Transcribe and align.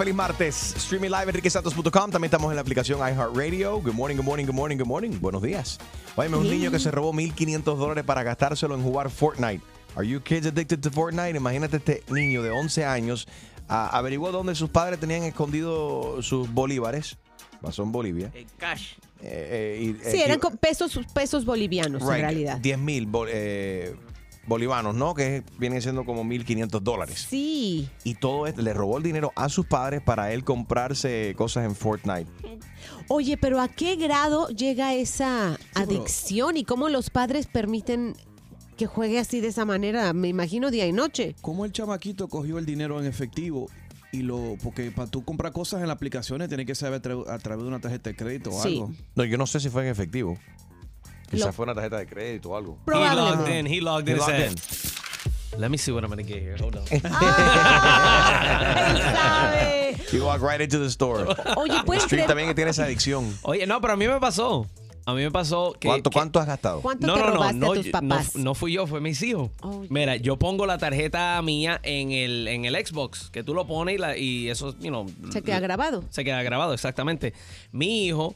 Feliz 0.00 0.14
martes. 0.14 0.74
Streaming 0.78 1.10
live 1.10 1.28
enriquesantos.com. 1.28 2.10
También 2.10 2.24
estamos 2.24 2.50
en 2.50 2.56
la 2.56 2.62
aplicación 2.62 3.00
iHeartRadio. 3.00 3.82
Good 3.82 3.92
morning, 3.92 4.16
good 4.16 4.24
morning, 4.24 4.46
good 4.46 4.54
morning, 4.54 4.78
good 4.78 4.86
morning. 4.86 5.10
Buenos 5.20 5.42
días. 5.42 5.78
Oye, 6.16 6.34
un 6.34 6.48
niño 6.48 6.70
que 6.70 6.78
se 6.78 6.90
robó 6.90 7.12
1.500 7.12 7.76
dólares 7.76 8.04
para 8.04 8.22
gastárselo 8.22 8.74
en 8.76 8.82
jugar 8.82 9.10
Fortnite. 9.10 9.62
Are 9.96 10.08
you 10.08 10.22
kids 10.22 10.46
addicted 10.46 10.80
to 10.80 10.90
Fortnite? 10.90 11.36
Imagínate 11.36 11.76
este 11.76 12.02
niño 12.08 12.42
de 12.42 12.50
11 12.50 12.86
años. 12.86 13.28
ah, 13.68 13.90
averiguó 13.92 14.32
dónde 14.32 14.54
sus 14.54 14.70
padres 14.70 14.98
tenían 14.98 15.24
escondido 15.24 16.22
sus 16.22 16.50
bolívares. 16.50 17.18
Pasó 17.60 17.82
en 17.82 17.92
Bolivia. 17.92 18.30
Eh, 18.32 18.46
cash. 18.56 18.94
Eh, 19.22 19.76
eh, 19.78 19.82
y, 19.82 20.10
Sí, 20.10 20.16
eh, 20.16 20.24
eran 20.24 20.38
con 20.38 20.56
pesos, 20.56 20.98
pesos 21.12 21.44
bolivianos 21.44 22.00
en 22.00 22.08
realidad. 22.08 22.56
10 22.56 22.78
mil 22.78 23.06
bolivanos, 24.50 24.94
¿no? 24.94 25.14
Que 25.14 25.42
vienen 25.58 25.80
siendo 25.80 26.04
como 26.04 26.22
1.500 26.24 26.80
dólares. 26.80 27.26
Sí. 27.30 27.88
Y 28.04 28.16
todo 28.16 28.46
esto, 28.46 28.60
le 28.60 28.74
robó 28.74 28.98
el 28.98 29.02
dinero 29.02 29.32
a 29.36 29.48
sus 29.48 29.64
padres 29.64 30.02
para 30.02 30.32
él 30.34 30.44
comprarse 30.44 31.32
cosas 31.38 31.64
en 31.64 31.74
Fortnite. 31.74 32.26
Oye, 33.08 33.38
pero 33.38 33.60
¿a 33.60 33.68
qué 33.68 33.96
grado 33.96 34.48
llega 34.48 34.92
esa 34.94 35.58
adicción 35.74 36.56
y 36.58 36.64
cómo 36.64 36.88
los 36.90 37.08
padres 37.10 37.46
permiten 37.46 38.14
que 38.76 38.86
juegue 38.86 39.18
así 39.18 39.40
de 39.40 39.48
esa 39.48 39.64
manera? 39.64 40.12
Me 40.12 40.28
imagino 40.28 40.70
día 40.70 40.86
y 40.86 40.92
noche. 40.92 41.34
¿Cómo 41.40 41.64
el 41.64 41.72
chamaquito 41.72 42.28
cogió 42.28 42.58
el 42.58 42.66
dinero 42.66 43.00
en 43.00 43.06
efectivo? 43.06 43.68
Y 44.12 44.22
lo, 44.22 44.56
porque 44.62 44.90
para 44.90 45.08
tú 45.08 45.24
comprar 45.24 45.52
cosas 45.52 45.80
en 45.82 45.86
las 45.86 45.94
aplicaciones 45.96 46.48
tienes 46.48 46.66
que 46.66 46.74
saber 46.74 46.98
a, 47.00 47.02
tra- 47.02 47.28
a 47.30 47.38
través 47.38 47.62
de 47.62 47.68
una 47.68 47.80
tarjeta 47.80 48.10
de 48.10 48.16
crédito 48.16 48.50
o 48.50 48.60
Sí. 48.62 48.74
algo. 48.78 48.92
No, 49.14 49.24
yo 49.24 49.38
no 49.38 49.46
sé 49.46 49.60
si 49.60 49.68
fue 49.70 49.82
en 49.84 49.88
efectivo. 49.88 50.36
Quizás 51.30 51.46
Lo- 51.46 51.52
fue 51.52 51.62
una 51.64 51.74
tarjeta 51.74 51.98
de 51.98 52.06
crédito 52.06 52.50
o 52.50 52.56
algo. 52.56 52.78
He 52.86 52.90
logged 52.90 53.14
Probablemente. 53.14 53.58
in. 53.60 53.66
He 53.66 53.80
logged 53.80 54.08
He 54.08 54.12
in. 54.12 54.18
and 54.20 54.28
logged 54.28 54.58
said, 54.58 55.60
Let 55.60 55.68
me 55.70 55.78
see 55.78 55.92
what 55.92 56.02
I'm 56.04 56.10
gonna 56.10 56.22
get 56.22 56.38
here. 56.42 56.56
Hold 56.60 56.76
on. 56.76 56.84
Él 56.90 57.00
sabe. 59.02 59.96
You 60.12 60.24
walk 60.24 60.40
right 60.42 60.60
into 60.60 60.78
the 60.78 60.86
store. 60.90 61.26
Oye, 61.56 61.82
¿puedes 61.84 62.04
Street 62.04 62.26
también 62.26 62.48
que 62.48 62.54
tiene 62.54 62.70
esa 62.70 62.84
adicción. 62.84 63.32
Oye, 63.42 63.66
no, 63.66 63.80
pero 63.80 63.92
a 63.94 63.96
mí 63.96 64.06
me 64.08 64.18
pasó. 64.20 64.66
A 65.06 65.14
mí 65.14 65.22
me 65.22 65.30
pasó 65.30 65.72
que. 65.78 65.88
¿Cuánto, 65.88 66.10
que- 66.10 66.14
¿Cuánto 66.14 66.40
has 66.40 66.46
gastado? 66.46 66.80
cuánto 66.82 67.06
no, 67.06 67.14
te 67.14 67.20
no, 67.20 67.26
no, 67.26 67.32
robaste 67.34 67.56
no, 67.58 67.72
a 67.72 67.74
tus 67.74 67.88
papás? 67.88 68.36
no, 68.36 68.44
no 68.44 68.54
fui 68.54 68.72
yo, 68.72 68.86
fue 68.86 69.00
mis 69.00 69.20
hijos. 69.22 69.50
Oh, 69.62 69.84
Mira, 69.88 70.16
yo 70.16 70.38
pongo 70.38 70.66
la 70.66 70.78
tarjeta 70.78 71.40
mía 71.42 71.80
en 71.82 72.12
el, 72.12 72.46
en 72.48 72.64
el 72.64 72.74
Xbox, 72.86 73.30
que 73.30 73.42
tú 73.42 73.54
lo 73.54 73.66
pones 73.66 73.94
y, 73.94 73.98
la- 73.98 74.16
y 74.16 74.48
eso, 74.50 74.74
you 74.78 74.88
know, 74.88 75.06
Se 75.32 75.42
queda 75.42 75.58
grabado. 75.60 76.04
se 76.10 76.22
queda 76.24 76.42
grabado, 76.42 76.74
exactamente. 76.74 77.32
Mi 77.72 78.06
hijo 78.06 78.34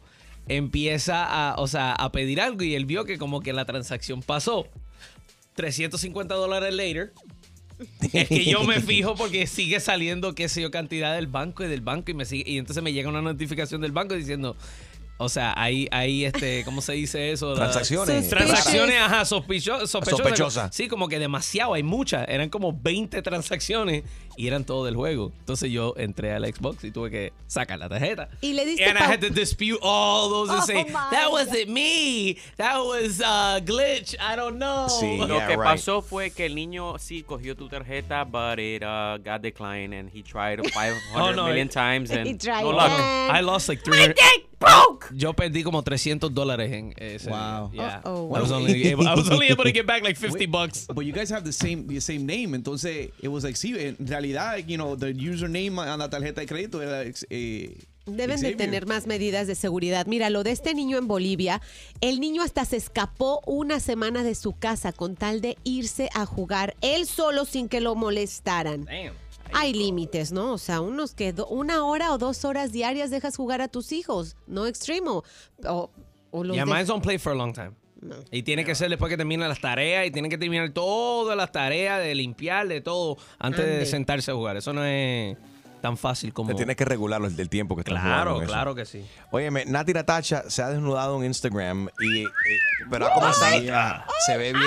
empieza 0.48 1.24
a, 1.24 1.56
o 1.56 1.66
sea, 1.66 1.92
a 1.92 2.12
pedir 2.12 2.40
algo 2.40 2.62
y 2.62 2.74
él 2.74 2.86
vio 2.86 3.04
que 3.04 3.18
como 3.18 3.40
que 3.40 3.52
la 3.52 3.64
transacción 3.64 4.22
pasó. 4.22 4.68
350 5.54 6.34
dólares 6.34 6.74
later. 6.74 7.12
Es 8.12 8.28
que 8.28 8.44
yo 8.44 8.62
me 8.64 8.80
fijo 8.80 9.14
porque 9.16 9.46
sigue 9.46 9.80
saliendo, 9.80 10.34
qué 10.34 10.48
sé 10.48 10.62
yo, 10.62 10.70
cantidad 10.70 11.14
del 11.14 11.26
banco 11.26 11.64
y 11.64 11.68
del 11.68 11.80
banco 11.80 12.10
y 12.10 12.14
me 12.14 12.24
sigue, 12.24 12.48
y 12.48 12.58
entonces 12.58 12.82
me 12.82 12.92
llega 12.92 13.08
una 13.08 13.20
notificación 13.20 13.80
del 13.80 13.92
banco 13.92 14.14
diciendo, 14.14 14.56
o 15.16 15.28
sea, 15.28 15.54
hay, 15.56 15.88
hay 15.92 16.24
este, 16.24 16.64
¿cómo 16.64 16.80
se 16.80 16.94
dice 16.94 17.30
eso? 17.30 17.54
Transacciones. 17.54 18.28
Transacciones, 18.28 18.96
ajá, 19.00 19.22
sospecho- 19.24 19.86
sospechosas. 19.86 20.18
Sospechosas. 20.18 20.74
Sí, 20.74 20.88
como 20.88 21.08
que 21.08 21.18
demasiado, 21.18 21.74
hay 21.74 21.82
muchas. 21.84 22.26
Eran 22.28 22.48
como 22.50 22.72
20 22.72 23.22
transacciones 23.22 24.02
y 24.36 24.48
eran 24.48 24.64
todo 24.64 24.84
del 24.84 24.96
juego. 24.96 25.32
Entonces 25.38 25.70
yo 25.70 25.94
entré 25.96 26.32
al 26.32 26.44
Xbox 26.44 26.82
y 26.84 26.90
tuve 26.90 27.10
que 27.10 27.32
sacar 27.46 27.78
la 27.78 27.88
tarjeta. 27.88 28.28
Y 28.40 28.54
le 28.54 28.64
diste 28.66 28.84
And 28.84 28.98
I 28.98 29.02
had 29.04 29.20
to 29.20 29.30
dispute 29.30 29.78
all 29.82 30.28
those 30.30 30.50
and 30.50 30.60
Oh 30.62 30.66
say, 30.66 30.84
my 30.84 30.92
that 31.12 31.30
wasn't 31.30 31.68
me. 31.68 32.36
That 32.56 32.78
was 32.84 33.20
a 33.24 33.60
glitch. 33.64 34.16
I 34.18 34.34
don't 34.34 34.56
know. 34.58 34.88
Sí. 34.88 35.18
Lo 35.18 35.28
Yeah, 35.36 35.46
que 35.46 35.56
right. 35.56 35.64
pasó 35.76 36.02
fue 36.02 36.30
que 36.30 36.46
el 36.46 36.54
niño 36.56 36.98
sí 36.98 37.22
cogió 37.22 37.54
tu 37.56 37.68
tarjeta, 37.68 38.24
but 38.24 38.58
it 38.58 38.82
uh, 38.82 39.18
got 39.18 39.42
declined 39.42 39.94
and 39.94 40.10
he 40.12 40.22
tried 40.22 40.58
500 40.60 41.00
Oh, 41.14 41.30
no, 41.32 41.44
million 41.46 41.68
it- 41.68 41.72
times 41.72 42.10
and 42.10 42.26
He 42.26 42.34
tried 42.36 42.62
no 42.64 42.70
luck. 42.70 42.90
I 42.90 43.40
lost 43.42 43.68
like 43.68 43.82
300. 43.84 44.16
Broke. 44.64 45.06
Yo 45.14 45.32
perdí 45.34 45.62
como 45.62 45.82
300 45.82 46.32
dólares 46.32 46.72
en 46.72 46.94
ese. 46.96 47.30
Wow. 47.30 47.70
Yeah. 47.72 48.00
Uh-oh. 48.04 48.36
I 48.36 48.40
was 48.40 48.50
only 48.50 48.88
able, 48.88 49.06
I 49.06 49.14
was 49.14 49.30
only 49.30 49.48
able 49.48 49.64
to 49.64 49.72
get 49.72 49.86
back 49.86 50.02
like 50.02 50.16
50 50.16 50.46
bucks. 50.46 50.86
But 50.86 51.04
you 51.04 51.12
guys 51.12 51.30
have 51.30 51.44
the 51.44 51.52
same 51.52 51.86
the 51.86 52.00
same 52.00 52.26
name, 52.26 52.54
entonces 52.54 53.10
it 53.20 53.28
was 53.28 53.44
like 53.44 53.56
sí, 53.56 53.74
en 53.78 54.06
realidad, 54.06 54.58
you 54.66 54.76
know, 54.76 54.96
the 54.96 55.12
username 55.12 55.78
on 55.78 55.98
la 55.98 56.08
tarjeta 56.08 56.40
de 56.40 56.46
crédito 56.46 56.82
era 56.82 57.04
eh, 57.30 57.76
Deben 58.06 58.38
de 58.40 58.54
tener 58.54 58.86
más 58.86 59.06
medidas 59.06 59.46
de 59.46 59.54
seguridad. 59.54 60.06
Mira, 60.06 60.28
lo 60.28 60.42
de 60.42 60.50
este 60.50 60.74
niño 60.74 60.98
en 60.98 61.08
Bolivia, 61.08 61.62
el 62.02 62.20
niño 62.20 62.42
hasta 62.42 62.66
se 62.66 62.76
escapó 62.76 63.40
una 63.46 63.80
semana 63.80 64.22
de 64.22 64.34
su 64.34 64.52
casa 64.52 64.92
con 64.92 65.16
tal 65.16 65.40
de 65.40 65.56
irse 65.64 66.10
a 66.12 66.26
jugar 66.26 66.76
él 66.82 67.06
solo 67.06 67.46
sin 67.46 67.68
que 67.68 67.80
lo 67.80 67.94
molestaran. 67.94 68.84
Damn. 68.84 69.23
Hay 69.54 69.72
límites, 69.72 70.32
¿no? 70.32 70.52
O 70.52 70.58
sea, 70.58 70.80
unos 70.80 71.14
que 71.14 71.32
do- 71.32 71.46
una 71.46 71.84
hora 71.84 72.12
o 72.12 72.18
dos 72.18 72.44
horas 72.44 72.72
diarias 72.72 73.10
dejas 73.10 73.36
jugar 73.36 73.60
a 73.60 73.68
tus 73.68 73.92
hijos, 73.92 74.36
no 74.46 74.66
extremo. 74.66 75.22
O, 75.66 75.90
o 76.30 76.44
los 76.44 76.54
Yeah, 76.56 76.64
de- 76.64 76.70
mine 76.72 76.84
don't 76.84 77.02
play 77.02 77.18
for 77.18 77.32
a 77.32 77.36
long 77.36 77.52
time. 77.52 77.72
Y 78.30 78.42
tiene 78.42 78.66
que 78.66 78.74
ser 78.74 78.90
después 78.90 79.08
que 79.08 79.16
terminen 79.16 79.48
las 79.48 79.60
tareas 79.60 80.06
y 80.06 80.10
tienen 80.10 80.30
que 80.30 80.36
terminar 80.36 80.68
todas 80.70 81.36
las 81.38 81.50
tareas 81.52 82.00
de 82.02 82.14
limpiar, 82.14 82.68
de 82.68 82.82
todo, 82.82 83.16
antes 83.38 83.64
de 83.64 83.86
sentarse 83.86 84.30
a 84.30 84.34
jugar. 84.34 84.58
Eso 84.58 84.74
no 84.74 84.84
es 84.84 85.38
tan 85.80 85.96
fácil 85.96 86.32
como... 86.34 86.48
Te 86.50 86.54
tienes 86.54 86.76
que 86.76 86.84
regularlo 86.84 87.26
el 87.28 87.36
del 87.36 87.48
tiempo 87.48 87.74
que 87.76 87.80
estás 87.80 87.94
jugando 88.02 88.22
Claro, 88.22 88.36
eso. 88.42 88.46
claro 88.52 88.74
que 88.74 88.84
sí. 88.84 89.04
Óyeme, 89.30 89.64
Nati 89.64 89.92
Natacha 89.94 90.44
se 90.50 90.60
ha 90.62 90.68
desnudado 90.68 91.16
en 91.18 91.24
Instagram 91.26 91.88
y, 92.00 92.22
y- 92.24 92.26
pero 92.90 93.06
ha 93.06 93.12
comenzado 93.14 93.56
se 94.26 94.36
ve 94.36 94.52
bien 94.52 94.64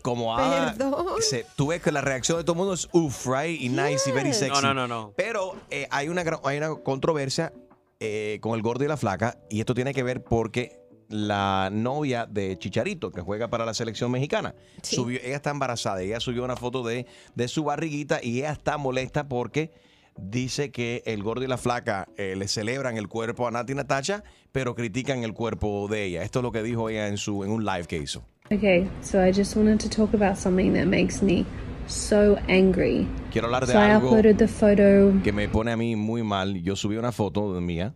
como 0.00 0.36
ha 0.36 0.74
Perdón. 0.76 1.06
se, 1.20 1.46
tú 1.56 1.68
ves 1.68 1.80
que 1.82 1.92
la 1.92 2.00
reacción 2.00 2.38
de 2.38 2.44
todo 2.44 2.52
el 2.54 2.58
mundo 2.58 2.74
es 2.74 2.88
uff, 2.92 3.26
right 3.26 3.60
y 3.60 3.68
nice 3.68 4.08
y 4.08 4.12
very 4.12 4.32
sexy. 4.32 4.62
No, 4.62 4.74
no, 4.74 4.74
no, 4.74 4.88
no. 4.88 5.12
Pero 5.16 5.56
eh, 5.70 5.86
hay 5.90 6.08
una 6.08 6.24
hay 6.44 6.58
una 6.58 6.74
controversia 6.76 7.52
eh, 8.00 8.38
con 8.40 8.54
el 8.54 8.62
gordo 8.62 8.84
y 8.84 8.88
la 8.88 8.96
flaca 8.96 9.38
y 9.50 9.60
esto 9.60 9.74
tiene 9.74 9.92
que 9.94 10.02
ver 10.02 10.22
porque 10.24 10.78
la 11.08 11.70
novia 11.72 12.24
de 12.26 12.56
Chicharito 12.58 13.10
que 13.10 13.20
juega 13.20 13.48
para 13.50 13.64
la 13.64 13.74
selección 13.74 14.10
mexicana 14.12 14.54
Sí. 14.82 14.94
subió, 14.96 15.18
ella 15.22 15.36
está 15.36 15.50
embarazada, 15.50 16.00
ella 16.02 16.20
subió 16.20 16.44
una 16.44 16.56
foto 16.56 16.82
de, 16.84 17.04
de 17.34 17.48
su 17.48 17.64
barriguita 17.64 18.20
y 18.22 18.38
ella 18.38 18.52
está 18.52 18.78
molesta 18.78 19.26
porque 19.28 19.72
dice 20.16 20.70
que 20.70 21.02
el 21.06 21.22
gordo 21.22 21.44
y 21.44 21.48
la 21.48 21.58
flaca 21.58 22.06
eh, 22.16 22.34
le 22.36 22.46
celebran 22.46 22.96
el 22.96 23.08
cuerpo 23.08 23.48
a 23.48 23.50
Nati 23.50 23.74
Natacha, 23.74 24.22
pero 24.52 24.74
critican 24.74 25.24
el 25.24 25.32
cuerpo 25.34 25.88
de 25.88 26.04
ella. 26.04 26.22
Esto 26.22 26.40
es 26.40 26.42
lo 26.44 26.52
que 26.52 26.62
dijo 26.62 26.88
ella 26.90 27.08
en 27.08 27.16
su 27.16 27.42
en 27.44 27.50
un 27.50 27.64
live 27.64 27.86
que 27.86 27.96
hizo. 27.96 28.24
Okay, 28.52 28.88
so 29.00 29.22
I 29.22 29.30
just 29.30 29.54
wanted 29.54 29.78
to 29.78 29.88
talk 29.88 30.12
about 30.12 30.36
something 30.36 30.72
that 30.72 30.88
makes 30.88 31.22
me 31.22 31.46
so 31.86 32.36
angry. 32.48 33.06
Quiero 33.30 33.46
hablar 33.46 33.60
de 33.64 33.72
So 33.72 33.78
I 33.78 33.90
uploaded 33.90 34.38
the 34.38 34.48
photo 34.48 35.12
que 35.22 35.32
me 35.32 35.46
pone 35.46 35.70
a 35.70 35.76
mí 35.76 35.94
muy 35.96 36.22
mal. 36.24 36.56
Yo 36.56 36.74
subí 36.74 36.96
una 36.98 37.12
foto 37.12 37.54
de 37.54 37.60
mía. 37.60 37.94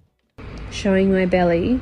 showing 0.71 1.13
my 1.13 1.27
belly. 1.27 1.81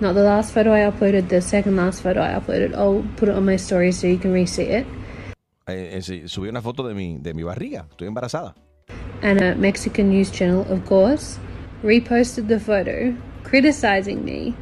Not 0.00 0.14
the 0.14 0.24
last 0.24 0.52
photo 0.52 0.72
I 0.72 0.80
uploaded, 0.80 1.28
the 1.28 1.40
second 1.40 1.76
last 1.76 2.02
photo 2.02 2.20
I 2.20 2.30
uploaded. 2.34 2.74
I'll 2.74 3.04
put 3.16 3.28
it 3.28 3.36
on 3.36 3.44
my 3.44 3.54
story 3.56 3.92
so 3.92 4.08
you 4.08 4.18
can 4.18 4.32
re-see 4.32 4.64
it. 4.64 4.86
eh, 5.68 5.96
eh, 5.98 6.28
subí 6.28 6.48
una 6.48 6.60
foto 6.60 6.88
de 6.88 6.94
mi, 6.94 7.18
de 7.18 7.34
mi 7.34 7.44
barriga. 7.44 7.86
Estoy 7.88 8.08
embarazada. 8.08 8.56
And 9.22 9.40
a 9.40 9.54
Mexican 9.54 10.10
news 10.10 10.32
channel, 10.32 10.66
of 10.72 10.84
course, 10.86 11.38
reposted 11.84 12.48
the 12.48 12.58
photo, 12.58 13.14
criticizing 13.44 14.24
me. 14.24 14.56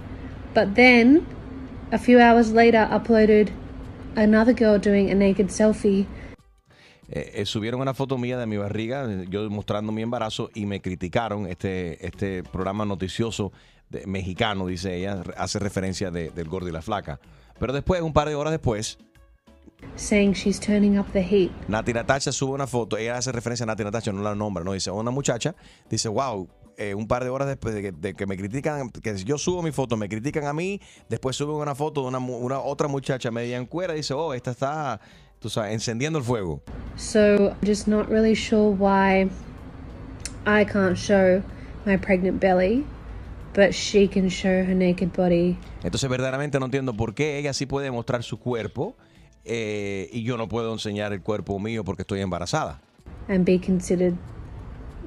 But 0.52 0.74
then, 0.74 1.26
a 1.92 1.98
few 1.98 2.18
hours 2.20 2.50
later, 2.52 2.86
uploaded 2.90 3.50
another 4.16 4.54
girl 4.54 4.78
doing 4.78 5.10
a 5.10 5.14
naked 5.14 5.48
selfie 5.50 6.06
Eh, 7.08 7.30
eh, 7.42 7.46
subieron 7.46 7.80
una 7.80 7.94
foto 7.94 8.18
mía 8.18 8.36
de 8.36 8.46
mi 8.46 8.56
barriga, 8.56 9.04
eh, 9.08 9.26
yo 9.28 9.48
mostrando 9.48 9.92
mi 9.92 10.02
embarazo 10.02 10.50
y 10.54 10.66
me 10.66 10.80
criticaron 10.80 11.46
este, 11.46 12.04
este 12.04 12.42
programa 12.42 12.84
noticioso 12.84 13.52
de- 13.90 14.04
mexicano, 14.08 14.66
dice 14.66 14.96
ella, 14.96 15.22
hace 15.36 15.60
referencia 15.60 16.10
de- 16.10 16.30
del 16.30 16.48
gordo 16.48 16.68
y 16.68 16.72
la 16.72 16.82
flaca. 16.82 17.20
Pero 17.60 17.72
después, 17.72 18.02
un 18.02 18.12
par 18.12 18.28
de 18.28 18.34
horas 18.34 18.50
después, 18.50 18.98
saying 19.94 20.32
she's 20.32 20.58
turning 20.58 20.98
up 20.98 21.06
the 21.12 21.22
heat. 21.22 21.52
Nati 21.68 21.92
Natacha 21.92 22.32
sube 22.32 22.54
una 22.54 22.66
foto, 22.66 22.96
ella 22.98 23.18
hace 23.18 23.30
referencia 23.30 23.62
a 23.62 23.66
Nati 23.68 23.84
Natacha, 23.84 24.10
no 24.12 24.22
la 24.22 24.34
nombra, 24.34 24.64
no 24.64 24.72
dice, 24.72 24.90
una 24.90 25.12
muchacha, 25.12 25.54
dice, 25.88 26.08
wow, 26.08 26.48
eh, 26.76 26.94
un 26.94 27.06
par 27.06 27.24
de 27.24 27.30
horas 27.30 27.48
después 27.48 27.74
de 27.74 27.82
que, 27.82 27.92
de 27.92 28.14
que 28.14 28.26
me 28.26 28.36
critican, 28.36 28.90
que 28.90 29.16
yo 29.18 29.38
subo 29.38 29.62
mi 29.62 29.72
foto, 29.72 29.96
me 29.96 30.08
critican 30.08 30.44
a 30.46 30.52
mí, 30.52 30.80
después 31.08 31.36
suben 31.36 31.56
una 31.56 31.74
foto 31.74 32.02
de 32.02 32.08
una, 32.08 32.18
una 32.18 32.60
otra 32.60 32.88
muchacha 32.88 33.30
media 33.30 33.56
en 33.56 33.66
cuera, 33.66 33.94
dice, 33.94 34.14
oh, 34.14 34.34
esta 34.34 34.50
está, 34.50 35.00
tú 35.38 35.48
sabes, 35.48 35.72
encendiendo 35.72 36.18
el 36.18 36.24
fuego. 36.24 36.62
So 36.96 37.48
I'm 37.48 37.56
just 37.64 37.88
not 37.88 38.08
really 38.08 38.34
sure 38.34 38.70
why 38.70 39.30
I 40.46 40.64
can't 40.64 40.96
show 40.96 41.42
my 41.84 41.96
pregnant 41.96 42.40
belly, 42.40 42.84
but 43.54 43.72
she 43.72 44.08
can 44.08 44.28
show 44.28 44.64
her 44.64 44.74
naked 44.74 45.10
body. 45.16 45.56
Entonces 45.82 46.08
verdaderamente 46.08 46.58
no 46.58 46.66
entiendo 46.66 46.94
por 46.94 47.14
qué 47.14 47.38
ella 47.38 47.52
sí 47.52 47.66
puede 47.66 47.90
mostrar 47.90 48.22
su 48.22 48.38
cuerpo 48.38 48.96
eh, 49.44 50.08
y 50.12 50.22
yo 50.22 50.36
no 50.36 50.48
puedo 50.48 50.72
enseñar 50.72 51.12
el 51.12 51.22
cuerpo 51.22 51.58
mío 51.58 51.84
porque 51.84 52.02
estoy 52.02 52.20
embarazada. 52.20 52.80
and 53.28 53.44
be 53.44 53.58
considered 53.58 54.16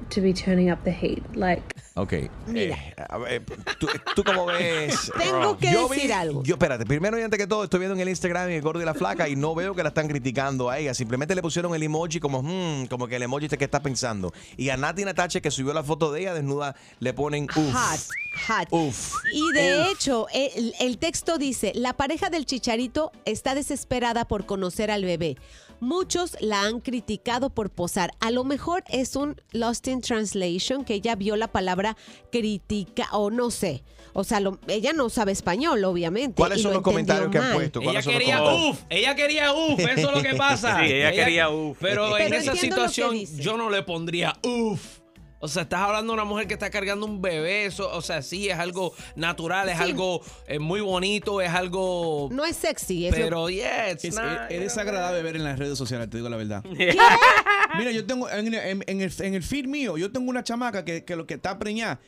to 0.08 0.20
be 0.20 0.32
turning 0.32 0.70
up 0.72 0.78
the 0.84 0.92
heat. 0.92 1.22
Like, 1.34 1.62
Ok. 1.94 2.14
Mira. 2.46 2.76
eh, 2.76 2.94
a 3.08 3.18
ver, 3.18 3.42
¿tú, 3.78 3.86
tú 4.14 4.24
cómo 4.24 4.46
ves? 4.46 5.12
Tengo 5.18 5.58
que 5.58 5.70
Yo 5.72 5.88
decir 5.88 6.06
vi- 6.06 6.12
algo. 6.12 6.42
Yo, 6.44 6.54
espérate, 6.54 6.86
primero 6.86 7.18
y 7.18 7.22
antes 7.22 7.38
que 7.38 7.46
todo, 7.46 7.64
estoy 7.64 7.80
viendo 7.80 7.94
en 7.94 8.00
el 8.00 8.08
Instagram 8.08 8.48
el 8.50 8.62
gordo 8.62 8.80
y 8.80 8.84
la 8.84 8.94
flaca 8.94 9.28
y 9.28 9.36
no 9.36 9.54
veo 9.54 9.74
que 9.74 9.82
la 9.82 9.88
están 9.90 10.08
criticando 10.08 10.70
a 10.70 10.78
ella. 10.78 10.94
Simplemente 10.94 11.34
le 11.34 11.42
pusieron 11.42 11.74
el 11.74 11.82
emoji 11.82 12.18
como, 12.20 12.42
hmm, 12.42 12.86
como 12.86 13.06
que 13.06 13.16
el 13.16 13.22
emoji 13.22 13.48
que 13.48 13.64
está 13.64 13.82
pensando. 13.82 14.32
Y 14.56 14.70
a 14.70 14.76
Nati 14.76 15.04
Natache, 15.04 15.42
que 15.42 15.50
subió 15.50 15.74
la 15.74 15.82
foto 15.82 16.10
de 16.12 16.20
ella 16.20 16.34
desnuda, 16.34 16.74
le 17.00 17.12
ponen 17.12 17.44
uff. 17.44 17.74
Hot, 17.74 18.00
hot. 18.48 18.68
Uf. 18.70 19.14
Y 19.32 19.52
de 19.52 19.90
hecho, 19.90 20.26
el, 20.32 20.74
el 20.80 20.96
texto 20.98 21.36
dice, 21.38 21.72
la 21.74 21.92
pareja 21.94 22.30
del 22.30 22.46
chicharito 22.46 23.12
está 23.24 23.54
desesperada 23.54 24.26
por 24.26 24.46
conocer 24.46 24.90
al 24.90 25.04
bebé. 25.04 25.36
Muchos 25.80 26.36
la 26.40 26.62
han 26.62 26.80
criticado 26.80 27.50
por 27.50 27.70
posar. 27.70 28.12
A 28.20 28.30
lo 28.30 28.44
mejor 28.44 28.84
es 28.88 29.16
un 29.16 29.40
Lost 29.52 29.88
in 29.88 30.00
Translation, 30.02 30.84
que 30.84 30.94
ella 30.94 31.14
vio 31.16 31.36
la 31.36 31.48
palabra 31.48 31.96
critica 32.30 33.08
o 33.12 33.30
no 33.30 33.50
sé. 33.50 33.82
O 34.12 34.24
sea, 34.24 34.40
lo- 34.40 34.58
ella 34.68 34.92
no 34.92 35.08
sabe 35.08 35.32
español, 35.32 35.84
obviamente. 35.84 36.34
¿Cuáles 36.36 36.60
son 36.62 36.72
lo 36.72 36.78
los 36.78 36.82
comentarios 36.82 37.30
que 37.30 37.38
han 37.38 37.54
puesto? 37.54 37.80
Ella 37.80 37.86
¿Cuáles 37.86 38.04
son 38.04 38.12
los 38.14 38.20
quería 38.22 38.42
uff, 38.42 38.78
ella 38.90 39.14
quería 39.14 39.52
uff, 39.52 39.78
eso 39.80 40.08
es 40.10 40.16
lo 40.16 40.22
que 40.22 40.34
pasa. 40.36 40.80
Sí, 40.80 40.92
ella 40.92 41.12
quería 41.12 41.48
uf. 41.48 41.78
Pero, 41.80 42.10
Pero 42.12 42.26
en 42.26 42.34
esa 42.34 42.54
situación 42.56 43.16
yo 43.38 43.56
no 43.56 43.70
le 43.70 43.82
pondría 43.82 44.36
uff. 44.42 44.99
O 45.42 45.48
sea, 45.48 45.62
estás 45.62 45.80
hablando 45.80 46.12
de 46.12 46.14
una 46.14 46.24
mujer 46.24 46.46
que 46.46 46.52
está 46.54 46.68
cargando 46.70 47.06
un 47.06 47.22
bebé, 47.22 47.64
eso, 47.64 47.90
o 47.90 48.02
sea, 48.02 48.20
sí, 48.22 48.48
es 48.50 48.58
algo 48.58 48.92
natural, 49.16 49.68
es 49.70 49.78
Sí. 49.78 49.82
algo 49.84 50.20
eh, 50.46 50.58
muy 50.58 50.80
bonito, 50.82 51.40
es 51.40 51.48
algo... 51.50 52.28
No 52.30 52.44
es 52.44 52.56
sexy. 52.56 53.06
Es 53.06 53.16
lo- 53.18 53.24
pero, 53.24 53.48
yeah, 53.50 53.90
it's 53.90 54.04
Es, 54.04 54.14
not, 54.14 54.50
es 54.50 54.60
desagradable 54.60 55.22
ver 55.22 55.36
en 55.36 55.44
las 55.44 55.58
redes 55.58 55.78
sociales, 55.78 56.10
te 56.10 56.18
digo 56.18 56.28
la 56.28 56.36
verdad. 56.36 56.62
¿Qué? 56.62 56.94
Mira, 57.78 57.90
yo 57.90 58.04
tengo 58.06 58.28
en, 58.28 58.52
en- 58.54 58.84
en 58.86 59.00
el, 59.00 59.12
en 59.18 59.34
el 59.34 59.42
feed 59.42 59.64
mío, 59.66 59.96
yo 59.96 60.12
tengo 60.12 60.28
una 60.28 60.44
chamaca 60.44 60.84
que, 60.84 61.04
que 61.04 61.16
lo 61.16 61.26
que 61.26 61.34
está 61.34 61.58
preñada 61.58 62.00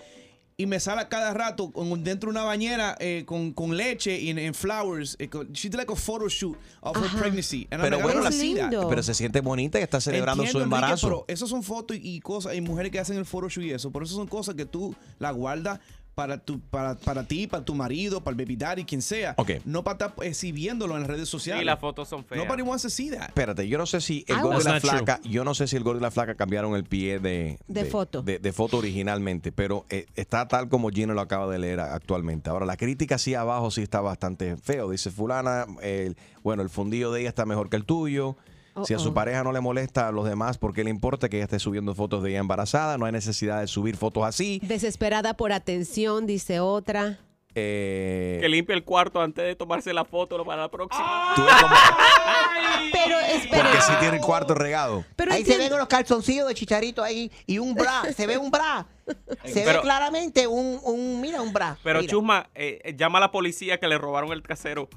y 0.57 0.67
me 0.67 0.79
sale 0.81 1.01
a 1.01 1.09
cada 1.09 1.33
rato 1.35 1.71
con- 1.73 2.05
dentro 2.05 2.29
de 2.31 2.33
una 2.39 2.45
bañera 2.45 2.97
eh, 3.01 3.25
con, 3.27 3.53
con 3.53 3.77
leche 3.77 4.19
y 4.21 4.31
en, 4.31 4.39
en 4.39 4.55
flowers. 4.55 5.17
eh, 5.19 5.29
con- 5.29 5.51
she 5.53 5.69
did 5.69 5.77
like 5.77 5.91
a 5.93 5.97
photo 5.97 6.29
shoot 6.29 6.57
of 6.83 6.97
her 6.97 7.09
pregnancy. 7.19 7.67
And 7.71 7.81
Pero 7.83 8.01
bueno, 8.01 8.23
that. 8.23 8.33
lindo. 8.33 8.89
Pero 8.89 9.03
se 9.03 9.15
siente 9.15 9.41
bonita 9.41 9.81
y 9.81 9.83
está 9.83 10.01
celebrando 10.01 10.43
Entiendo, 10.43 10.61
su 10.61 10.65
Enrique, 10.65 10.77
embarazo. 10.77 11.07
pero 11.09 11.25
esas 11.29 11.49
son 11.49 11.63
fotos 11.63 11.97
y, 11.97 12.17
y 12.17 12.21
cosas, 12.21 12.55
y 12.55 12.61
mujeres 12.61 12.93
que 12.93 13.01
hacen 13.01 13.17
el 13.17 13.25
photoshoot 13.25 13.65
y 13.65 13.71
eso. 13.73 13.91
Por 13.91 14.03
eso 14.03 14.15
son 14.15 14.27
cosas 14.29 14.55
que 14.55 14.67
tú 14.67 14.95
la 15.19 15.31
guardas 15.31 15.81
para 16.15 16.39
tu, 16.39 16.61
para, 16.61 16.95
para 16.97 17.25
ti, 17.25 17.47
para 17.47 17.65
tu 17.65 17.75
marido, 17.75 18.23
para 18.23 18.37
el 18.37 18.45
baby 18.45 18.57
daddy, 18.57 18.85
quien 18.85 19.01
sea. 19.01 19.35
Ok. 19.39 19.53
No 19.65 19.83
para 19.83 20.07
estar 20.09 20.25
exhibiéndolo 20.27 20.95
en 20.95 21.01
las 21.03 21.11
redes 21.11 21.29
sociales. 21.29 21.63
Y 21.63 21.65
las 21.65 21.79
fotos 21.81 22.09
son 22.09 22.25
feas. 22.25 22.45
Nobody 22.45 22.63
wants 22.63 22.83
to 22.83 22.91
see 22.91 23.11
that. 23.11 23.29
Espérate, 23.29 23.67
yo 23.67 23.79
no 23.79 23.87
sé 23.87 24.01
si 24.01 24.25
el 24.29 24.37
I 24.39 24.41
gordo 24.41 24.61
y 24.61 24.65
la 24.65 24.81
flaca, 24.81 25.21
yo 25.25 25.45
no 25.45 25.55
sé 25.55 25.67
si 25.67 25.77
el 25.77 25.83
gordo 25.85 25.99
y 26.01 26.03
la 26.03 26.11
flaca 26.11 26.35
cambiaron 26.35 26.75
el 26.77 26.85
pie 26.85 27.19
de, 27.19 27.59
De 27.67 27.85
foto. 27.87 28.23
de, 28.23 28.39
de 28.39 28.53
foto 28.53 28.77
originalmente, 28.79 29.53
pero 29.53 29.87
eh, 29.89 30.07
está 30.15 30.47
tal 30.49 30.69
como 30.69 30.91
Gino 30.91 31.15
lo 31.15 31.21
acaba 31.21 31.51
de 31.51 31.59
leer 31.59 31.81
actualmente. 31.81 32.51
Ahora, 32.51 32.67
la 32.67 32.77
crítica 32.77 33.17
sí 33.19 33.35
abajo 33.35 33.71
sí 33.71 33.83
está 33.83 34.01
bastante 34.01 34.57
feo. 34.59 34.91
Dice 34.91 35.11
fulana, 35.11 35.67
el- 35.83 36.17
bueno, 36.43 36.63
el 36.63 36.69
fundido 36.69 37.13
de 37.13 37.21
ella 37.21 37.29
está 37.31 37.47
mejor 37.47 37.71
que 37.71 37.77
el 37.77 37.85
tuyo. 37.85 38.37
Si 38.85 38.95
a 38.95 38.99
su 38.99 39.09
Uh-oh. 39.09 39.15
pareja 39.15 39.43
no 39.45 39.53
le 39.53 39.61
molesta 39.61 40.09
a 40.09 40.13
los 40.13 40.25
demás, 40.27 40.57
¿por 40.59 40.73
qué 40.73 40.83
le 40.85 40.91
importa 40.91 41.29
que 41.29 41.37
ella 41.37 41.45
esté 41.45 41.59
subiendo 41.59 41.95
fotos 41.95 42.23
de 42.23 42.31
ella 42.31 42.39
embarazada? 42.39 42.97
No 42.99 43.05
hay 43.07 43.13
necesidad 43.13 43.61
de 43.61 43.67
subir 43.67 43.97
fotos 43.97 44.25
así. 44.25 44.61
Desesperada 44.65 45.35
por 45.35 45.53
atención, 45.53 46.27
dice 46.27 46.61
otra. 46.61 47.19
Eh, 47.55 48.39
Que 48.41 48.49
limpie 48.49 48.75
el 48.75 48.83
cuarto 48.83 49.21
antes 49.21 49.45
de 49.45 49.55
tomarse 49.55 49.93
la 49.93 50.07
foto 50.07 50.43
para 50.43 50.63
la 50.63 50.71
próxima. 50.71 51.33
tú 51.37 51.45
ves 51.45 51.55
como- 51.61 51.75
Pero 52.93 53.19
espera. 53.21 53.63
porque 53.65 53.81
si 53.83 53.93
tiene 54.01 54.17
el 54.17 54.23
cuarto 54.23 54.55
regado. 54.55 55.05
Pero 55.17 55.33
ahí 55.35 55.45
se 55.45 55.59
ven 55.59 55.71
los 55.77 55.87
calzoncillos 55.87 56.49
de 56.49 56.55
chicharito 56.55 57.03
ahí 57.03 57.31
y 57.47 57.59
un 57.59 57.75
bra, 57.75 58.05
se 58.17 58.27
ve 58.27 58.39
un 58.39 58.51
bra. 58.51 58.87
Se 59.45 59.65
ve 59.67 59.81
claramente 59.83 60.47
un, 60.47 60.81
un, 60.83 61.21
mira, 61.21 61.43
un 61.43 61.53
bra. 61.53 61.77
Pero 61.85 62.01
mira. 62.01 62.11
Chusma, 62.11 62.49
eh, 62.55 62.81
eh, 62.85 62.95
llama 62.97 63.19
a 63.19 63.21
la 63.21 63.31
policía 63.31 63.79
que 63.79 63.87
le 63.87 63.99
robaron 63.99 64.33
el 64.33 64.43
trasero. 64.43 64.89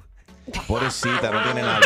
Pobrecita, 0.66 1.30
no 1.30 1.42
tiene 1.42 1.62
nada. 1.62 1.80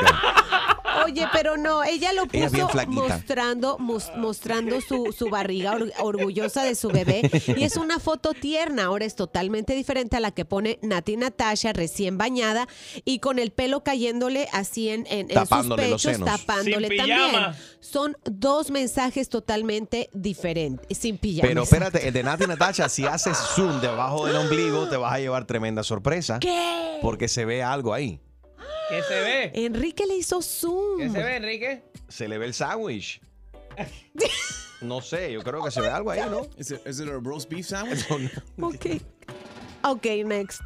Oye, 1.07 1.27
pero 1.33 1.57
no, 1.57 1.83
ella 1.85 2.13
lo 2.13 2.27
puso 2.27 2.69
mostrando, 3.09 3.79
mos- 3.79 4.13
mostrando 4.17 4.81
su, 4.81 5.13
su 5.17 5.29
barriga 5.31 5.73
or- 5.73 5.93
orgullosa 6.01 6.63
de 6.65 6.75
su 6.75 6.89
bebé. 6.89 7.23
Y 7.57 7.63
es 7.65 7.77
una 7.77 7.99
foto 7.99 8.33
tierna. 8.33 8.85
Ahora 8.85 9.05
es 9.05 9.15
totalmente 9.15 9.75
diferente 9.75 10.17
a 10.17 10.21
la 10.21 10.31
que 10.31 10.45
pone 10.45 10.79
Nati 10.83 11.17
Natasha 11.17 11.73
recién 11.73 12.19
bañada 12.19 12.67
y 13.05 13.19
con 13.21 13.39
el 13.39 13.51
pelo 13.53 13.83
cayéndole 13.83 14.49
así 14.53 14.89
en, 14.89 15.07
en- 15.11 15.31
en 15.31 15.47
sus 15.47 15.67
los 15.67 15.77
pechos, 15.79 16.19
tapándole 16.25 16.89
Sin 16.89 16.97
también. 16.99 17.19
pijama. 17.31 17.57
Son 17.81 18.17
dos 18.25 18.71
mensajes 18.71 19.29
totalmente 19.29 20.11
diferentes, 20.13 20.99
sin 20.99 21.19
pijama. 21.19 21.49
Pero 21.49 21.63
espérate, 21.63 22.07
el 22.09 22.13
de 22.15 22.23
Nati 22.23 22.47
Natacha, 22.47 22.89
si 22.89 23.07
haces 23.07 23.37
zoom 23.37 23.81
debajo 23.81 24.27
del 24.27 24.37
ombligo, 24.37 24.89
te 24.89 24.97
vas 24.97 25.15
a 25.15 25.19
llevar 25.19 25.47
tremenda 25.47 25.83
sorpresa. 25.83 26.39
¿Qué? 26.41 26.99
Porque 27.03 27.29
se 27.29 27.45
ve 27.45 27.63
algo 27.63 27.95
ahí. 27.95 28.21
¿Qué 28.89 29.03
se 29.03 29.21
ve? 29.21 29.53
Enrique 29.55 30.07
le 30.07 30.17
hizo 30.17 30.43
zoom. 30.43 30.99
¿Qué 30.99 31.11
se 31.11 31.23
ve, 31.23 31.37
Enrique? 31.37 31.83
Se 32.09 32.29
le 32.29 32.39
ve 32.39 32.47
el 32.47 32.55
sándwich. 32.55 33.21
No 34.83 35.03
sé, 35.03 35.31
yo 35.31 35.43
creo 35.43 35.63
que 35.63 35.71
se 35.71 35.83
ve 35.83 35.91
algo 35.91 36.11
ahí, 36.11 36.23
¿no? 36.31 36.47
Is 36.57 36.71
it, 36.71 36.81
is 36.87 37.01
it 37.01 37.09
a 37.11 37.19
roast 37.19 37.51
beef 37.51 37.67
sandwich? 37.67 38.03
Ok. 38.63 38.87
Ok, 39.83 40.07
next. 40.27 40.61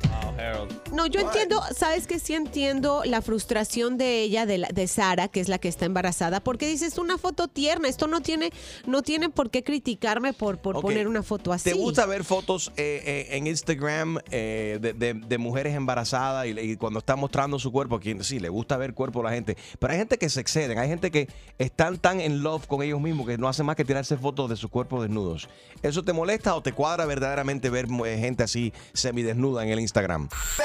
No, 0.92 1.06
yo 1.06 1.20
entiendo, 1.20 1.60
sabes 1.76 2.06
que 2.06 2.18
sí 2.18 2.34
entiendo 2.34 3.02
la 3.04 3.22
frustración 3.22 3.96
de 3.96 4.22
ella, 4.22 4.44
de, 4.46 4.58
la- 4.58 4.68
de 4.68 4.88
Sara, 4.88 5.28
que 5.28 5.40
es 5.40 5.48
la 5.48 5.58
que 5.58 5.68
está 5.68 5.84
embarazada, 5.86 6.40
porque 6.40 6.66
dices 6.66 6.98
una 6.98 7.16
foto 7.18 7.46
tierna, 7.48 7.88
esto 7.88 8.06
no 8.08 8.20
tiene, 8.20 8.50
no 8.86 9.02
tiene 9.02 9.28
por 9.30 9.50
qué 9.50 9.62
criticarme 9.62 10.32
por, 10.32 10.58
por 10.58 10.76
Ok. 10.76 10.82
poner 10.82 11.06
una 11.06 11.22
foto 11.22 11.52
así. 11.52 11.70
¿Te 11.70 11.76
gusta 11.76 12.06
ver 12.06 12.24
fotos 12.24 12.72
eh, 12.76 13.02
eh, 13.04 13.36
en 13.36 13.46
Instagram 13.46 14.18
eh, 14.30 14.78
de, 14.80 14.92
de- 14.92 15.14
de 15.14 15.38
mujeres 15.38 15.74
embarazadas 15.74 16.46
y, 16.46 16.50
y 16.58 16.76
cuando 16.76 16.98
están 16.98 17.18
mostrando 17.20 17.58
su 17.58 17.70
cuerpo? 17.70 18.00
Quien 18.00 18.22
sí, 18.24 18.40
le 18.40 18.48
gusta 18.48 18.76
ver 18.76 18.94
cuerpo 18.94 19.20
a 19.20 19.24
la 19.24 19.30
gente. 19.30 19.56
Pero 19.78 19.92
hay 19.92 19.98
gente 19.98 20.18
que 20.18 20.28
se 20.28 20.40
exceden, 20.40 20.78
hay 20.78 20.88
gente 20.88 21.10
que 21.12 21.28
están 21.58 21.98
tan 21.98 22.20
en 22.20 22.42
love 22.42 22.66
con 22.66 22.82
ellos 22.82 23.00
mismos 23.00 23.26
que 23.28 23.38
no 23.38 23.48
hacen 23.48 23.64
más 23.66 23.76
que 23.76 23.84
tirarse 23.84 24.16
fotos 24.16 24.50
de 24.50 24.56
sus 24.56 24.70
cuerpos 24.70 25.02
desnudos. 25.02 25.48
¿Eso 25.82 26.02
te 26.02 26.12
molesta 26.12 26.54
o 26.56 26.62
te 26.62 26.72
cuadra 26.72 27.06
verdaderamente 27.06 27.70
ver 27.70 27.86
eh, 28.06 28.18
gente 28.18 28.42
así 28.42 28.72
semidesnuda 29.04 29.62
en 29.62 29.68
el 29.70 29.80
Instagram? 29.80 30.28
Pe- 30.28 30.64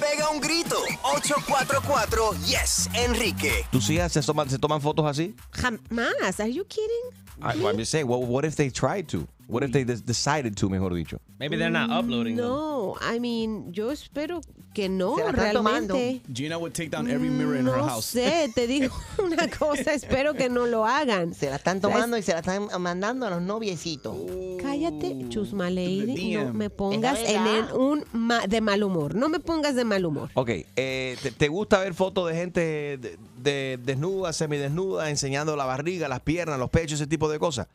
Pega 0.00 0.30
un 0.30 0.40
grito. 0.40 0.76
844 1.02 2.32
Yes, 2.46 2.88
Enrique. 2.94 3.64
¿Tus 3.70 3.88
hijas 3.90 4.12
se 4.12 4.22
toman, 4.22 4.48
se 4.48 4.58
toman 4.58 4.80
fotos 4.80 5.04
así? 5.06 5.34
Jamás. 5.52 6.40
Are 6.40 6.50
you 6.52 6.64
kidding? 6.64 7.10
I, 7.40 7.52
I'm 7.64 7.76
just 7.76 7.90
saying, 7.90 8.06
what, 8.08 8.20
what 8.22 8.44
if 8.44 8.56
they 8.56 8.70
tried 8.70 9.06
to? 9.08 9.26
What 9.48 9.62
if 9.64 9.72
they 9.72 9.82
decided 9.84 10.56
to, 10.56 10.68
mejor 10.68 10.90
dicho? 10.94 11.20
Maybe 11.38 11.56
they're 11.56 11.70
not 11.70 11.88
uploading 11.90 12.36
them. 12.36 12.46
No, 12.46 12.96
I 13.00 13.18
mean, 13.18 13.72
yo 13.72 13.90
espero 13.90 14.42
que 14.74 14.90
no, 14.90 15.16
realmente. 15.32 16.20
Gina 16.30 16.58
would 16.58 16.74
take 16.74 16.90
down 16.90 17.08
every 17.08 17.30
mirror 17.30 17.56
in 17.56 17.66
her 17.66 17.78
No 17.78 17.84
house. 17.88 18.04
sé, 18.04 18.50
te 18.54 18.66
digo 18.66 18.94
una 19.24 19.48
cosa, 19.48 19.94
espero 19.94 20.34
que 20.34 20.50
no 20.50 20.66
lo 20.66 20.84
hagan. 20.84 21.32
Se 21.32 21.48
la 21.48 21.56
están 21.56 21.80
tomando 21.80 22.18
y 22.18 22.22
se 22.22 22.32
la 22.34 22.40
están 22.40 22.68
mandando 22.78 23.26
a 23.26 23.30
los 23.30 23.40
noviecitos. 23.40 24.14
Cállate, 24.60 25.26
chusma 25.30 25.70
lady, 25.70 26.34
no 26.36 26.52
me 26.52 26.68
pongas 26.68 27.18
en 27.26 27.46
el- 27.46 27.72
un 27.72 28.04
ma- 28.12 28.46
de 28.46 28.60
mal 28.60 28.82
humor. 28.82 29.14
No 29.14 29.30
me 29.30 29.40
pongas 29.40 29.74
de 29.74 29.84
mal 29.84 30.04
humor. 30.04 30.28
Ok, 30.34 30.50
eh, 30.76 31.16
¿te, 31.22 31.30
te 31.30 31.48
gusta 31.48 31.78
ver 31.78 31.94
fotos 31.94 32.28
de 32.28 32.34
gente 32.36 32.60
de, 32.60 33.18
de- 33.38 33.78
desnuda, 33.82 34.32
semidesnuda, 34.34 35.08
enseñando 35.08 35.56
la 35.56 35.64
barriga, 35.64 36.06
las 36.08 36.20
piernas, 36.20 36.58
los 36.58 36.68
pechos, 36.70 37.00
ese 37.00 37.06
tipo 37.06 37.30
de 37.30 37.38
cosas? 37.38 37.66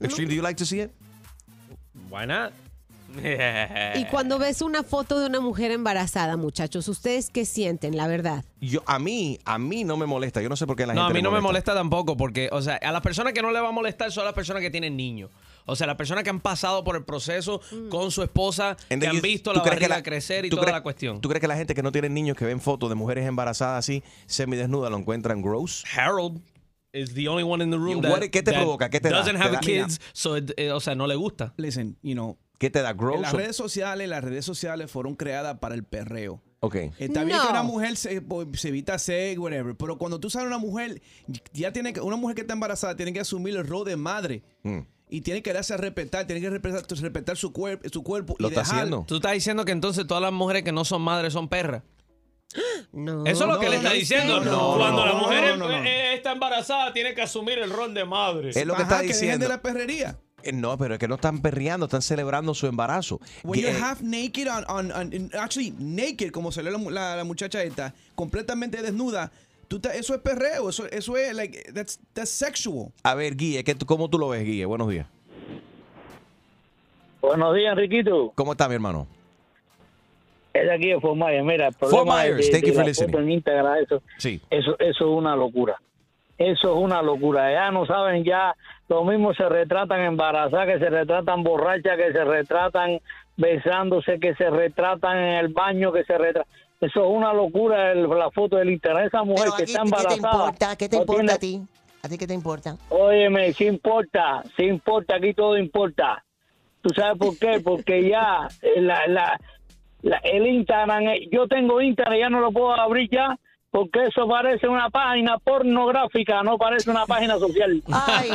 Extreme, 0.00 0.28
do 0.28 0.34
you 0.34 0.42
like 0.42 0.56
to 0.58 0.64
see 0.66 0.80
it? 0.80 0.90
Why 2.10 2.26
not? 2.26 2.52
Y 3.96 4.04
cuando 4.10 4.38
ves 4.38 4.60
una 4.60 4.82
foto 4.82 5.18
de 5.18 5.26
una 5.26 5.40
mujer 5.40 5.70
embarazada, 5.70 6.36
muchachos, 6.36 6.86
¿ustedes 6.88 7.30
qué 7.30 7.46
sienten, 7.46 7.96
la 7.96 8.06
verdad? 8.06 8.44
Yo, 8.60 8.82
a 8.86 8.98
mí, 8.98 9.38
a 9.46 9.58
mí 9.58 9.82
no 9.82 9.96
me 9.96 10.04
molesta. 10.04 10.42
Yo 10.42 10.48
no 10.50 10.56
sé 10.56 10.66
por 10.66 10.76
qué 10.76 10.82
a 10.82 10.88
la 10.88 10.94
No, 10.94 11.00
a 11.02 11.04
gente 11.06 11.18
mí 11.18 11.22
no 11.22 11.30
me 11.30 11.40
molesta 11.40 11.72
tampoco, 11.74 12.16
porque, 12.18 12.50
o 12.52 12.60
sea, 12.60 12.76
a 12.76 12.92
las 12.92 13.00
personas 13.00 13.32
que 13.32 13.40
no 13.40 13.50
le 13.50 13.60
va 13.60 13.68
a 13.68 13.72
molestar 13.72 14.12
son 14.12 14.26
las 14.26 14.34
personas 14.34 14.60
que 14.62 14.70
tienen 14.70 14.94
niños. 14.96 15.30
O 15.64 15.74
sea, 15.74 15.86
las 15.86 15.96
personas 15.96 16.22
que 16.22 16.30
han 16.30 16.40
pasado 16.40 16.84
por 16.84 16.96
el 16.96 17.04
proceso 17.04 17.60
con 17.90 18.10
su 18.10 18.22
esposa, 18.22 18.76
And 18.90 19.02
que 19.02 19.08
han 19.08 19.20
visto 19.22 19.52
¿tú 19.52 19.58
la 19.58 19.64
barriga 19.64 20.02
crecer 20.02 20.44
y 20.44 20.50
tú 20.50 20.56
toda 20.56 20.66
crees- 20.66 20.76
la 20.76 20.82
cuestión. 20.82 21.20
¿Tú 21.20 21.28
crees 21.30 21.40
que 21.40 21.48
la 21.48 21.56
gente 21.56 21.74
que 21.74 21.82
no 21.82 21.90
tiene 21.92 22.08
niños 22.10 22.36
que 22.36 22.44
ven 22.44 22.60
fotos 22.60 22.88
de 22.90 22.94
mujeres 22.94 23.26
embarazadas 23.26 23.78
así, 23.78 24.02
semidesnudas, 24.26 24.90
lo 24.90 24.98
encuentran 24.98 25.40
gross? 25.42 25.82
Harold 25.96 26.40
is 26.92 27.14
the 27.14 27.28
only 27.28 27.42
one 27.44 27.62
in 27.62 27.70
the 27.70 27.76
room 27.78 28.00
that, 28.02 28.20
¿qué 28.30 28.42
te 28.42 28.50
that 28.52 28.54
provoca? 28.60 28.88
¿Qué 28.90 29.00
te 29.00 29.10
da? 29.10 29.18
doesn't 29.18 29.36
¿Te 29.36 29.42
have 29.42 29.52
da- 29.52 29.60
kids, 29.60 30.00
so 30.12 30.36
it- 30.36 30.52
eh, 30.56 30.72
o 30.72 30.80
sea, 30.80 30.94
no 30.94 31.06
le 31.06 31.14
gusta. 31.16 31.52
Listen, 31.56 31.96
you 32.02 32.14
know, 32.14 32.38
¿Qué 32.58 32.70
te 32.70 32.82
da 32.82 32.92
gross? 32.92 33.16
en 33.16 33.22
las 33.22 33.32
redes 33.32 33.56
sociales, 33.56 34.08
las 34.08 34.24
redes 34.24 34.44
sociales 34.44 34.90
fueron 34.90 35.14
creadas 35.14 35.58
para 35.58 35.74
el 35.74 35.84
perreo. 35.84 36.42
Ok. 36.60 36.74
Está 36.98 37.22
bien 37.22 37.36
No. 37.36 37.44
que 37.44 37.50
una 37.50 37.62
mujer 37.62 37.96
se, 37.96 38.20
se 38.54 38.68
evita 38.68 38.98
sex, 38.98 39.38
whatever, 39.38 39.76
pero 39.76 39.96
cuando 39.96 40.18
tú 40.18 40.28
sabes 40.28 40.48
una 40.48 40.58
mujer, 40.58 41.00
ya 41.52 41.72
tiene 41.72 41.92
que, 41.92 42.00
una 42.00 42.16
mujer 42.16 42.34
que 42.34 42.40
está 42.40 42.54
embarazada 42.54 42.96
tiene 42.96 43.12
que 43.12 43.20
asumir 43.20 43.56
el 43.56 43.64
rol 43.66 43.84
de 43.84 43.96
madre. 43.96 44.42
Mm. 44.64 44.78
Y 45.10 45.20
tiene 45.22 45.40
que 45.42 45.52
darse 45.52 45.72
a 45.72 45.76
respetar, 45.76 46.26
tiene 46.26 46.40
que 46.40 46.50
respetar, 46.50 46.84
respetar 47.00 47.36
su, 47.36 47.52
cuerpo 47.52 47.88
su 47.90 48.02
cuerpo. 48.02 48.34
Lo 48.40 48.48
y 48.48 48.50
está 48.50 48.60
dejar- 48.62 48.74
haciendo. 48.76 49.04
Tú 49.06 49.16
estás 49.16 49.32
diciendo 49.32 49.64
que 49.64 49.72
entonces 49.72 50.06
todas 50.06 50.22
las 50.22 50.32
mujeres 50.32 50.64
que 50.64 50.72
no 50.72 50.84
son 50.84 51.00
madres 51.02 51.32
son 51.32 51.48
perras. 51.48 51.82
No. 52.92 53.24
Eso 53.26 53.44
es 53.44 53.48
lo 53.48 53.54
No, 53.54 53.60
que 53.60 53.68
le 53.68 53.76
está 53.76 53.92
diciendo. 53.92 54.40
no, 54.40 54.76
Cuando 54.78 55.04
no, 55.04 55.06
la 55.06 55.12
mujer 55.18 55.56
no, 55.58 55.68
no, 55.68 55.68
no. 55.68 55.84
eh, 55.84 56.14
está 56.14 56.32
embarazada, 56.32 56.92
tiene 56.92 57.14
que 57.14 57.22
asumir 57.22 57.58
el 57.58 57.70
rol 57.70 57.92
de 57.94 58.04
madre. 58.04 58.50
Es 58.50 58.64
lo 58.66 58.74
que 58.74 58.82
Ajá, 58.82 58.94
está 58.94 59.02
diciendo. 59.02 59.44
de 59.44 59.48
la 59.50 59.60
perrería. 59.60 60.16
Eh, 60.42 60.52
No, 60.52 60.78
pero 60.78 60.94
es 60.94 61.00
que 61.00 61.08
no 61.08 61.16
están 61.16 61.42
perreando, 61.42 61.86
están 61.86 62.00
celebrando 62.00 62.54
su 62.54 62.66
embarazo. 62.66 63.20
When 63.44 63.60
you're 63.60 63.76
half 63.78 64.00
naked 64.00 64.48
on, 64.48 64.64
on, 64.70 64.92
on- 64.92 65.30
actually 65.38 65.74
naked, 65.78 66.30
como 66.30 66.50
salió 66.52 66.70
la, 66.70 66.78
la- 66.90 67.16
la 67.16 67.24
muchacha 67.24 67.62
esta, 67.62 67.92
completamente 68.14 68.80
desnuda, 68.80 69.30
tú 69.68 69.78
te- 69.80 69.98
eso 69.98 70.14
es 70.14 70.20
perreo, 70.20 70.70
eso, 70.70 70.86
eso 70.90 71.16
es 71.18 71.34
like 71.34 71.72
that's, 71.74 71.98
that's 72.14 72.30
sexual. 72.30 72.92
A 73.02 73.14
ver, 73.14 73.36
Guille, 73.36 73.62
¿qué, 73.64 73.76
¿cómo 73.76 74.08
tú 74.08 74.18
lo 74.18 74.28
ves, 74.30 74.44
Guille? 74.44 74.64
Buenos 74.64 74.88
días. 74.88 75.06
Buenos 77.20 77.54
días, 77.54 77.72
Enriquito. 77.72 78.32
¿Cómo 78.36 78.52
está 78.52 78.68
mi 78.68 78.74
hermano? 78.76 79.06
Es 80.64 80.70
aquí 80.70 80.88
de 80.88 81.00
Fort 81.00 81.16
Myers. 81.16 81.44
Mira, 81.44 81.66
el 81.68 81.74
Fort 81.74 82.06
Myers, 82.06 82.36
de, 82.36 82.50
thank 82.50 82.62
de 82.64 82.68
you 82.68 82.74
for 82.74 82.84
listening. 82.84 83.16
en 83.18 83.30
Instagram, 83.32 83.76
eso, 83.82 84.02
Sí. 84.18 84.40
eso, 84.50 84.76
eso 84.78 84.88
es 84.88 85.16
una 85.18 85.34
locura. 85.36 85.76
Eso 86.36 86.72
es 86.76 86.78
una 86.82 87.02
locura. 87.02 87.50
Ya 87.52 87.70
no 87.72 87.84
saben, 87.86 88.22
ya 88.24 88.54
lo 88.88 89.04
mismo 89.04 89.34
se 89.34 89.48
retratan 89.48 90.00
embarazadas, 90.02 90.66
que 90.68 90.78
se 90.78 90.88
retratan 90.88 91.42
borrachas, 91.42 91.96
que 91.96 92.12
se 92.12 92.24
retratan 92.24 93.00
besándose, 93.36 94.18
que 94.20 94.34
se 94.34 94.48
retratan 94.50 95.16
en 95.18 95.34
el 95.34 95.48
baño, 95.48 95.92
que 95.92 96.04
se 96.04 96.16
retratan. 96.16 96.50
Eso 96.80 97.00
es 97.04 97.10
una 97.10 97.32
locura 97.32 97.90
el- 97.92 98.08
la 98.08 98.30
foto 98.30 98.56
del 98.56 98.70
internet. 98.70 99.06
Esa 99.08 99.24
mujer 99.24 99.44
Pero 99.46 99.56
que 99.56 99.62
aquí, 99.64 99.72
está 99.72 99.82
¿qué 99.82 99.88
te 99.90 99.96
embarazada. 99.96 100.16
importa? 100.44 100.76
¿Qué 100.76 100.88
te 100.88 100.96
no 100.96 101.02
importa 101.02 101.20
tiene- 101.20 101.32
a 101.32 101.38
ti? 101.38 101.62
¿A 102.04 102.08
ti 102.08 102.18
qué 102.18 102.26
te 102.28 102.34
importa? 102.34 102.76
Óyeme, 102.90 103.52
sí 103.52 103.66
importa, 103.66 104.42
sí 104.56 104.62
importa, 104.64 105.16
aquí 105.16 105.34
todo 105.34 105.58
importa. 105.58 106.22
¿Tú 106.80 106.90
sabes 106.94 107.18
por 107.18 107.36
qué? 107.36 107.58
Porque 107.60 108.08
ya 108.08 108.46
eh, 108.62 108.80
la, 108.80 109.04
la, 109.08 109.40
la- 110.02 110.18
el 110.18 110.46
Instagram, 110.46 111.08
eh, 111.08 111.28
yo 111.32 111.46
tengo 111.48 111.80
Instagram, 111.80 112.18
ya 112.18 112.28
no 112.30 112.40
lo 112.40 112.52
puedo 112.52 112.72
abrir 112.72 113.08
ya, 113.10 113.38
porque 113.70 114.04
eso 114.04 114.26
parece 114.26 114.66
una 114.66 114.88
página 114.88 115.36
pornográfica, 115.38 116.42
no 116.42 116.56
parece 116.56 116.90
una 116.90 117.04
página 117.04 117.38
social. 117.38 117.82
Ay, 117.92 118.30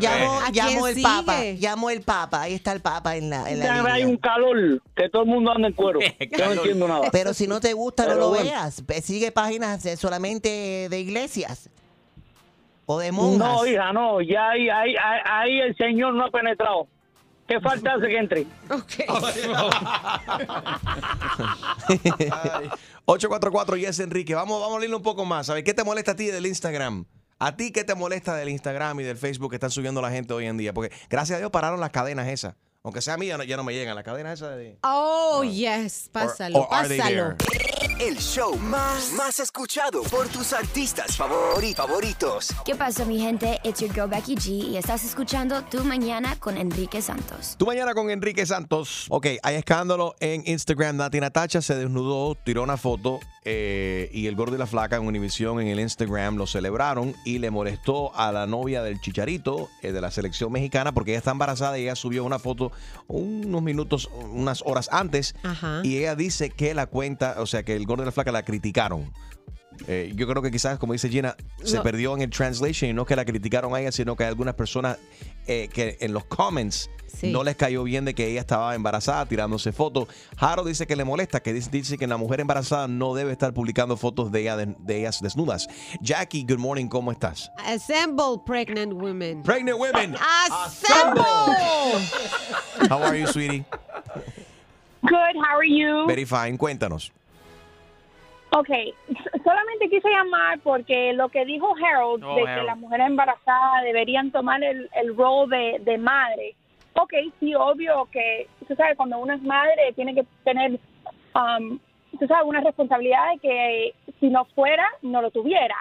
llamó, 0.00 0.40
¿A 0.40 0.50
llamó 0.50 0.86
el 0.88 0.94
sigue? 0.94 1.06
Papa, 1.06 1.42
llamó 1.58 1.90
el 1.90 2.00
Papa, 2.02 2.42
ahí 2.42 2.54
está 2.54 2.72
el 2.72 2.80
Papa 2.80 3.16
en 3.16 3.30
la, 3.30 3.48
en 3.50 3.60
la 3.60 3.74
hay 3.84 4.00
línea. 4.02 4.06
un 4.08 4.16
calor, 4.16 4.82
que 4.96 5.08
todo 5.10 5.22
el 5.22 5.28
mundo 5.28 5.52
anda 5.52 5.68
en 5.68 5.74
cuero. 5.74 6.00
Yo 6.36 6.46
no 6.46 6.52
entiendo 6.52 6.88
nada. 6.88 7.08
Pero 7.12 7.34
si 7.34 7.46
no 7.46 7.60
te 7.60 7.72
gusta, 7.72 8.06
no 8.06 8.14
lo 8.16 8.28
bueno. 8.30 8.44
veas. 8.46 8.84
Ve- 8.86 9.00
Sigue 9.00 9.30
páginas 9.30 9.82
solamente 9.98 10.88
de 10.90 11.00
iglesias 11.00 11.70
o 12.86 12.98
de 12.98 13.12
monjas. 13.12 13.38
No, 13.48 13.66
hija, 13.66 13.92
no, 13.92 14.20
ya 14.22 14.48
ahí, 14.50 14.68
ahí, 14.68 14.94
ahí, 15.00 15.20
ahí 15.24 15.60
el 15.60 15.76
Señor 15.76 16.14
no 16.14 16.24
ha 16.26 16.30
penetrado. 16.30 16.88
¿Qué 17.46 17.60
falta 17.60 17.94
hace 17.94 18.06
que 18.06 18.18
entre? 18.18 18.46
Ok. 18.70 18.92
844 23.06 23.76
Yes 23.76 24.00
Enrique. 24.00 24.34
Vamos, 24.34 24.60
vamos 24.60 24.76
a 24.76 24.80
leerlo 24.80 24.96
un 24.96 25.02
poco 25.02 25.24
más. 25.24 25.50
A 25.50 25.54
ver, 25.54 25.64
¿qué 25.64 25.74
te 25.74 25.84
molesta 25.84 26.12
a 26.12 26.16
ti 26.16 26.26
del 26.26 26.46
Instagram? 26.46 27.04
¿A 27.38 27.56
ti 27.56 27.72
qué 27.72 27.84
te 27.84 27.94
molesta 27.94 28.34
del 28.36 28.48
Instagram 28.48 29.00
y 29.00 29.02
del 29.02 29.18
Facebook 29.18 29.50
que 29.50 29.56
están 29.56 29.70
subiendo 29.70 30.00
la 30.00 30.10
gente 30.10 30.32
hoy 30.32 30.46
en 30.46 30.56
día? 30.56 30.72
Porque 30.72 30.94
gracias 31.10 31.36
a 31.36 31.38
Dios 31.40 31.50
pararon 31.50 31.80
las 31.80 31.90
cadenas 31.90 32.28
esas. 32.28 32.54
Aunque 32.82 33.02
sea 33.02 33.14
a 33.14 33.16
mí, 33.16 33.26
ya 33.26 33.36
no, 33.36 33.44
ya 33.44 33.56
no 33.56 33.64
me 33.64 33.72
llegan 33.72 33.94
las 33.94 34.04
cadenas 34.04 34.34
esas 34.34 34.56
de... 34.56 34.78
Oh, 34.82 35.42
yes. 35.42 36.08
Pásalo, 36.12 36.60
or 36.60 36.68
are 36.70 36.88
they 36.88 36.98
pásalo. 36.98 37.36
El 38.00 38.18
show 38.18 38.56
más, 38.56 39.12
más 39.16 39.38
escuchado 39.38 40.02
por 40.04 40.26
tus 40.28 40.52
artistas 40.52 41.16
favori- 41.18 41.74
favoritos. 41.74 42.50
¿Qué 42.64 42.74
pasa, 42.74 43.04
mi 43.04 43.20
gente? 43.20 43.60
It's 43.62 43.80
your 43.80 43.92
girl 43.94 44.08
Becky 44.08 44.34
G 44.34 44.48
y 44.70 44.76
estás 44.76 45.04
escuchando 45.04 45.62
Tu 45.64 45.82
Mañana 45.84 46.36
con 46.40 46.56
Enrique 46.58 47.00
Santos. 47.00 47.54
Tu 47.56 47.64
mañana 47.64 47.94
con 47.94 48.10
Enrique 48.10 48.44
Santos. 48.46 49.06
Ok, 49.10 49.26
hay 49.42 49.54
escándalo 49.56 50.16
en 50.20 50.42
Instagram. 50.44 50.96
Nati 50.96 51.20
Natacha 51.20 51.62
se 51.62 51.76
desnudó, 51.76 52.34
tiró 52.34 52.64
una 52.64 52.76
foto 52.76 53.20
eh, 53.44 54.10
y 54.12 54.26
el 54.26 54.34
gordo 54.34 54.56
y 54.56 54.58
la 54.58 54.66
flaca 54.66 54.96
en 54.96 55.06
Univision 55.06 55.60
en 55.60 55.68
el 55.68 55.78
Instagram 55.78 56.36
lo 56.36 56.46
celebraron 56.46 57.14
y 57.24 57.38
le 57.38 57.50
molestó 57.50 58.14
a 58.16 58.32
la 58.32 58.46
novia 58.46 58.82
del 58.82 59.00
Chicharito 59.00 59.68
eh, 59.82 59.92
de 59.92 60.00
la 60.00 60.10
selección 60.10 60.50
mexicana 60.50 60.92
porque 60.92 61.12
ella 61.12 61.18
está 61.18 61.30
embarazada 61.30 61.78
y 61.78 61.82
ella 61.82 61.94
subió 61.94 62.24
una 62.24 62.38
foto 62.38 62.72
unos 63.06 63.62
minutos, 63.62 64.10
unas 64.30 64.62
horas 64.66 64.88
antes 64.90 65.34
Ajá. 65.42 65.80
y 65.84 65.98
ella 65.98 66.16
dice 66.16 66.50
que 66.50 66.74
la 66.74 66.86
cuenta, 66.86 67.36
o 67.38 67.46
sea, 67.46 67.62
que 67.62 67.76
el 67.76 67.83
gordo 67.84 68.02
y 68.02 68.06
la 68.06 68.12
flaca 68.12 68.32
la 68.32 68.42
criticaron. 68.44 69.12
Eh, 69.88 70.12
yo 70.14 70.28
creo 70.28 70.40
que 70.40 70.52
quizás, 70.52 70.78
como 70.78 70.92
dice 70.92 71.08
Gina, 71.08 71.34
se 71.64 71.76
No. 71.78 71.82
perdió 71.82 72.14
en 72.14 72.22
el 72.22 72.30
translation 72.30 72.90
y 72.90 72.92
no 72.92 73.04
que 73.04 73.16
la 73.16 73.24
criticaron 73.24 73.74
a 73.74 73.80
ella, 73.80 73.90
sino 73.90 74.14
que 74.14 74.22
hay 74.22 74.28
algunas 74.28 74.54
personas 74.54 74.98
eh, 75.48 75.68
que 75.72 75.96
en 76.00 76.12
los 76.12 76.24
comments 76.26 76.88
Sí. 77.08 77.30
no 77.32 77.42
les 77.44 77.54
cayó 77.56 77.82
bien 77.84 78.04
de 78.04 78.14
que 78.14 78.26
ella 78.28 78.40
estaba 78.40 78.74
embarazada 78.74 79.26
tirándose 79.26 79.72
fotos. 79.72 80.08
Jaro 80.36 80.64
dice 80.64 80.86
que 80.86 80.94
le 80.96 81.04
molesta, 81.04 81.40
que 81.40 81.52
dice, 81.52 81.70
dice 81.70 81.98
que 81.98 82.06
la 82.06 82.16
mujer 82.16 82.40
embarazada 82.40 82.86
no 82.88 83.14
debe 83.14 83.30
estar 83.32 83.52
publicando 83.52 83.96
fotos 83.96 84.30
de, 84.32 84.40
ella, 84.42 84.56
de, 84.56 84.74
de 84.78 84.98
ellas 85.00 85.20
desnudas. 85.20 85.68
Jackie, 86.00 86.44
good 86.48 86.58
morning, 86.58 86.86
¿cómo 86.86 87.10
estás? 87.12 87.50
Assemble 87.66 88.40
pregnant 88.46 88.92
women. 88.94 89.42
Pregnant 89.42 89.78
women. 89.78 90.16
Assemble. 90.50 91.22
How 92.90 93.02
are 93.02 93.18
you, 93.20 93.26
sweetie? 93.26 93.64
Good, 95.02 95.36
how 95.36 95.58
are 95.58 95.68
you? 95.68 96.06
Very 96.06 96.24
fine. 96.24 96.56
Cuéntanos. 96.56 97.12
Ok, 98.56 98.68
solamente 99.44 99.88
quise 99.90 100.08
llamar 100.08 100.60
porque 100.60 101.12
lo 101.12 101.28
que 101.28 101.44
dijo 101.44 101.74
Harold 101.76 102.24
Oh, 102.24 102.36
de 102.36 102.42
que 102.42 102.62
las 102.62 102.78
mujeres 102.78 103.06
embarazadas 103.08 103.82
deberían 103.82 104.30
tomar 104.30 104.62
el, 104.62 104.88
el 104.94 105.16
rol 105.16 105.48
de, 105.50 105.78
de 105.80 105.98
madre. 105.98 106.54
Ok, 106.94 107.12
sí, 107.40 107.54
obvio 107.54 108.08
que, 108.12 108.46
tú 108.68 108.76
sabes, 108.76 108.96
cuando 108.96 109.18
uno 109.18 109.34
es 109.34 109.42
madre 109.42 109.92
tiene 109.96 110.14
que 110.14 110.24
tener, 110.44 110.78
um, 111.34 111.78
tú 112.18 112.26
sabes, 112.28 112.44
una 112.46 112.60
responsabilidad 112.60 113.32
de 113.32 113.38
que 113.40 113.94
si 114.20 114.28
no 114.28 114.44
fuera, 114.54 114.86
no 115.02 115.20
lo 115.20 115.32
tuviera. 115.32 115.76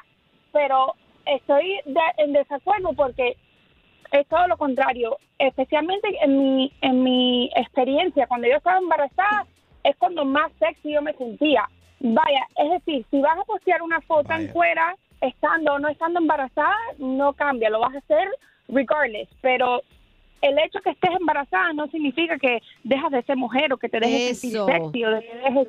Pero 0.51 0.95
estoy 1.25 1.79
de- 1.85 1.99
en 2.23 2.33
desacuerdo 2.33 2.93
porque 2.93 3.37
es 4.11 4.27
todo 4.27 4.47
lo 4.47 4.57
contrario. 4.57 5.17
Especialmente 5.37 6.07
en 6.23 6.55
mi, 6.55 6.71
en 6.81 7.03
mi 7.03 7.51
experiencia, 7.55 8.25
cuando 8.25 8.47
yo 8.47 8.55
estaba 8.55 8.79
embarazada, 8.79 9.45
es 9.83 9.95
cuando 9.97 10.25
más 10.25 10.51
sexy 10.57 10.93
yo 10.93 11.01
me 11.03 11.13
sentía. 11.13 11.69
Vaya, 12.05 12.45
es 12.57 12.69
decir, 12.69 13.05
si 13.09 13.21
vas 13.21 13.39
a 13.39 13.45
postear 13.45 13.81
una 13.81 14.01
foto 14.01 14.33
en 14.33 14.49
fuera, 14.49 14.93
estando 15.21 15.73
o 15.73 15.79
no 15.79 15.87
estando 15.87 16.19
embarazada, 16.19 16.75
no 16.97 17.31
cambia, 17.31 17.69
lo 17.69 17.79
vas 17.79 17.95
a 17.95 17.99
hacer 17.99 18.27
regardless. 18.67 19.29
Pero 19.41 19.81
el 20.41 20.59
hecho 20.59 20.81
que 20.81 20.89
estés 20.89 21.11
embarazada 21.17 21.71
no 21.71 21.87
significa 21.87 22.37
que 22.37 22.61
dejas 22.83 23.09
de 23.09 23.23
ser 23.23 23.37
mujer 23.37 23.71
o 23.71 23.77
que 23.77 23.87
te 23.87 24.01
dejes 24.01 24.41
sentir 24.41 24.59
sexy 24.65 25.05
o 25.05 25.11
de 25.11 25.21
que 25.21 25.37
dejes 25.37 25.67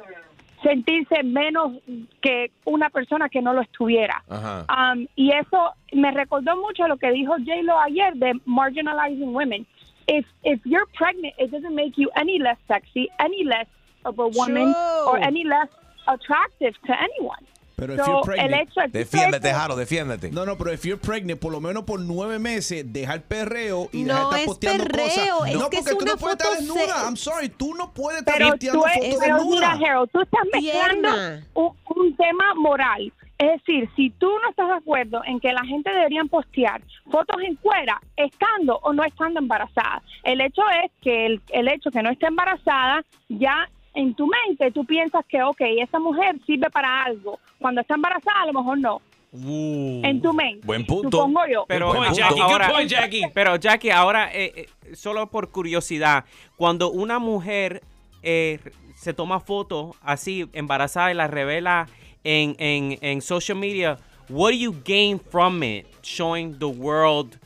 sentirse 0.60 1.22
menos 1.22 1.72
que 2.20 2.50
una 2.64 2.90
persona 2.90 3.28
que 3.28 3.40
no 3.40 3.52
lo 3.52 3.60
estuviera. 3.60 4.24
Ajá. 4.28 4.66
Um, 4.92 5.06
y 5.14 5.30
eso 5.30 5.72
me 5.92 6.10
recordó 6.10 6.56
mucho 6.56 6.88
lo 6.88 6.96
que 6.96 7.12
dijo 7.12 7.34
J-Lo 7.34 7.78
ayer 7.78 8.14
de 8.14 8.32
marginalizing 8.44 9.32
women. 9.32 9.64
If, 10.08 10.26
if 10.42 10.60
you're 10.64 10.88
pregnant, 10.98 11.34
it 11.38 11.52
doesn't 11.52 11.74
make 11.74 11.92
you 11.96 12.10
any 12.16 12.40
less 12.40 12.58
sexy, 12.66 13.08
any 13.20 13.44
less 13.44 13.68
of 14.04 14.18
a 14.18 14.26
woman, 14.26 14.72
True. 14.72 15.08
or 15.08 15.18
any 15.18 15.44
less 15.44 15.68
attractive 16.06 16.74
to 16.86 16.92
anyone. 16.92 17.44
Pero 17.76 17.94
if 17.94 18.04
So, 18.04 18.22
el 18.34 18.54
hecho 18.54 18.80
de 18.82 18.88
Defiéndete, 19.00 19.52
Jaro, 19.52 19.74
defiéndete. 19.74 20.30
no, 20.30 20.46
no, 20.46 20.56
pero 20.56 20.72
if 20.72 20.84
you're 20.84 20.96
pregnant, 21.00 21.40
por 21.40 21.50
lo 21.50 21.60
menos 21.60 21.82
por 21.82 21.98
nueve 21.98 22.38
meses, 22.38 22.84
dejar 22.92 23.22
perreo 23.22 23.88
y 23.92 24.04
No 24.04 24.14
dejar 24.14 24.22
estar 24.26 24.38
es 24.40 24.46
posteando 24.46 24.84
perreo, 24.84 25.04
cosas. 25.38 25.48
es 25.50 25.54
no, 25.58 25.70
que 25.70 25.76
porque 25.78 25.90
es 25.90 25.98
tú 25.98 26.04
una 26.04 26.12
no 26.12 26.18
puedes 26.18 26.36
estar 26.38 26.48
foto 26.52 26.60
desnuda. 26.60 26.98
se- 27.00 27.04
I'm 27.04 27.16
sorry, 27.16 27.48
tú 27.48 27.74
no 27.74 27.92
puedes 27.92 28.20
estar 28.20 28.34
pero 28.36 28.50
posteando 28.50 28.80
fotos 28.82 28.94
pero 29.20 29.36
desnuda. 29.38 29.74
mira, 29.74 29.90
Harold, 29.90 30.10
tú 30.12 30.20
estás 30.20 30.40
mezclando 30.52 31.08
un, 31.54 31.76
un 31.96 32.16
tema 32.16 32.54
moral. 32.54 33.12
Es 33.38 33.50
decir, 33.66 33.90
si 33.96 34.10
tú 34.10 34.30
no 34.44 34.50
estás 34.50 34.68
de 34.68 34.74
acuerdo 34.74 35.22
en 35.26 35.40
que 35.40 35.52
la 35.52 35.64
gente 35.64 35.90
deberían 35.90 36.28
postear 36.28 36.80
fotos 37.10 37.42
en 37.42 37.56
cuera, 37.56 38.00
estando 38.16 38.78
o 38.84 38.92
no 38.92 39.02
estando 39.02 39.40
embarazada, 39.40 40.00
el 40.22 40.40
hecho 40.40 40.62
es 40.84 40.92
que 41.02 41.26
el, 41.26 41.42
el 41.50 41.66
hecho 41.66 41.90
que 41.90 42.00
no 42.04 42.10
esté 42.10 42.26
embarazada, 42.28 43.02
ya 43.28 43.68
en 43.94 44.14
tu 44.14 44.26
mente 44.26 44.70
tú 44.72 44.84
piensas 44.84 45.24
que, 45.26 45.42
ok, 45.42 45.60
esa 45.78 45.98
mujer 45.98 46.36
sirve 46.46 46.68
para 46.70 47.04
algo. 47.04 47.38
Cuando 47.58 47.80
está 47.80 47.94
embarazada, 47.94 48.42
a 48.42 48.46
lo 48.46 48.52
mejor 48.52 48.78
no. 48.78 49.00
en 49.32 50.20
tu 50.20 50.32
mente. 50.32 50.66
Buen 50.66 50.84
punto. 50.84 51.18
Supongo 51.18 51.40
yo. 51.50 51.64
Pero 51.66 51.88
Buen 51.88 52.02
punto. 52.02 52.14
Jackie, 52.16 52.40
ahora, 52.40 52.70
point, 52.70 52.90
Jackie. 52.90 53.22
pero 53.32 53.56
Jackie, 53.56 53.90
ahora 53.90 54.30
eh, 54.32 54.52
eh, 54.84 54.94
solo 54.94 55.28
por 55.30 55.50
curiosidad, 55.50 56.24
cuando 56.56 56.90
una 56.90 57.18
mujer 57.18 57.82
eh, 58.22 58.58
se 58.96 59.14
toma 59.14 59.40
fotos 59.40 59.96
así 60.02 60.48
embarazada 60.52 61.10
y 61.10 61.14
la 61.14 61.26
revela 61.26 61.88
en, 62.22 62.56
en, 62.58 62.98
en 63.00 63.20
social 63.20 63.58
media, 63.58 63.98
what 64.28 64.50
do 64.50 64.56
you 64.56 64.74
gain 64.84 65.18
from 65.20 65.62
it? 65.62 65.86
Showing 66.02 66.58
the 66.58 66.66
world, 66.66 67.38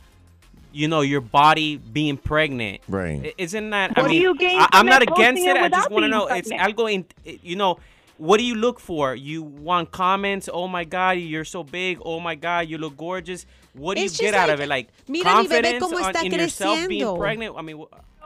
you 0.71 0.87
know, 0.87 1.01
your 1.01 1.21
body 1.21 1.77
being 1.77 2.17
pregnant. 2.17 2.81
Right. 2.87 3.33
Isn't 3.37 3.69
that? 3.71 3.91
What 3.91 3.99
I 3.99 4.01
do 4.03 4.09
mean, 4.09 4.21
you 4.21 4.37
gain 4.37 4.59
I, 4.59 4.67
I'm 4.71 4.85
not 4.85 5.01
against 5.01 5.41
it. 5.43 5.55
it 5.55 5.61
I 5.61 5.69
just 5.69 5.89
want 5.91 6.03
to 6.03 6.09
being 6.09 6.11
know. 6.11 6.27
It's 6.27 6.49
pregnant? 6.49 6.77
algo 6.77 6.91
in, 6.93 7.05
you 7.23 7.55
know. 7.55 7.79
What 8.17 8.37
do 8.37 8.43
you 8.43 8.55
look 8.55 8.81
for? 8.81 9.15
You 9.15 9.43
want 9.43 9.91
comments? 9.91 10.49
Oh 10.51 10.67
my 10.67 10.83
God, 10.83 11.11
you're 11.11 11.45
so 11.45 11.63
big. 11.63 11.99
Oh 12.03 12.19
my 12.19 12.35
God, 12.35 12.67
you 12.67 12.77
look 12.77 12.97
gorgeous. 12.97 13.45
What 13.73 13.95
do 13.95 14.03
It's 14.03 14.19
you 14.19 14.25
get 14.25 14.33
just 14.33 14.43
out 14.43 14.49
of 14.49 14.59
it? 14.59 14.67
Like 14.67 14.89
mira 15.07 15.41
mi 15.41 15.47
bebé 15.47 15.79
confidence 15.79 15.83
cómo 15.85 15.95
on- 16.03 16.13
está 16.13 16.23
in 16.25 16.31
yourself 16.33 16.87
being 16.89 17.17
pregnant. 17.17 17.55
I 17.57 17.61
mean, 17.61 17.85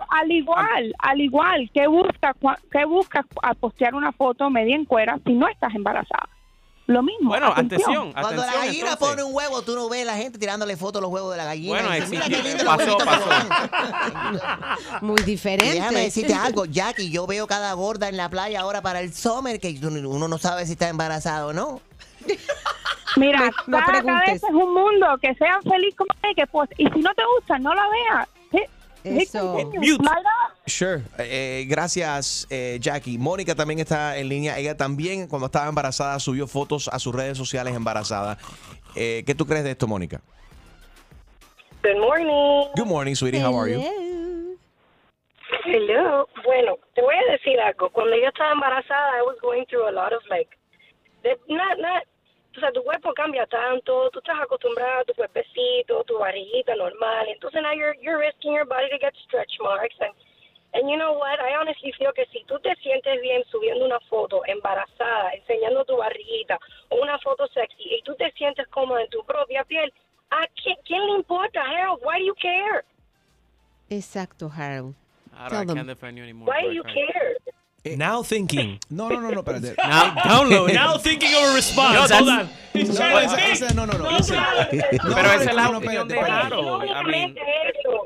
Al 0.09 0.31
igual, 0.31 0.91
al 0.99 1.21
igual, 1.21 1.69
¿qué 1.73 1.87
buscas 1.87 2.35
qué 2.71 2.85
buscas 2.85 3.25
al 3.41 3.55
postear 3.55 3.93
una 3.93 4.11
foto 4.11 4.49
media 4.49 4.75
en 4.75 4.85
cuera 4.85 5.19
si 5.25 5.33
no 5.33 5.47
estás 5.47 5.73
embarazada? 5.75 6.27
Lo 6.85 7.01
mismo. 7.01 7.29
bueno, 7.29 7.47
atención, 7.55 8.11
Cuando 8.11 8.41
la 8.45 8.53
gallina 8.53 8.91
entonces. 8.91 8.97
pone 8.97 9.23
un 9.23 9.33
huevo, 9.33 9.61
tú 9.61 9.73
no 9.73 9.87
ves 9.87 10.05
la 10.05 10.17
gente 10.17 10.37
tirándole 10.37 10.75
fotos 10.75 10.99
a 10.99 11.03
los 11.03 11.11
huevos 11.11 11.31
de 11.31 11.37
la 11.37 11.45
gallina. 11.45 11.69
Bueno, 11.81 11.95
y 11.95 12.01
dice, 12.01 12.15
existe- 12.17 12.27
Mira 12.29 12.41
qué 12.43 12.49
lindo 12.49 12.65
pasó, 12.65 12.85
los 12.85 13.03
pasó. 13.03 13.25
van". 13.29 14.39
Muy 15.01 15.21
diferente. 15.23 15.75
déjame 15.75 15.99
decirte 16.01 16.33
algo, 16.33 16.65
Jackie, 16.69 17.09
yo 17.09 17.25
veo 17.25 17.47
cada 17.47 17.71
gorda 17.73 18.09
en 18.09 18.17
la 18.17 18.29
playa 18.29 18.59
ahora 18.61 18.81
para 18.81 18.99
el 18.99 19.13
summer 19.13 19.59
que 19.61 19.79
uno 19.81 20.27
no 20.27 20.37
sabe 20.37 20.65
si 20.65 20.73
está 20.73 20.89
embarazada 20.89 21.47
o 21.47 21.53
no. 21.53 21.79
Mira, 23.15 23.39
No- 23.39 23.45
no 23.67 23.77
cada 23.85 24.01
preguntes. 24.01 24.25
cabeza 24.25 24.47
es 24.47 24.53
un 24.53 24.73
mundo, 24.73 25.07
que 25.21 25.33
sean 25.35 25.61
feliz 25.63 25.95
como 25.95 26.09
que 26.35 26.47
pues, 26.47 26.69
y 26.77 26.85
si 26.89 26.99
no 26.99 27.13
te 27.13 27.21
gusta, 27.37 27.59
no 27.59 27.73
la 27.73 27.83
veas. 27.89 28.27
Eso. 29.03 29.57
Mute. 29.73 30.07
Sure. 30.65 31.01
Eh, 31.17 31.65
gracias, 31.67 32.47
eh, 32.49 32.77
Jackie. 32.79 33.17
Mónica 33.17 33.53
también 33.53 33.79
está 33.79 34.17
en 34.17 34.29
línea. 34.29 34.57
Ella 34.57 34.77
también, 34.77 35.27
cuando 35.27 35.47
estaba 35.47 35.67
embarazada, 35.67 36.19
subió 36.19 36.47
fotos 36.47 36.87
a 36.87 36.99
sus 36.99 37.13
redes 37.13 37.37
sociales 37.37 37.75
embarazada. 37.75 38.37
Eh, 38.95 39.23
¿Qué 39.25 39.35
tú 39.35 39.45
crees 39.45 39.63
de 39.63 39.71
esto, 39.71 39.87
Mónica? 39.87 40.21
Good 41.83 41.99
morning. 41.99 42.71
Good 42.75 42.85
morning, 42.85 43.15
sweetie. 43.15 43.41
How 43.41 43.59
are 43.59 43.73
you? 43.73 43.81
Hello. 45.65 46.27
Bueno, 46.45 46.77
te 46.95 47.01
voy 47.01 47.15
a 47.15 47.31
decir 47.33 47.59
algo. 47.59 47.89
Cuando 47.89 48.15
yo 48.15 48.27
estaba 48.27 48.53
embarazada, 48.53 49.17
I 49.19 49.21
was 49.23 49.37
going 49.41 49.65
through 49.65 49.87
a 49.87 49.91
lot 49.91 50.13
of 50.13 50.21
like, 50.29 50.49
not, 51.49 51.77
not, 51.79 52.03
o 52.55 52.59
sea, 52.59 52.71
tu 52.71 52.83
cuerpo 52.83 53.13
cambia 53.13 53.45
tanto, 53.47 54.09
tú 54.11 54.19
estás 54.19 54.39
acostumbrada 54.39 54.99
a 54.99 55.03
tu 55.03 55.13
cuerpecito, 55.13 56.03
tu 56.03 56.17
barriguita 56.19 56.75
normal, 56.75 57.27
entonces 57.27 57.61
now 57.61 57.71
you're, 57.73 57.95
you're 58.01 58.19
risking 58.19 58.53
your 58.53 58.65
body 58.65 58.89
to 58.89 58.97
get 58.99 59.13
stretch 59.25 59.53
marks 59.59 59.95
and, 59.99 60.13
and 60.73 60.89
you 60.89 60.97
know 60.97 61.13
what, 61.13 61.39
I 61.39 61.55
honestly 61.59 61.91
feel 61.97 62.13
que 62.13 62.25
si 62.31 62.43
tú 62.45 62.59
te 62.59 62.75
sientes 62.75 63.21
bien 63.21 63.43
subiendo 63.51 63.85
una 63.85 63.99
foto 64.01 64.41
embarazada, 64.45 65.31
enseñando 65.33 65.83
tu 65.85 65.97
barriguita, 65.97 66.59
o 66.89 67.01
una 67.01 67.17
foto 67.19 67.47
sexy, 67.47 67.95
y 67.95 68.01
tú 68.03 68.15
te 68.15 68.31
sientes 68.33 68.67
cómoda 68.67 69.01
en 69.01 69.09
tu 69.09 69.23
propia 69.25 69.63
piel, 69.63 69.91
¿a 70.29 70.45
quién, 70.61 70.77
quién 70.85 71.05
le 71.07 71.13
importa, 71.13 71.61
Harold? 71.61 72.01
Why 72.03 72.19
do 72.19 72.25
you 72.25 72.35
care? 72.35 72.83
Exacto, 73.89 74.49
Harold. 74.49 74.95
I, 75.35 75.49
don't, 75.49 75.69
I 75.71 75.73
can't 75.73 75.87
defend 75.87 76.17
you 76.17 76.23
anymore. 76.23 76.47
Why 76.47 76.61
do 76.61 76.71
you 76.71 76.83
Craig. 76.83 77.37
Care? 77.83 77.97
Now 77.97 78.23
thinking. 78.23 78.79
No, 78.89 79.09
no, 79.09 79.19
no, 79.19 79.29
no, 79.31 79.41
espérate. 79.43 79.75
Now, 79.77 80.13
download. 80.15 80.73
Now 80.73 80.97
thinking 80.97 81.33
of 81.35 81.51
a 81.51 81.55
response. 81.55 82.09
Yo, 82.09 82.15
Hold 82.17 82.29
on. 82.29 82.49
No, 82.73 82.81
to 82.83 83.19
esa- 83.21 83.51
esa- 83.51 83.73
no, 83.75 83.85
no, 83.85 83.93
no. 83.97 84.09
listen. 84.11 84.39
Pero 84.71 85.09
No, 85.09 85.19
esa 85.19 85.49
es 85.49 85.55
la 85.55 85.69
no, 85.69 85.77
opinión 85.77 86.07
de. 86.07 86.19
Harold. 86.19 86.83
I 86.83 86.87
No 86.93 87.03
mean, 87.03 87.35
únicamente 87.35 87.41
eso, 87.79 88.03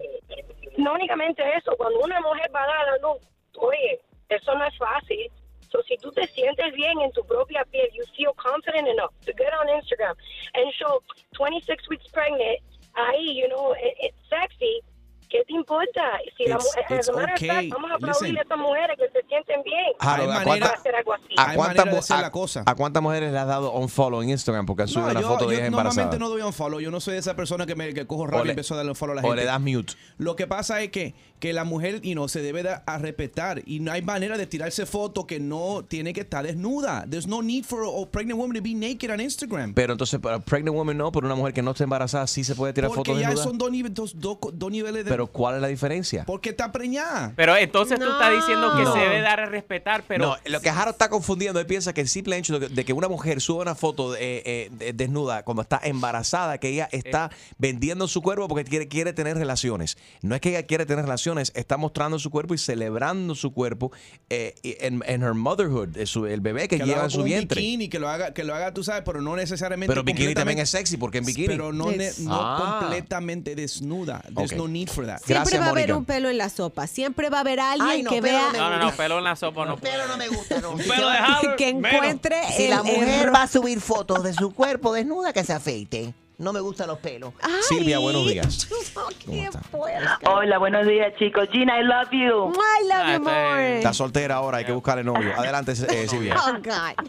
no 0.78 0.94
únicamente 0.94 1.44
eso, 1.58 1.72
cuando 1.78 2.00
una 2.00 2.20
mujer 2.22 2.50
va 2.54 2.64
a 2.64 2.68
dar 2.68 2.90
a 2.90 2.98
luz, 2.98 3.22
oye, 3.58 4.00
eso 4.30 4.56
no 4.56 4.66
es 4.66 4.78
fácil. 4.78 5.32
So, 5.72 5.82
si 5.84 5.98
tú 5.98 6.12
te 6.12 6.26
sientes 6.28 6.74
bien 6.74 6.98
en 7.02 7.12
tu 7.12 7.26
propia 7.26 7.64
piel, 7.72 7.88
you 7.94 8.04
feel 8.16 8.32
confident 8.38 8.88
enough 8.88 9.12
to 9.26 9.34
get 9.34 9.52
on 9.60 9.68
Instagram 9.68 10.16
and 10.54 10.72
show 10.74 11.02
26 11.34 11.90
weeks 11.90 12.08
pregnant, 12.14 12.60
ahí, 12.96 13.36
you 13.36 13.48
know, 13.50 13.74
it, 13.74 13.94
it's 14.02 14.18
sexy. 14.30 14.82
¿Qué 15.30 15.44
te 15.46 15.54
importa? 15.54 16.02
Si 16.38 16.46
la 16.46 16.56
mujer, 16.58 16.86
it's 17.00 17.10
okay. 17.10 17.48
fact, 17.50 17.70
vamos 17.74 17.92
a 17.92 17.96
aplaudir 17.96 18.38
a 18.38 18.42
estas 18.44 18.58
mujeres 18.58 18.98
que 18.98 19.10
se 19.10 19.28
sienten 19.28 19.62
bien. 19.64 19.84
¿a 20.00 20.44
cuánta- 20.44 20.68
hacer 20.70 20.96
algo 20.96 21.14
así. 21.14 21.24
¿A 21.38 21.54
cuántas, 21.54 21.86
de 21.86 21.92
mu- 21.92 21.98
hacer 21.98 22.18
a- 22.18 22.22
la 22.22 22.32
cosa. 22.32 22.64
¿A 22.66 22.76
cuántas 22.76 23.04
mujeres 23.04 23.32
le 23.34 23.38
has 23.38 23.48
dado 23.48 23.72
un 23.74 23.90
follow 23.90 24.22
en 24.22 24.30
Instagram 24.30 24.66
porque 24.66 24.84
has 24.84 24.90
subido 24.92 25.08
No, 25.08 25.12
una 25.12 25.22
yo, 25.22 25.28
foto 25.28 25.46
de 25.48 25.56
yo 25.56 25.58
ella 25.60 25.68
embarazada? 25.68 25.96
normalmente 26.06 26.20
no 26.20 26.30
doy 26.30 26.42
un 26.44 26.54
follow. 26.54 26.80
Yo 26.80 26.92
no 26.92 27.00
soy 27.02 27.18
esa 27.18 27.36
persona 27.36 27.66
que 27.66 27.76
me 27.76 27.94
que 27.94 28.08
cojo 28.08 28.24
O 28.24 28.28
le- 28.44 28.48
y 28.48 28.50
empiezo 28.52 28.74
a 28.74 28.78
darle 28.78 28.92
un 28.92 28.96
follow 28.96 29.14
a 29.14 29.16
la 29.16 29.22
o 29.22 29.26
gente. 29.32 29.42
le 29.42 29.46
das 29.46 29.60
mute. 29.62 29.94
Lo 30.18 30.36
que 30.38 30.48
pasa 30.48 30.82
es 30.82 30.92
que, 30.92 31.14
que 31.40 31.52
la 31.54 31.66
mujer 31.66 32.00
y 32.04 32.16
no 32.16 32.28
se 32.30 32.42
debe 32.42 32.64
dar 32.64 32.84
a 32.88 32.98
respetar 32.98 33.62
y 33.66 33.80
no 33.82 33.92
hay 33.92 34.02
manera 34.02 34.38
de 34.38 34.48
tirarse 34.48 34.86
foto 34.86 35.28
que 35.28 35.40
no 35.40 35.84
tiene 35.88 36.14
que 36.14 36.22
estar 36.22 36.46
desnuda. 36.46 37.06
There's 37.10 37.28
no 37.28 37.42
need 37.42 37.64
for 37.66 37.84
a 37.84 38.10
pregnant 38.10 38.40
woman 38.40 38.56
to 38.58 38.64
be 38.64 38.74
naked 38.74 39.12
on 39.12 39.20
Instagram. 39.20 39.74
Pero 39.74 39.92
entonces, 39.94 40.20
para 40.22 40.40
pregnant 40.40 40.76
woman 40.76 40.98
no, 40.98 41.12
pero 41.12 41.26
una 41.28 41.36
mujer 41.36 41.54
que 41.54 41.62
no 41.62 41.72
está 41.72 41.84
embarazada 41.84 42.28
sí 42.28 42.44
se 42.46 42.56
puede 42.56 42.72
tirar 42.74 42.90
Porque 42.90 43.10
fotos 43.12 43.22
ya 43.22 43.28
desnuda. 43.30 43.44
son 43.44 43.58
dos, 43.58 43.70
nive- 43.72 43.90
dos- 43.90 44.18
dos- 44.20 44.38
dos 44.54 44.72
niveles 44.72 45.04
de... 45.06 45.17
Pero 45.18 45.28
¿cuál 45.28 45.56
es 45.56 45.62
la 45.62 45.68
diferencia? 45.68 46.24
porque 46.26 46.50
está 46.50 46.72
preñada. 46.72 47.34
pero 47.36 47.56
entonces 47.58 47.98
tú 48.00 48.06
estás 48.06 48.32
diciendo 48.36 48.76
que 48.78 48.84
No. 48.84 48.94
se 48.94 49.00
debe 49.00 49.22
dar 49.22 49.40
a 49.40 49.46
respetar, 49.48 50.04
pero 50.08 50.28
no, 50.28 50.38
lo 50.46 50.62
que 50.62 50.70
Harold 50.70 50.92
está 50.94 51.10
confundiendo, 51.10 51.60
él 51.60 51.66
piensa 51.66 51.92
que 51.92 52.02
el 52.02 52.08
simple 52.08 52.38
hecho 52.38 52.60
de 52.60 52.86
que, 52.86 52.94
una 52.94 53.08
mujer 53.08 53.42
suba 53.42 53.64
una 53.64 53.74
foto 53.74 54.12
de, 54.12 54.44
eh, 54.46 54.70
de- 54.72 54.94
desnuda 54.94 55.42
cuando 55.44 55.64
está 55.64 55.80
embarazada, 55.84 56.60
que 56.60 56.70
ella 56.70 56.88
está 56.92 57.32
vendiendo 57.58 58.08
su 58.08 58.22
cuerpo 58.22 58.48
porque 58.48 58.64
quiere, 58.64 58.88
quiere 58.88 59.12
tener 59.14 59.38
relaciones. 59.38 59.98
No 60.22 60.36
es 60.36 60.42
que 60.42 60.50
ella 60.50 60.64
quiere 60.68 60.86
tener 60.86 61.04
relaciones, 61.06 61.52
está 61.56 61.78
mostrando 61.78 62.20
su 62.20 62.30
cuerpo 62.30 62.54
y 62.54 62.60
celebrando 62.60 63.34
su 63.34 63.52
cuerpo 63.54 63.92
eh, 64.30 64.54
en, 64.82 65.02
en 65.08 65.24
her 65.24 65.34
motherhood, 65.34 65.98
eh, 65.98 66.06
su- 66.06 66.28
el 66.28 66.42
bebé 66.42 66.68
que, 66.68 66.78
lleva 66.78 67.06
en 67.06 67.10
su 67.10 67.24
vientre. 67.24 67.60
bikini, 67.60 67.90
que 67.90 67.98
lo 68.00 68.08
haga, 68.08 68.34
que 68.36 68.44
lo 68.44 68.54
haga, 68.54 68.72
tú 68.72 68.84
sabes, 68.84 69.02
pero 69.04 69.20
no 69.22 69.36
necesariamente. 69.36 69.90
Pero 69.92 70.04
bikini 70.04 70.36
también 70.36 70.60
es 70.60 70.70
sexy, 70.70 70.98
porque 70.98 71.18
en 71.18 71.26
bikini. 71.26 71.48
Pero 71.48 71.74
no, 71.74 71.86
no 72.20 72.36
Ah. 72.36 72.78
completamente 72.82 73.56
desnuda. 73.56 74.22
There's 74.36 74.54
no 74.54 74.68
need 74.68 74.90
for 74.90 75.06
that. 75.08 75.18
Siempre 75.18 75.34
Gracias, 75.36 75.62
va 75.62 75.66
a 75.66 75.70
haber 75.70 75.84
Mónica. 75.88 75.98
un 75.98 76.06
pelo 76.06 76.30
en 76.30 76.38
la 76.38 76.50
sopa. 76.50 76.86
Siempre 76.88 77.30
va 77.30 77.38
a 77.38 77.42
haber 77.42 77.60
alguien 77.60 77.90
Ay, 77.90 78.04
no, 78.04 78.12
que 78.12 78.22
vea 78.22 78.50
no 78.54 78.70
no, 78.70 78.78
no, 78.78 78.92
pelo 78.92 79.18
en 79.18 79.24
la 79.24 79.36
sopa 79.36 79.66
no. 79.66 79.78
Pero 79.78 80.08
no 80.08 80.18
me 80.18 80.28
gusta, 80.28 80.62
no. 80.62 80.78
Se 80.78 80.84
de 80.84 81.56
que 81.58 81.74
menos. 81.74 81.92
encuentre 81.94 82.36
si 82.56 82.64
el 82.66 82.70
la 82.70 82.84
mujer 82.84 83.08
error. 83.10 83.36
va 83.36 83.42
a 83.44 83.48
subir 83.48 83.82
fotos 83.82 84.24
de 84.24 84.34
su 84.34 84.54
cuerpo 84.54 84.94
desnuda, 84.94 85.34
que 85.34 85.44
se 85.44 85.54
afeite. 85.54 86.14
No 86.38 86.54
me 86.54 86.60
gustan 86.60 86.88
los 86.88 87.00
pelos. 87.00 87.34
Ay, 87.42 87.52
Silvia, 87.68 87.98
buenos 87.98 88.28
días. 88.28 88.68
está? 89.32 89.60
puerca. 89.72 90.20
Hola, 90.30 90.60
buenos 90.60 90.86
días, 90.86 91.12
chicos. 91.18 91.50
Gina, 91.52 91.80
I 91.80 91.84
love 91.84 92.10
you. 92.12 92.52
I 92.54 92.88
love 92.88 93.04
Ah, 93.04 93.14
you 93.16 93.20
more. 93.24 93.78
Está 93.78 93.92
soltera 93.92 94.36
ahora, 94.36 94.58
hay 94.60 94.66
que 94.66 94.72
buscarle 94.72 95.04
novio. 95.04 95.34
Adelante, 95.36 95.72
eh, 95.72 96.08
Silvia. 96.10 96.36
Oh, 96.46 96.54
God. 96.54 97.08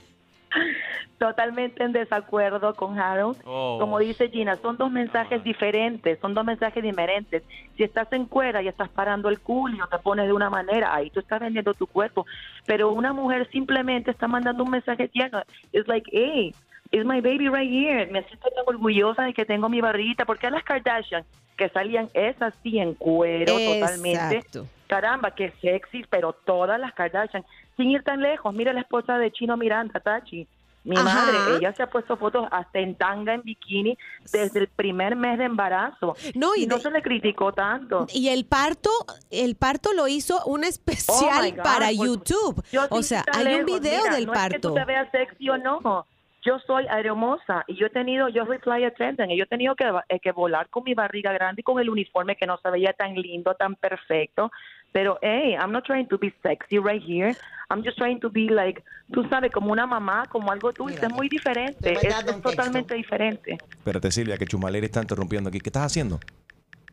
Totalmente 1.19 1.83
en 1.83 1.93
desacuerdo 1.93 2.75
con 2.75 2.99
Harold. 2.99 3.39
Oh. 3.45 3.79
Como 3.81 3.99
dice 3.99 4.29
Gina, 4.29 4.57
son 4.57 4.77
dos 4.77 4.91
mensajes 4.91 5.43
diferentes, 5.43 6.19
son 6.21 6.35
dos 6.35 6.45
mensajes 6.45 6.83
diferentes. 6.83 7.43
Si 7.77 7.83
estás 7.83 8.13
en 8.13 8.27
cuera 8.27 8.63
y 8.63 8.69
estás 8.69 8.89
parando 8.89 9.29
el 9.29 9.41
culo 9.41 9.77
y 9.77 9.91
te 9.91 9.99
pones 9.99 10.27
de 10.27 10.33
una 10.33 10.49
manera, 10.49 10.95
ahí 10.95 11.11
tú 11.11 11.21
estás 11.21 11.41
vendiendo 11.41 11.75
tu 11.75 11.87
cuerpo. 11.87 12.25
Pero 12.67 12.93
una 12.93 13.13
mujer 13.13 13.49
simplemente 13.51 14.11
está 14.11 14.29
mandando 14.29 14.63
un 14.63 14.71
mensaje 14.71 15.09
tierno. 15.09 15.43
Es 15.73 15.89
like, 15.89 16.09
hey, 16.13 16.55
it's 16.93 17.05
my 17.05 17.21
baby 17.21 17.49
right 17.49 17.71
here. 17.71 18.07
Me 18.07 18.23
siento 18.25 18.49
tan 18.51 18.65
orgullosa 18.67 19.25
de 19.25 19.35
que 19.35 19.45
tengo 19.45 19.69
mi 19.69 19.81
barriguita. 19.81 20.25
Porque 20.25 20.51
las 20.51 20.63
Kardashian, 20.63 21.25
que 21.57 21.69
salían 21.71 22.09
esas 22.15 22.55
sí 22.63 22.79
en 22.79 22.95
cuero 22.95 23.55
totalmente. 23.59 24.37
Exacto. 24.37 24.67
Caramba, 24.87 25.33
qué 25.33 25.53
sexy, 25.61 26.05
pero 26.09 26.33
todas 26.33 26.81
las 26.81 26.95
Kardashian, 26.95 27.45
sin 27.79 27.91
ir 27.91 28.03
tan 28.03 28.21
lejos, 28.21 28.53
mira 28.55 28.75
la 28.75 28.81
esposa 28.83 29.17
de 29.17 29.31
Chino 29.33 29.57
Miranda, 29.57 29.99
Tachi. 30.01 30.47
Mi 30.85 30.97
Ajá. 30.97 31.05
madre, 31.27 31.57
ella 31.57 31.73
se 31.75 31.83
ha 31.83 31.89
puesto 31.91 32.17
fotos 32.17 32.47
hasta 32.51 32.79
en 32.79 32.95
tanga, 32.95 33.35
en 33.35 33.43
bikini, 33.43 33.97
desde 34.33 34.61
el 34.61 34.69
primer 34.69 35.17
mes 35.17 35.37
de 35.39 35.45
embarazo. 35.45 36.15
No, 36.35 36.55
y 36.57 36.63
y 36.63 36.67
no 36.67 36.77
de- 36.77 36.83
se 36.83 36.91
le 36.91 37.03
criticó 37.03 37.53
tanto. 37.53 38.07
Y 38.13 38.29
el 38.29 38.47
parto, 38.47 38.89
el 39.31 39.57
parto 39.57 39.93
lo 39.93 40.09
hizo 40.09 40.43
un 40.47 40.65
especial 40.65 41.47
Oh 41.53 41.57
God, 41.57 41.63
para 41.63 41.87
pues, 41.87 41.99
YouTube. 41.99 42.65
Yo 42.73 42.83
O 42.91 43.03
sea, 43.03 43.25
hay 43.35 43.55
un 43.57 43.67
video 43.67 44.03
mira, 44.03 44.15
del 44.15 44.27
no 44.27 44.33
Es 44.35 44.39
que 44.41 44.51
parto. 44.51 44.69
tú 44.69 44.75
te 44.75 44.85
veas 44.85 45.11
sexy 45.11 45.49
o 45.51 45.59
no. 45.59 46.07
Yo 46.43 46.59
soy 46.61 46.87
aeromoza 46.87 47.65
y 47.67 47.75
yo 47.75 47.87
he 47.87 47.91
tenido, 47.91 48.29
yo 48.29 48.47
soy 48.47 48.59
fly 48.59 48.85
attendant 48.85 49.31
y 49.33 49.37
yo 49.37 49.45
he 49.45 49.49
tenido 49.49 49.75
que, 49.75 49.85
eh, 50.09 50.21
que 50.21 50.31
volar 50.33 50.71
con 50.71 50.85
mi 50.85 50.95
barriga 50.95 51.33
grande 51.33 51.61
y 51.61 51.65
con 51.65 51.81
el 51.81 51.91
uniforme 51.91 52.37
que 52.37 52.47
no 52.47 52.57
se 52.59 52.71
veía 52.71 52.93
tan 52.93 53.15
lindo, 53.15 53.55
tan 53.55 53.75
perfecto. 53.75 54.51
Pero, 54.93 55.19
hey, 55.23 55.55
I'm 55.55 55.73
not 55.73 55.85
trying 55.85 56.07
to 56.09 56.19
be 56.19 56.33
sexy 56.43 56.79
right 56.79 57.03
here. 57.03 57.37
I'm 57.71 57.83
just 57.85 57.99
trying 57.99 58.21
to 58.21 58.31
be 58.31 58.49
like, 58.49 58.83
tú 59.13 59.29
sabes, 59.29 59.53
como 59.53 59.73
una 59.73 59.87
mamá, 59.87 60.25
como 60.31 60.51
algo 60.51 60.73
dulce. 60.73 61.05
Es 61.05 61.13
muy 61.13 61.29
diferente. 61.29 61.93
Es, 61.93 62.03
es 62.03 62.43
totalmente 62.43 62.95
diferente. 62.95 63.59
Espérate, 63.71 64.11
Silvia, 64.11 64.39
que 64.39 64.47
Chumaleri 64.47 64.87
está 64.87 65.03
interrumpiendo 65.03 65.49
aquí. 65.49 65.61
¿Qué 65.61 65.69
estás 65.69 65.85
haciendo? 65.85 66.19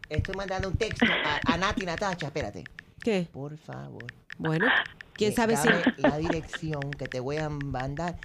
Estoy 0.09 0.35
mandando 0.35 0.67
un 0.67 0.77
texto 0.77 1.05
a, 1.05 1.53
a 1.53 1.57
Nati 1.57 1.85
Natacha. 1.85 2.27
Espérate. 2.27 2.65
¿Qué? 3.01 3.27
Por 3.31 3.57
favor. 3.57 4.03
Bueno, 4.37 4.67
quién 5.13 5.33
sabe 5.33 5.55
si. 5.55 5.69
la 5.97 6.17
dirección 6.17 6.91
que 6.91 7.07
te 7.07 7.19
voy 7.19 7.37
a 7.37 7.49
mandar. 7.49 8.15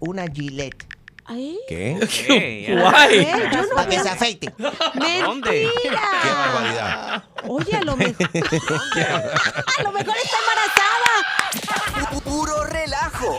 Una 0.00 0.28
Gillette. 0.28 0.97
¿Qué? 1.28 1.98
¿Qué? 2.26 2.78
Guay. 2.80 3.18
¿Eh? 3.18 3.50
Yo 3.52 3.62
no 3.62 3.74
Para 3.74 3.88
que 3.88 4.00
se 4.00 4.08
afeite. 4.08 4.54
¿Dónde? 5.22 5.68
¡Qué 5.82 5.90
barbaridad! 5.90 7.24
Oye, 7.46 7.76
a 7.76 7.82
lo 7.82 7.96
mejor, 7.98 8.26
a 8.28 9.82
lo 9.82 9.92
mejor 9.92 10.14
está 10.16 10.36
embarazada. 10.38 12.20
Puro 12.24 12.64
relajo 12.64 13.38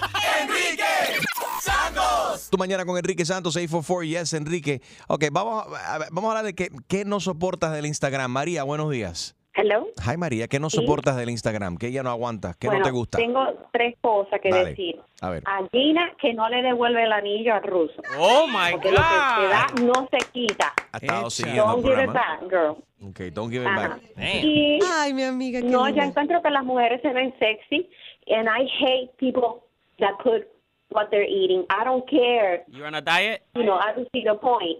Tu 2.49 2.58
mañana 2.58 2.86
con 2.86 2.97
Enrique 2.97 3.25
Santos, 3.25 3.56
844 3.56 4.04
Yes, 4.04 4.34
Enrique. 4.34 4.82
Ok, 5.08 5.25
vamos 5.32 5.65
a, 5.75 5.95
a 5.95 5.97
ver, 5.99 6.08
vamos 6.12 6.30
a 6.30 6.32
hablar 6.32 6.45
de 6.45 6.56
qué, 6.56 6.71
qué 6.88 7.06
no 7.06 7.19
soportas 7.19 7.71
del 7.73 7.86
Instagram. 7.86 8.32
María, 8.32 8.63
buenos 8.63 8.89
días. 8.89 9.36
Hello. 9.62 9.88
Hi, 10.10 10.15
María, 10.15 10.48
¿qué 10.48 10.58
no 10.58 10.69
Sí. 10.69 10.78
soportas 10.78 11.17
del 11.17 11.30
Instagram? 11.30 11.76
¿Qué 11.78 11.91
ya 11.91 12.02
no 12.02 12.10
aguantas? 12.12 12.56
¿Qué 12.56 12.67
Bueno, 12.67 12.80
no 12.80 12.86
te 12.86 12.91
gusta? 12.91 13.17
Tengo 13.17 13.45
tres 13.74 13.95
cosas 14.00 14.39
que 14.39 14.50
Dale. 14.50 14.69
decir. 14.69 15.02
A 15.19 15.30
ver. 15.32 15.43
A 15.45 15.67
Gina 15.69 16.13
que 16.22 16.34
no 16.34 16.48
le 16.48 16.62
devuelve 16.62 17.04
el 17.04 17.12
anillo 17.12 17.54
al 17.56 17.63
ruso. 17.63 18.02
Oh 18.17 18.48
my 18.48 18.72
Porque 18.72 18.89
lo 18.91 18.98
que 19.02 19.04
se 19.04 19.48
da 19.50 19.67
God. 19.74 19.82
no 19.82 20.08
se 20.10 20.17
quita. 20.32 20.74
Ha 20.93 20.98
estado 20.98 21.30
siguiendo 21.30 21.65
Don't 21.65 21.86
give 21.86 22.02
it 22.04 22.13
back, 22.13 22.39
girl. 22.50 22.78
Ok, 23.06 23.19
don't 23.34 23.52
give 23.52 23.63
it 23.63 23.67
Ajá. 23.67 23.89
back. 23.89 24.02
Y 24.45 24.80
Ay, 24.98 25.13
mi 25.13 25.24
amiga. 25.24 25.60
no, 25.62 25.86
linda. 25.88 26.04
yo 26.04 26.10
encuentro 26.10 26.41
que 26.41 26.50
las 26.52 26.63
mujeres 26.63 27.02
se 27.02 27.12
ven 27.12 27.34
sexy 27.38 27.89
and 28.28 28.48
I 28.48 28.65
hate 28.80 29.12
people 29.17 29.63
that 30.00 30.13
put 30.24 30.48
what 30.91 31.10
they're 31.10 31.28
eating. 31.30 31.65
I 31.69 31.84
don't 31.84 32.08
care. 32.10 32.63
You 32.69 32.86
on 32.86 32.95
a 32.95 33.02
diet? 33.02 33.41
You 33.56 33.63
know, 33.63 33.76
I 33.78 33.93
don't 33.93 34.08
see 34.13 34.24
the 34.24 34.36
point. 34.36 34.80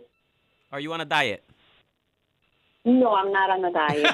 Are 0.72 0.80
you 0.82 0.94
on 0.94 1.02
a 1.02 1.06
diet? 1.06 1.44
No, 2.86 3.14
I'm 3.14 3.32
not 3.32 3.50
on 3.50 3.66
a 3.66 3.72
diet. 3.72 4.08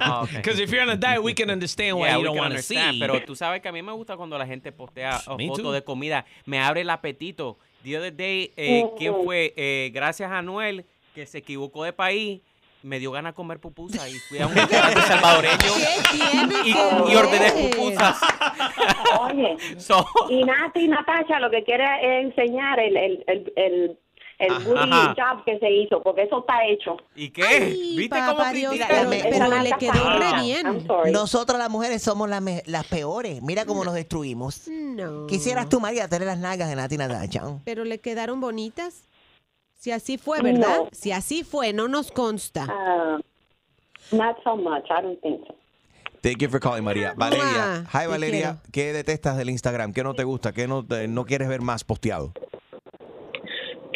Oh, 0.00 0.20
okay. 0.24 0.36
Because 0.38 0.58
if 0.58 0.70
you're 0.72 0.82
on 0.82 0.90
a 0.90 0.96
diet, 0.96 1.22
we 1.22 1.34
can 1.34 1.50
understand 1.50 1.96
why 1.98 2.08
Yeah, 2.08 2.14
you 2.14 2.18
we 2.18 2.24
don't 2.24 2.34
can 2.36 2.42
want 2.44 2.54
to 2.56 2.62
see. 2.62 2.76
understand, 2.76 3.00
Pero 3.00 3.24
tú 3.24 3.36
sabes 3.36 3.60
que 3.62 3.68
a 3.68 3.72
mí 3.72 3.80
me 3.82 3.92
gusta 3.92 4.16
cuando 4.16 4.36
la 4.36 4.46
gente 4.46 4.72
postea 4.72 5.20
oh, 5.28 5.36
Me 5.36 5.46
fotos 5.46 5.72
de 5.72 5.82
comida. 5.84 6.24
Me 6.44 6.58
abre 6.60 6.80
el 6.80 6.90
apetito. 6.90 7.58
The 7.84 7.96
other 7.96 8.12
day, 8.16 8.52
eh, 8.56 8.84
¿quién 8.98 9.14
Ujú. 9.14 9.24
fue? 9.24 9.54
Eh, 9.56 9.90
gracias 9.94 10.30
a 10.32 10.42
Noel, 10.42 10.84
que 11.14 11.26
se 11.26 11.38
equivocó 11.38 11.84
de 11.84 11.92
país, 11.92 12.40
me 12.82 12.98
dio 12.98 13.12
ganas 13.12 13.32
de 13.32 13.36
comer 13.36 13.60
pupusa 13.60 14.08
y 14.08 14.14
fui 14.28 14.38
a 14.40 14.46
un 14.48 14.54
restaurante 14.54 15.00
salvadoreño 15.06 15.56
¿Qué 15.56 16.18
tiene 16.18 16.54
y, 16.64 17.12
y 17.12 17.14
ordené 17.16 17.52
pupusas. 17.52 18.20
Oye, 19.20 19.56
So, 19.78 20.04
y 20.28 20.42
Nati 20.44 20.80
y 20.80 20.88
Natasha 20.88 21.38
lo 21.40 21.50
que 21.50 21.62
quiere 21.64 21.84
es 22.02 22.26
enseñar 22.26 22.78
el, 22.80 22.96
el, 22.96 23.24
el, 23.28 23.52
el, 23.56 23.98
el 24.38 24.52
Ajá. 24.52 24.64
booty 24.68 25.20
job 25.20 25.44
que 25.44 25.58
se 25.58 25.70
hizo, 25.70 26.02
porque 26.02 26.22
eso 26.22 26.38
está 26.40 26.64
hecho. 26.66 26.96
¿Y 27.16 27.30
qué? 27.30 27.42
Ay, 27.44 27.96
¿Viste 27.96 28.16
cómo 28.26 28.42
critica? 28.50 28.86
pero, 28.88 29.10
le 29.62 29.72
quedó 29.78 30.18
re 30.18 30.26
Ah, 30.32 30.40
bien. 30.42 30.66
I'm 30.66 30.86
sorry. 30.86 31.10
Nosotras 31.10 31.58
las 31.58 31.70
mujeres 31.70 32.02
somos 32.02 32.28
las, 32.28 32.42
las 32.66 32.86
peores. 32.86 33.42
Mira 33.42 33.64
cómo 33.66 33.84
nos 33.84 33.94
destruimos. 33.94 34.68
No. 34.68 35.26
Quisieras 35.26 35.68
tú, 35.68 35.80
María, 35.80 36.08
tener 36.08 36.26
las 36.26 36.38
nalgas 36.38 36.68
de 36.68 36.76
Nati 36.76 36.96
Natacha. 36.96 37.42
Pero 37.64 37.84
le 37.84 37.98
quedaron 37.98 38.40
bonitas. 38.40 39.08
Si 39.74 39.90
así 39.92 40.18
fue, 40.18 40.40
¿verdad? 40.42 40.78
No. 40.84 40.88
Si 40.92 41.12
así 41.12 41.44
fue, 41.44 41.72
no 41.72 41.86
nos 41.88 42.10
consta. 42.10 42.64
Uh, 42.64 44.16
not 44.16 44.36
so 44.44 44.56
much. 44.56 44.84
I 44.90 45.02
don't 45.02 45.20
think 45.20 45.46
so. 45.46 45.54
Thank 46.20 46.38
you 46.38 46.48
for 46.48 46.58
calling, 46.58 46.82
María. 46.82 47.14
Valeria. 47.16 47.84
Hi, 47.92 48.06
Valeria. 48.08 48.58
¿Qué 48.72 48.92
detestas 48.92 49.36
del 49.36 49.50
Instagram? 49.50 49.92
¿Qué 49.92 50.02
no 50.02 50.14
te 50.14 50.24
gusta? 50.24 50.52
¿Qué 50.52 50.66
no, 50.66 50.84
te- 50.84 51.06
no 51.06 51.24
quieres 51.24 51.48
ver 51.48 51.60
más 51.60 51.84
posteado? 51.84 52.32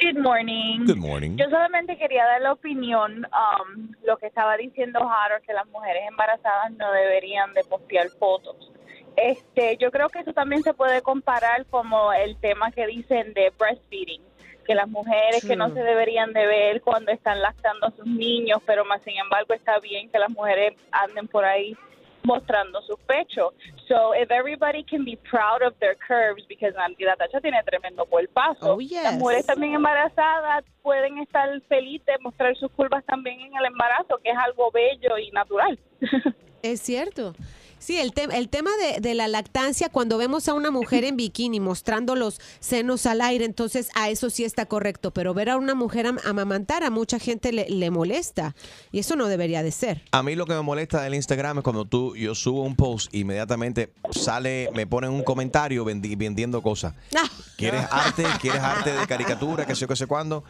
Good 0.03 0.19
morning. 0.19 0.85
Good 0.85 0.97
morning. 0.97 1.37
Yo 1.37 1.45
solamente 1.49 1.97
quería 1.97 2.25
dar 2.25 2.43
la 2.43 2.53
opinión, 2.53 3.25
um, 3.27 3.93
lo 4.05 4.17
que 4.17 4.27
estaba 4.27 4.57
diciendo 4.57 4.99
Harold, 4.99 5.45
que 5.45 5.53
las 5.53 5.67
mujeres 5.69 6.03
embarazadas 6.09 6.73
no 6.73 6.91
deberían 6.91 7.55
de 7.55 7.63
postear 7.63 8.09
fotos. 8.11 8.73
Este, 9.15 9.77
yo 9.77 9.93
creo 9.93 10.09
que 10.09 10.19
eso 10.19 10.33
también 10.33 10.65
se 10.65 10.75
puede 10.75 11.03
comparar 11.03 11.67
como 11.67 12.13
el 12.13 12.37
tema 12.39 12.73
que 12.73 12.89
dicen 12.89 13.33
de 13.33 13.53
breastfeeding, 13.57 14.23
que 14.67 14.75
las 14.75 14.89
mujeres 14.89 15.45
que 15.45 15.55
no 15.55 15.69
se 15.69 15.81
deberían 15.85 16.33
de 16.33 16.47
ver 16.47 16.81
cuando 16.81 17.13
están 17.13 17.41
lactando 17.41 17.87
a 17.87 17.93
sus 17.93 18.07
niños, 18.07 18.61
pero 18.67 18.85
más 18.85 19.03
sin 19.03 19.17
embargo 19.19 19.55
está 19.55 19.79
bien 19.79 20.11
que 20.11 20.19
las 20.19 20.31
mujeres 20.31 20.75
anden 20.91 21.29
por 21.29 21.45
ahí 21.45 21.77
mostrando 22.25 22.81
sus 22.83 22.99
pechos. 23.07 23.53
So 23.89 24.13
if 24.15 24.31
everybody 24.31 24.85
can 24.85 25.05
be 25.05 25.17
proud 25.17 25.63
of 25.63 25.75
their 25.81 25.97
curves, 25.97 26.45
because 26.49 26.75
Nancy 26.77 27.05
Tacha 27.05 27.41
tiene 27.41 27.63
tremendo 27.65 28.07
cuerpazo. 28.07 28.75
Oh, 28.75 28.81
yes. 28.81 29.05
Las 29.05 29.19
mujeres 29.19 29.47
también 29.47 29.75
embarazadas 29.75 30.65
pueden 30.83 31.19
estar 31.19 31.49
felices 31.69 32.07
de 32.07 32.19
mostrar 32.21 32.57
sus 32.57 32.71
curvas 32.73 33.05
también 33.05 33.41
en 33.41 33.57
el 33.57 33.67
embarazo, 33.67 34.19
que 34.23 34.31
es 34.31 34.37
algo 34.37 34.71
bello 34.71 35.19
y 35.19 35.31
natural. 35.31 35.79
Es 36.63 36.81
cierto. 36.81 37.35
Sí, 37.83 37.97
el, 37.99 38.13
te- 38.13 38.29
el 38.37 38.49
tema 38.49 38.71
de, 38.77 39.01
de 39.01 39.15
la 39.15 39.27
lactancia, 39.27 39.89
cuando 39.89 40.17
vemos 40.19 40.47
a 40.49 40.55
una 40.55 40.71
mujer 40.71 41.03
en 41.05 41.17
bikini 41.17 41.59
mostrando 41.59 42.15
los 42.15 42.41
senos 42.61 43.07
al 43.07 43.21
aire, 43.21 43.45
entonces 43.45 43.89
a 43.97 44.09
eso 44.09 44.31
sí 44.31 44.45
está 44.45 44.67
correcto, 44.67 45.11
pero 45.11 45.35
ver 45.35 45.51
a 45.51 45.57
una 45.57 45.75
mujer 45.75 46.07
am- 46.07 46.19
amamantar 46.25 46.85
a 46.85 46.91
mucha 46.91 47.19
gente 47.19 47.51
le, 47.53 47.69
le 47.69 47.91
molesta 47.91 48.55
y 48.93 49.01
eso 49.01 49.17
no 49.17 49.27
debería 49.27 49.65
de 49.65 49.73
ser. 49.73 50.03
A 50.13 50.23
mí 50.23 50.37
lo 50.37 50.47
que 50.47 50.55
me 50.55 50.63
molesta 50.63 51.03
del 51.03 51.15
Instagram 51.17 51.59
es 51.59 51.65
cuando 51.65 51.85
tú, 51.85 52.15
yo 52.15 52.37
subo 52.37 52.63
un 52.63 52.77
post, 52.77 53.13
inmediatamente 53.15 53.93
sale, 54.13 54.69
me 54.75 54.87
ponen 54.87 55.11
un 55.11 55.25
comentario 55.25 55.85
vendi- 55.85 56.17
vendiendo 56.17 56.63
cosas. 56.63 56.95
Ah, 57.17 57.29
¿Quieres 57.57 57.83
arte? 57.91 58.25
¿Quieres 58.41 58.61
arte 58.63 58.93
de 58.93 59.07
caricatura? 59.09 59.67
¿Qué 59.67 59.75
sé 59.75 59.81
yo, 59.81 59.89
qué 59.89 59.97
sé 59.97 60.07
cuándo? 60.07 60.45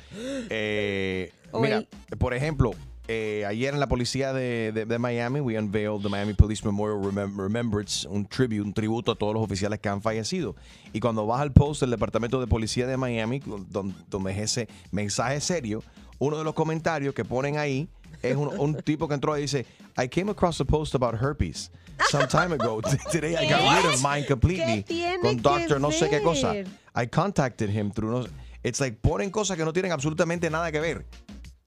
Eh, 0.50 1.32
mira, 1.54 1.78
el- 1.78 2.18
por 2.18 2.34
ejemplo, 2.34 2.72
eh, 3.12 3.44
ayer 3.46 3.75
en 3.75 3.81
la 3.81 3.87
policía 3.88 4.33
de, 4.33 4.72
de- 4.72 4.87
de 4.87 4.98
Miami, 4.98 5.40
we 5.40 5.59
unveiled 5.59 6.03
the 6.03 6.09
Miami 6.09 6.33
Police 6.33 6.64
Memorial 6.64 6.98
Remem- 7.03 7.37
Remembrance, 7.37 8.07
un 8.09 8.25
tribute, 8.27 8.62
un 8.62 8.72
tributo 8.72 9.12
a 9.12 9.14
todos 9.14 9.35
los 9.35 9.42
oficiales 9.42 9.79
que 9.81 9.88
han 9.90 10.01
fallecido. 10.01 10.57
Y 10.92 11.01
cuando 11.01 11.27
vas 11.27 11.40
al 11.42 11.53
post 11.53 11.83
del 11.83 11.90
Departamento 11.90 12.40
de 12.40 12.46
Policía 12.46 12.87
de 12.87 12.96
Miami, 12.96 13.40
donde, 13.70 13.94
donde 14.09 14.33
es 14.33 14.38
ese 14.38 14.68
mensaje 14.90 15.40
serio, 15.40 15.83
uno 16.18 16.38
de 16.38 16.44
los 16.44 16.55
comentarios 16.55 17.14
que 17.14 17.25
ponen 17.25 17.59
ahí 17.59 17.88
es 18.22 18.37
un, 18.37 18.48
un 18.59 18.75
tipo 18.85 19.07
que 19.09 19.14
entró 19.14 19.37
y 19.37 19.42
dice, 19.42 19.66
I 20.03 20.09
came 20.09 20.31
across 20.31 20.61
a 20.61 20.64
post 20.64 20.94
about 20.94 21.14
herpes. 21.20 21.70
Some 22.11 22.27
time 22.27 22.55
ago. 22.55 22.81
Today 23.12 23.37
I 23.37 23.46
got 23.48 23.61
rid 23.77 23.92
of 23.92 24.03
mine 24.03 24.25
completely. 24.27 24.83
¿Qué 24.83 24.94
tiene 24.94 25.20
Con 25.20 25.42
doctor 25.42 25.81
no 25.81 25.90
sé 25.90 26.09
qué 26.09 26.22
cosa. 26.22 26.55
I 26.94 27.07
contacted 27.07 27.68
him 27.70 27.90
through 27.90 28.11
no, 28.22 28.27
It's 28.64 28.81
like 28.81 29.01
ponen 29.03 29.31
cosas 29.31 29.57
que 29.57 29.64
no 29.64 29.72
tienen 29.72 29.90
absolutamente 29.90 30.48
nada 30.48 30.70
que 30.70 30.79
ver 30.79 31.05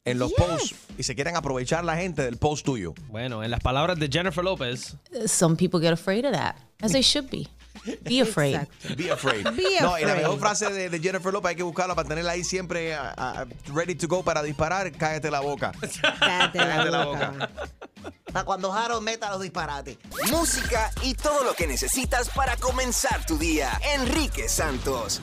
en 0.06 0.20
los 0.20 0.32
posts 0.34 0.76
y 0.98 1.04
se 1.04 1.16
quieren 1.16 1.36
aprovechar 1.36 1.84
la 1.84 1.98
gente 1.98 2.22
del 2.22 2.38
post 2.38 2.66
tuyo. 2.66 2.94
Bueno, 3.10 3.44
en 3.44 3.52
las 3.52 3.60
palabras 3.60 4.00
de 4.00 4.08
Jennifer 4.08 4.44
Lopez. 4.44 4.96
Some 5.26 5.56
people 5.58 5.80
get 5.80 5.92
afraid 5.94 6.26
of 6.26 6.32
that, 6.34 6.56
as 6.82 6.92
they 6.92 7.02
should 7.02 7.30
be. 7.30 7.48
Be 8.04 8.22
afraid. 8.22 8.62
Be 8.96 9.12
afraid. 9.12 9.44
Be 9.56 9.64
no, 9.82 9.98
y 10.00 10.06
la 10.06 10.14
afraid. 10.14 10.16
mejor 10.24 10.40
frase 10.40 10.72
de, 10.72 10.90
de 10.90 11.00
Jennifer 11.00 11.32
Lopez 11.34 11.50
hay 11.50 11.56
que 11.56 11.64
buscarla 11.64 11.94
para 11.94 12.08
tenerla 12.08 12.32
ahí 12.32 12.44
siempre 12.44 12.94
ah, 12.96 13.14
ah, 13.18 13.46
ready 13.74 13.96
to 13.96 14.08
go 14.08 14.24
para 14.24 14.42
disparar. 14.42 14.92
Cállate 14.94 15.30
la 15.30 15.42
boca. 15.42 15.72
Cállate 16.20 16.58
Cállate 16.60 16.92
la 16.92 17.06
boca. 17.06 17.50
Para 18.36 18.44
cuando 18.44 18.74
Harold 18.74 19.02
meta 19.02 19.30
los 19.30 19.40
disparates. 19.40 19.98
Música 20.30 20.92
y 21.04 21.14
todo 21.14 21.46
lo 21.46 21.54
que 21.54 21.68
necesitas 21.68 22.28
para 22.28 22.58
comenzar 22.58 23.26
tu 23.26 23.38
día. 23.38 23.80
Enrique 23.94 24.50
Santos. 24.50 25.22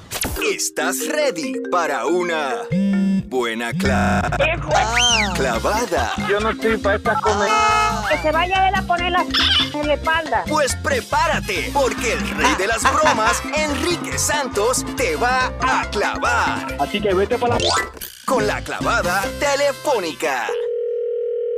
¿Estás 0.50 0.96
ready 1.08 1.60
para 1.70 2.06
una 2.06 2.62
buena 3.26 3.72
cla- 3.72 4.30
clavada? 5.36 6.14
Yo 6.26 6.40
no 6.40 6.52
estoy 6.52 6.78
para 6.78 6.96
esta 6.96 7.20
comedia. 7.20 8.02
Que 8.12 8.22
se 8.22 8.32
vaya 8.32 8.62
a 8.62 8.68
él 8.70 8.74
a 8.76 8.82
poner 8.82 9.12
la 9.12 9.26
en 9.74 9.86
la 9.88 9.92
espalda. 9.92 10.44
Pues 10.48 10.74
prepárate, 10.76 11.70
porque 11.74 12.14
el 12.14 12.30
rey 12.30 12.54
de 12.56 12.66
las 12.66 12.82
bromas, 12.94 13.42
Enrique 13.54 14.18
Santos, 14.18 14.86
te 14.96 15.16
va 15.16 15.52
a 15.60 15.84
clavar. 15.90 16.78
Así 16.80 16.98
que 16.98 17.12
vete 17.12 17.36
para 17.36 17.58
la... 17.58 17.66
Con 18.24 18.46
la 18.46 18.62
clavada 18.62 19.22
telefónica. 19.38 20.46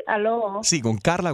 Aló. 0.06 0.60
Sí, 0.62 0.80
con 0.80 0.98
Carla, 0.98 1.32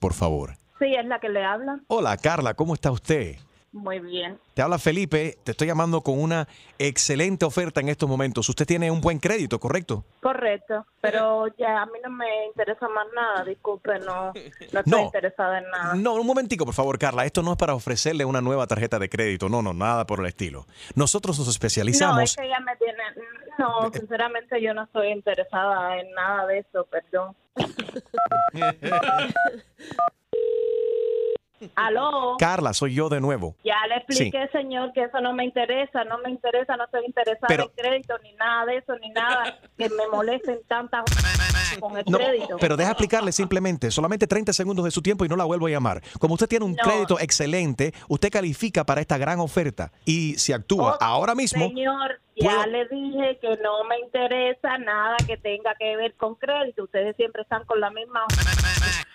por 0.00 0.12
favor. 0.14 0.54
Sí, 0.78 0.94
es 0.94 1.06
la 1.06 1.18
que 1.20 1.28
le 1.28 1.44
habla. 1.44 1.80
Hola, 1.88 2.16
Carla, 2.16 2.54
¿cómo 2.54 2.74
está 2.74 2.90
usted? 2.90 3.36
Muy 3.70 3.98
bien. 3.98 4.40
Te 4.54 4.62
habla 4.62 4.78
Felipe, 4.78 5.36
te 5.44 5.50
estoy 5.50 5.66
llamando 5.66 6.00
con 6.00 6.18
una 6.18 6.48
excelente 6.78 7.44
oferta 7.44 7.80
en 7.80 7.90
estos 7.90 8.08
momentos. 8.08 8.48
Usted 8.48 8.64
tiene 8.66 8.90
un 8.90 9.00
buen 9.00 9.18
crédito, 9.18 9.60
¿correcto? 9.60 10.04
Correcto, 10.22 10.86
pero 11.02 11.46
ya 11.58 11.82
a 11.82 11.86
mí 11.86 11.92
no 12.02 12.10
me 12.10 12.46
interesa 12.46 12.88
más 12.88 13.06
nada, 13.14 13.44
disculpe, 13.44 13.98
no, 14.00 14.32
no 14.32 14.80
estoy 14.80 14.82
No. 14.86 15.00
interesada 15.04 15.58
en 15.58 15.70
nada. 15.70 15.94
No, 15.96 16.14
un 16.14 16.26
momentico, 16.26 16.64
por 16.64 16.74
favor, 16.74 16.98
Carla. 16.98 17.26
Esto 17.26 17.42
no 17.42 17.52
es 17.52 17.58
para 17.58 17.74
ofrecerle 17.74 18.24
una 18.24 18.40
nueva 18.40 18.66
tarjeta 18.66 18.98
de 18.98 19.10
crédito. 19.10 19.48
No, 19.50 19.60
no, 19.60 19.74
nada 19.74 20.06
por 20.06 20.20
el 20.20 20.26
estilo. 20.26 20.66
Nosotros 20.94 21.36
nos 21.38 21.46
No, 21.46 21.50
es 21.50 21.56
especializamos. 21.56 22.36
que 22.36 22.48
ya 22.48 22.60
me 22.60 22.74
tiene... 22.76 23.02
No, 23.58 23.90
sinceramente 23.92 24.62
yo 24.62 24.72
no 24.72 24.84
estoy 24.84 25.08
interesada 25.08 25.98
en 25.98 26.10
nada 26.12 26.46
de 26.46 26.60
eso, 26.60 26.86
perdón. 26.86 27.36
Aló. 31.74 32.36
Carla, 32.38 32.72
soy 32.74 32.94
yo 32.94 33.08
de 33.08 33.20
nuevo. 33.20 33.54
Ya 33.64 33.76
le 33.88 33.96
expliqué, 33.96 34.48
señor, 34.52 34.92
que 34.92 35.04
eso 35.04 35.20
no 35.20 35.32
me 35.32 35.44
interesa, 35.44 36.04
no 36.04 36.18
me 36.18 36.30
interesa, 36.30 36.76
no 36.76 36.84
estoy 36.84 37.04
interesada 37.06 37.46
Pero- 37.48 37.64
en 37.64 37.70
crédito, 37.70 38.14
ni 38.22 38.32
nada 38.34 38.64
de 38.66 38.76
eso, 38.78 38.94
ni 39.00 39.10
nada 39.10 39.58
que 39.76 39.88
me 39.88 40.06
molesten 40.10 40.58
tantas 40.68 41.04
con 41.80 41.96
el 41.96 42.04
No, 42.08 42.18
crédito. 42.18 42.56
pero 42.60 42.76
deja 42.76 42.90
explicarle 42.92 43.32
simplemente, 43.32 43.90
solamente 43.90 44.26
30 44.26 44.52
segundos 44.52 44.84
de 44.84 44.90
su 44.90 45.02
tiempo 45.02 45.24
y 45.24 45.28
no 45.28 45.36
la 45.36 45.44
vuelvo 45.44 45.66
a 45.66 45.70
llamar. 45.70 46.02
Como 46.18 46.34
usted 46.34 46.48
tiene 46.48 46.64
un 46.64 46.72
No. 46.74 46.82
crédito 46.82 47.18
excelente, 47.20 47.92
usted 48.08 48.30
califica 48.30 48.84
para 48.84 49.00
esta 49.00 49.18
gran 49.18 49.40
oferta 49.40 49.92
y 50.04 50.34
si 50.38 50.52
actúa 50.52 50.96
ahora 51.00 51.34
mismo, 51.34 51.68
Señor, 51.68 52.20
ya 52.36 52.50
puedo- 52.50 52.66
le 52.66 52.88
dije 52.88 53.38
que 53.40 53.56
no 53.62 53.84
me 53.84 53.98
interesa 54.00 54.78
nada 54.78 55.16
que 55.26 55.36
tenga 55.36 55.74
que 55.78 55.96
ver 55.96 56.14
con 56.14 56.34
crédito. 56.36 56.84
Ustedes 56.84 57.16
siempre 57.16 57.42
están 57.42 57.64
con 57.64 57.80
la 57.80 57.90
misma. 57.90 58.24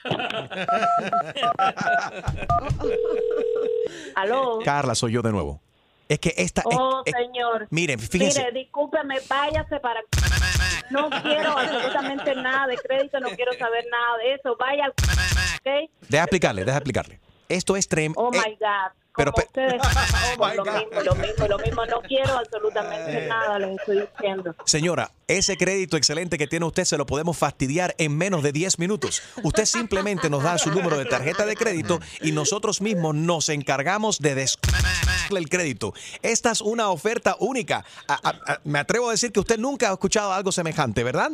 Aló. 4.15 4.59
Carla, 4.63 4.95
soy 4.95 5.11
yo 5.13 5.21
de 5.21 5.31
nuevo. 5.31 5.61
Es 6.09 6.19
que 6.19 6.33
esta... 6.37 6.61
es- 6.61 6.77
Oh, 6.77 7.01
es- 7.05 7.13
señor. 7.13 7.67
miren, 7.69 7.99
fíjense. 7.99 8.39
Mire, 8.39 8.51
discúlpeme, 8.59 9.19
váyase 9.27 9.79
para. 9.79 10.01
No 10.89 11.09
quiero 11.09 11.57
absolutamente 11.57 12.35
nada 12.35 12.67
de 12.67 12.77
crédito, 12.77 13.19
no 13.19 13.29
quiero 13.29 13.53
saber 13.53 13.85
nada 13.89 14.17
de 14.17 14.33
eso. 14.35 14.55
Vaya 14.59 14.85
al. 14.85 14.91
¿Ok? 14.91 15.89
Deja 16.09 16.23
explicarle, 16.23 16.65
deja 16.65 16.77
explicarle. 16.77 17.19
Esto 17.49 17.75
es 17.75 17.87
trem... 17.87 18.13
Oh 18.15 18.31
eh, 18.33 18.37
my 18.37 18.55
God. 18.55 18.91
Pero 19.15 19.31
Como 19.31 19.47
pe- 19.47 19.61
ustedes. 19.61 19.81
Oh, 20.35 20.47
lo 20.55 20.65
mismo, 20.65 21.01
lo 21.03 21.15
mismo, 21.15 21.47
lo 21.47 21.59
mismo. 21.59 21.85
No 21.85 22.01
quiero 22.01 22.37
absolutamente 22.39 23.27
nada, 23.27 23.59
les 23.59 23.79
estoy 23.79 24.01
diciendo. 24.01 24.55
Señora, 24.65 25.11
ese 25.27 25.57
crédito 25.57 25.95
excelente 25.95 26.39
que 26.39 26.47
tiene 26.47 26.65
usted 26.65 26.85
se 26.85 26.97
lo 26.97 27.05
podemos 27.05 27.37
fastidiar 27.37 27.93
en 27.99 28.17
menos 28.17 28.41
de 28.41 28.51
10 28.51 28.79
minutos. 28.79 29.21
Usted 29.43 29.65
simplemente 29.65 30.29
nos 30.31 30.41
da 30.41 30.57
su 30.57 30.71
número 30.71 30.97
de 30.97 31.05
tarjeta 31.05 31.45
de 31.45 31.55
crédito 31.55 31.99
y 32.21 32.31
nosotros 32.31 32.81
mismos 32.81 33.13
nos 33.13 33.49
encargamos 33.49 34.19
de 34.19 34.33
des 34.35 34.57
el 35.35 35.49
crédito. 35.49 35.93
Esta 36.23 36.51
es 36.51 36.61
una 36.61 36.89
oferta 36.89 37.35
única. 37.39 37.85
A- 38.07 38.13
a- 38.29 38.53
a- 38.53 38.59
me 38.63 38.79
atrevo 38.79 39.09
a 39.09 39.11
decir 39.11 39.31
que 39.31 39.39
usted 39.39 39.57
nunca 39.59 39.89
ha 39.89 39.93
escuchado 39.93 40.33
algo 40.33 40.51
semejante, 40.51 41.03
¿verdad? 41.03 41.29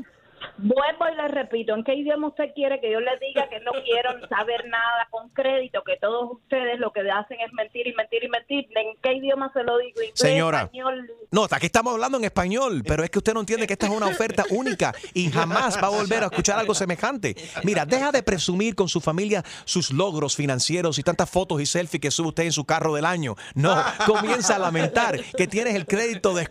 Vuelvo 0.58 1.06
y 1.12 1.16
le 1.16 1.28
repito, 1.30 1.74
¿en 1.74 1.84
qué 1.84 1.96
idioma 1.96 2.28
usted 2.28 2.54
quiere 2.54 2.82
que 2.82 2.92
yo 2.92 3.00
le 3.00 3.12
diga 3.20 3.48
que 3.50 3.60
no 3.62 3.72
quiero 3.84 4.28
saber 4.28 4.66
nada 4.68 5.08
con 5.10 5.30
crédito, 5.30 5.84
que 5.86 5.98
todos 5.98 6.32
ustedes 6.32 6.80
lo 6.80 6.92
que 6.92 7.02
hacen 7.10 7.40
es 7.40 7.54
mentir 7.54 7.88
y 7.88 7.94
mentir 7.94 8.24
y 8.24 8.30
mentir? 8.30 8.68
¿En 8.76 8.98
qué 9.02 9.14
idioma 9.14 9.52
se 9.54 9.64
lo 9.64 9.78
digo? 9.78 10.02
¿Inglés, 10.02 10.12
Señora. 10.16 10.62
español? 10.64 11.12
No, 11.32 11.46
aquí 11.50 11.68
estamos 11.68 11.94
hablando 11.94 12.18
en 12.18 12.26
español, 12.26 12.84
pero 12.86 13.04
es 13.04 13.10
que 13.10 13.20
usted 13.20 13.34
no 13.34 13.40
entiende 13.40 13.68
que 13.68 13.74
esta 13.74 13.86
es 13.86 13.92
una 13.92 14.08
oferta 14.08 14.44
única 14.50 14.94
y 15.14 15.32
jamás 15.32 15.78
va 15.82 15.88
a 15.88 15.92
volver 15.92 16.24
a 16.24 16.26
escuchar 16.26 16.60
algo 16.60 16.74
semejante. 16.74 17.36
Mira, 17.64 17.86
deja 17.86 18.12
de 18.12 18.24
presumir 18.24 18.76
con 18.76 18.90
su 18.90 19.00
familia 19.00 19.44
sus 19.66 19.92
logros 19.92 20.36
financieros 20.36 21.00
y 21.00 21.04
tantas 21.04 21.30
fotos 21.30 21.62
y 21.62 21.66
selfies 21.66 22.02
que 22.02 22.12
sube 22.12 22.30
usted 22.30 22.44
en 22.44 22.52
su 22.52 22.66
carro 22.66 22.94
del 22.94 23.06
año. 23.06 23.36
No, 23.56 23.82
comienza 24.06 24.56
a 24.56 24.60
lamentar 24.60 25.20
que 25.38 25.48
tienes 25.48 25.76
el 25.76 25.86
crédito 25.86 26.34
de... 26.34 26.50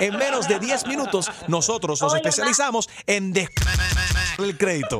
En 0.00 0.16
menos 0.16 0.46
de 0.48 0.58
10 0.58 0.86
minutos, 0.86 1.30
nosotros 1.48 2.00
nos 2.02 2.12
Oye, 2.12 2.22
especializamos 2.66 2.88
en 3.06 3.32
des... 3.32 3.48
el 4.38 4.56
crédito. 4.56 4.98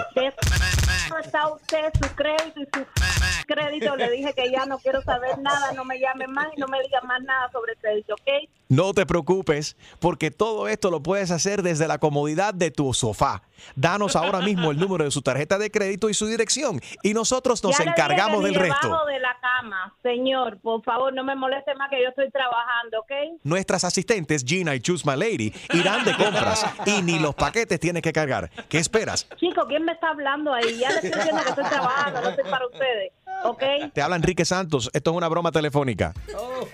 ¿Qué 1.05 1.21
está 1.27 1.49
usted, 1.49 1.93
su 2.01 2.15
crédito 2.15 2.61
y 2.61 2.65
su 2.65 3.47
crédito? 3.47 3.97
Le 3.97 4.11
dije 4.11 4.33
que 4.35 4.51
ya 4.51 4.67
no 4.67 4.79
quiero 4.79 5.03
saber 5.03 5.39
nada, 5.39 5.73
no 5.73 5.85
me 5.85 5.99
llame 5.99 6.27
más 6.27 6.49
y 6.57 6.61
no 6.61 6.67
me 6.69 6.81
diga 6.83 7.01
más 7.03 7.23
nada 7.23 7.51
sobre 7.53 7.77
crédito, 7.77 8.15
¿ok? 8.15 8.49
No 8.69 8.93
te 8.95 9.07
preocupes, 9.07 9.77
porque 10.01 10.33
todo 10.33 10.67
esto 10.67 10.91
lo 10.91 11.01
puedes 11.01 11.31
hacer 11.31 11.63
desde 11.63 11.87
la 11.87 11.99
comodidad 11.99 12.53
de 12.53 12.73
tu 12.73 12.93
sofá. 12.95 13.43
Danos 13.77 14.17
ahora 14.17 14.41
mismo 14.41 14.71
el 14.73 14.79
número 14.79 15.05
de 15.05 15.11
su 15.11 15.23
tarjeta 15.23 15.57
de 15.57 15.71
crédito 15.71 16.11
y 16.11 16.15
su 16.15 16.27
dirección 16.27 16.81
y 17.03 17.15
nosotros 17.15 17.63
nos 17.65 17.73
Ya 17.79 17.85
le 17.85 17.91
dije 17.93 18.01
encargamos 18.03 18.41
que 18.41 18.47
del 18.47 18.55
resto. 18.57 18.87
debajo 18.89 19.07
de 19.07 19.21
la 19.21 19.37
cama, 19.41 19.95
señor, 20.03 20.59
por 20.61 20.83
favor, 20.83 21.13
no 21.15 21.23
me 21.25 21.35
moleste 21.37 21.75
más 21.77 21.89
que 21.89 22.03
yo 22.03 22.09
estoy 22.09 22.31
trabajando, 22.31 22.99
¿ok? 23.01 23.41
Nuestras 23.45 23.85
asistentes 23.85 24.45
Gina 24.45 24.75
y 24.75 24.81
Choose 24.81 25.09
My 25.09 25.17
Lady 25.17 25.55
irán 25.73 26.05
de 26.05 26.15
compras 26.17 26.67
y 26.85 27.03
ni 27.03 27.19
los 27.21 27.35
paquetes 27.37 27.79
tienes 27.81 28.03
que 28.03 28.13
cargar. 28.13 28.51
¿Qué 28.69 28.79
esperas? 28.79 29.27
Chico, 29.37 29.65
¿quién 29.69 29.85
me 29.85 29.93
está 29.93 30.11
hablando 30.11 30.53
ahí? 30.53 30.83
Ya 30.87 30.92
le 30.92 31.01
estoy 31.01 31.11
diciendo 31.11 31.42
que 31.42 31.49
estoy 31.51 31.64
trabajando, 31.64 32.20
no 32.20 32.29
estoy 32.29 32.51
para 32.51 32.66
ustedes, 32.66 33.12
¿ok? 33.45 33.62
Te 33.93 34.03
habla 34.03 34.17
Enrique 34.17 34.45
Santos. 34.45 34.91
Esto 34.93 35.11
es 35.11 35.17
una 35.17 35.29
broma 35.29 35.53
telefónica. 35.53 36.12
Oh. 36.37 36.67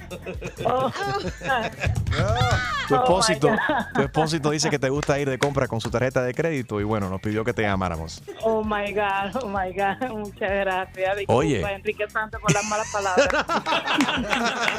Tu 2.89 2.95
Oh, 2.95 2.99
expósito, 2.99 3.49
God. 3.49 3.57
tu 3.95 4.03
expósito 4.03 4.51
dice 4.51 4.69
que 4.69 4.79
te 4.79 4.89
gusta 4.91 5.19
ir 5.19 5.29
de 5.31 5.39
compra 5.39 5.67
con 5.67 5.81
su 5.81 5.89
tarjeta 5.91 6.23
de 6.23 6.35
crédito 6.35 6.79
y 6.81 6.85
bueno, 6.85 7.09
nos 7.09 7.21
pidió 7.21 7.43
que 7.45 7.55
te 7.55 7.63
llamáramos. 7.63 8.23
Oh 8.43 8.63
my 8.63 8.93
God, 8.93 9.43
oh 9.43 9.49
my 9.49 9.73
God, 9.73 10.11
muchas 10.11 10.51
gracias. 10.51 11.17
Disculpa, 11.17 11.33
Oye. 11.33 11.61
Enrique 11.63 12.05
Santos 12.11 12.41
por 12.41 12.53
las 12.53 12.65
malas 12.65 12.87
palabras. 12.93 13.29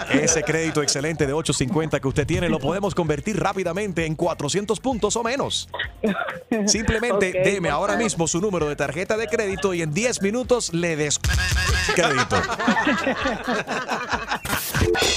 Ese 0.12 0.44
crédito 0.44 0.84
excelente 0.84 1.26
de 1.26 1.34
850 1.34 2.00
que 2.00 2.08
usted 2.08 2.28
tiene 2.28 2.50
lo 2.50 2.60
podemos 2.60 2.94
convertir 2.94 3.40
rápidamente 3.42 4.06
en 4.06 4.16
400 4.16 4.80
puntos 4.80 5.16
o 5.16 5.24
menos. 5.24 5.68
Simplemente 6.68 7.30
Ok, 7.30 7.46
deme 7.46 7.70
ahora 7.70 7.96
mismo 7.96 8.28
su 8.28 8.40
número 8.42 8.68
de 8.68 8.76
tarjeta 8.76 9.18
de 9.18 9.28
crédito 9.28 9.74
y 9.74 9.82
en 9.82 9.92
10 9.94 10.22
minutos 10.22 10.72
le 10.74 10.96
des 10.96 11.20
crédito. 11.96 12.42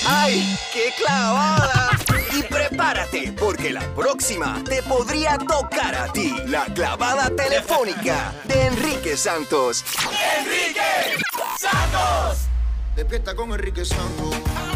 ¡Ay, 0.07 0.59
qué 0.73 0.93
clavada! 0.97 1.91
Y 2.33 2.43
prepárate, 2.43 3.33
porque 3.33 3.73
la 3.73 3.83
próxima 3.95 4.63
te 4.65 4.83
podría 4.83 5.39
tocar 5.39 5.95
a 5.95 6.13
ti. 6.13 6.35
La 6.47 6.67
clavada 6.67 7.31
telefónica 7.31 8.35
de 8.45 8.67
Enrique 8.67 9.17
Santos. 9.17 9.85
¡Enrique 10.39 11.25
Santos! 11.59 12.47
Despierta 12.95 13.35
con 13.35 13.53
Enrique 13.53 13.85
Santos. 13.85 14.76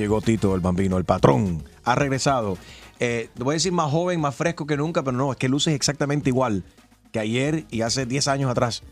Llegó 0.00 0.22
Tito, 0.22 0.54
el 0.54 0.62
bambino, 0.62 0.96
el 0.96 1.04
patrón. 1.04 1.62
Ha 1.84 1.94
regresado. 1.94 2.56
Eh, 3.00 3.28
voy 3.36 3.52
a 3.52 3.56
decir 3.56 3.70
más 3.70 3.90
joven, 3.90 4.18
más 4.18 4.34
fresco 4.34 4.66
que 4.66 4.78
nunca, 4.78 5.02
pero 5.02 5.14
no, 5.14 5.30
es 5.30 5.36
que 5.36 5.46
luces 5.46 5.74
exactamente 5.74 6.30
igual 6.30 6.64
que 7.12 7.18
ayer 7.18 7.66
y 7.70 7.82
hace 7.82 8.06
10 8.06 8.28
años 8.28 8.50
atrás. 8.50 8.82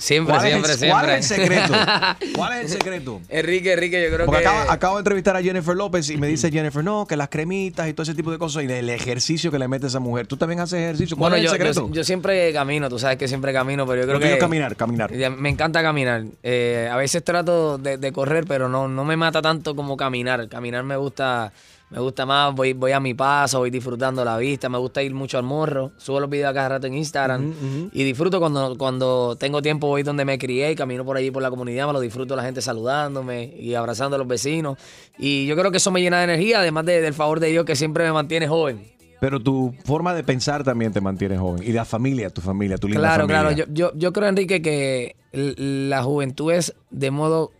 Siempre, 0.00 0.34
¿Cuál 0.34 0.46
es 0.46 0.50
siempre, 0.52 0.72
el- 0.72 0.78
siempre. 0.78 0.90
¿Cuál 0.90 1.10
es 1.10 1.30
el 1.30 1.36
secreto? 1.36 1.72
¿Cuál 2.36 2.52
es 2.54 2.60
el 2.64 2.68
secreto? 2.70 3.20
Enrique, 3.28 3.72
Enrique, 3.74 4.02
yo 4.02 4.14
creo 4.14 4.26
Porque 4.26 4.42
que... 4.42 4.48
acabo, 4.48 4.70
acabo 4.70 4.96
de 4.96 5.00
entrevistar 5.00 5.36
a 5.36 5.42
Jennifer 5.42 5.76
López 5.76 6.08
y 6.08 6.16
me 6.16 6.26
dice 6.26 6.50
Jennifer, 6.50 6.82
no, 6.82 7.06
que 7.06 7.16
las 7.16 7.28
cremitas 7.28 7.86
y 7.88 7.92
todo 7.92 8.04
ese 8.04 8.14
tipo 8.14 8.30
de 8.32 8.38
cosas 8.38 8.62
y 8.64 8.72
el 8.72 8.88
ejercicio 8.88 9.50
que 9.50 9.58
le 9.58 9.68
mete 9.68 9.88
esa 9.88 10.00
mujer. 10.00 10.26
¿Tú 10.26 10.36
también 10.38 10.60
haces 10.60 10.80
ejercicio? 10.80 11.16
¿Cuál 11.18 11.32
Bueno, 11.32 11.36
es 11.36 11.50
yo, 11.50 11.54
el 11.54 11.58
secreto? 11.58 11.88
yo, 11.88 11.94
yo 11.94 12.04
siempre 12.04 12.50
camino, 12.54 12.88
tú 12.88 12.98
sabes 12.98 13.18
que 13.18 13.28
siempre 13.28 13.52
camino, 13.52 13.86
pero 13.86 14.00
yo 14.00 14.06
creo 14.08 14.18
que... 14.18 14.32
es 14.32 14.38
caminar, 14.38 14.74
caminar. 14.74 15.12
Me 15.12 15.50
encanta 15.50 15.82
caminar. 15.82 16.24
Eh, 16.42 16.88
a 16.90 16.96
veces 16.96 17.22
trato 17.22 17.76
de, 17.76 17.98
de 17.98 18.12
correr, 18.12 18.44
pero 18.48 18.68
no, 18.70 18.88
no 18.88 19.04
me 19.04 19.16
mata 19.18 19.42
tanto 19.42 19.76
como 19.76 19.96
caminar. 19.98 20.48
Caminar 20.48 20.82
me 20.82 20.96
gusta, 20.96 21.52
me 21.90 21.98
gusta 21.98 22.24
más, 22.24 22.54
voy, 22.54 22.72
voy 22.72 22.92
a 22.92 23.00
mi 23.00 23.14
paso, 23.14 23.58
voy 23.58 23.70
disfrutando 23.70 24.24
la 24.24 24.36
vista, 24.36 24.68
me 24.68 24.78
gusta 24.78 25.02
ir 25.02 25.12
mucho 25.12 25.38
al 25.38 25.44
morro, 25.44 25.90
subo 25.96 26.20
los 26.20 26.30
videos 26.30 26.54
cada 26.54 26.68
rato 26.68 26.86
en 26.86 26.94
Instagram 26.94 27.52
y 27.92 28.04
disfruto 28.04 28.38
cuando, 28.38 28.76
cuando 28.78 29.36
tengo 29.36 29.60
tiempo, 29.60 29.88
voy 29.88 30.02
donde 30.04 30.24
me 30.24 30.38
crié 30.38 30.70
y 30.70 30.74
camino 30.76 31.04
por 31.04 31.16
allí 31.16 31.30
por 31.30 31.42
la 31.42 31.50
comunidad, 31.50 31.86
me 31.88 31.92
lo 31.92 32.00
disfruto 32.00 32.36
la 32.36 32.44
gente 32.44 32.62
saludándome 32.62 33.52
y 33.58 33.74
abrazando 33.74 34.14
a 34.16 34.18
los 34.18 34.28
vecinos. 34.28 34.78
Y 35.18 35.46
yo 35.46 35.56
creo 35.56 35.70
que 35.70 35.78
eso 35.78 35.90
me 35.90 36.00
llena 36.00 36.18
de 36.18 36.24
energía, 36.24 36.60
además 36.60 36.86
de- 36.86 37.00
del 37.00 37.14
favor 37.14 37.40
de 37.40 37.48
Dios 37.48 37.64
que 37.64 37.74
siempre 37.74 38.04
me 38.04 38.12
mantiene 38.12 38.46
joven. 38.46 38.86
Pero 39.20 39.38
tu 39.40 39.74
forma 39.84 40.14
de 40.14 40.24
pensar 40.24 40.64
también 40.64 40.92
te 40.92 41.00
mantiene 41.02 41.36
joven. 41.36 41.62
Y 41.62 41.72
la 41.72 41.84
familia, 41.84 42.30
tu 42.30 42.40
familia, 42.40 42.78
tu 42.78 42.88
linda 42.88 43.00
Claro, 43.02 43.24
familia. 43.28 43.40
claro. 43.54 43.56
Yo, 43.56 43.90
yo, 43.90 43.92
yo 43.98 44.12
creo, 44.14 44.28
Enrique, 44.28 44.62
que 44.62 45.16
la 45.32 46.02
juventud 46.02 46.50
es 46.52 46.74
de 46.90 47.10
modo 47.10 47.50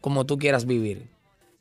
como 0.00 0.24
tú 0.26 0.38
quieras 0.38 0.66
vivir. 0.66 1.08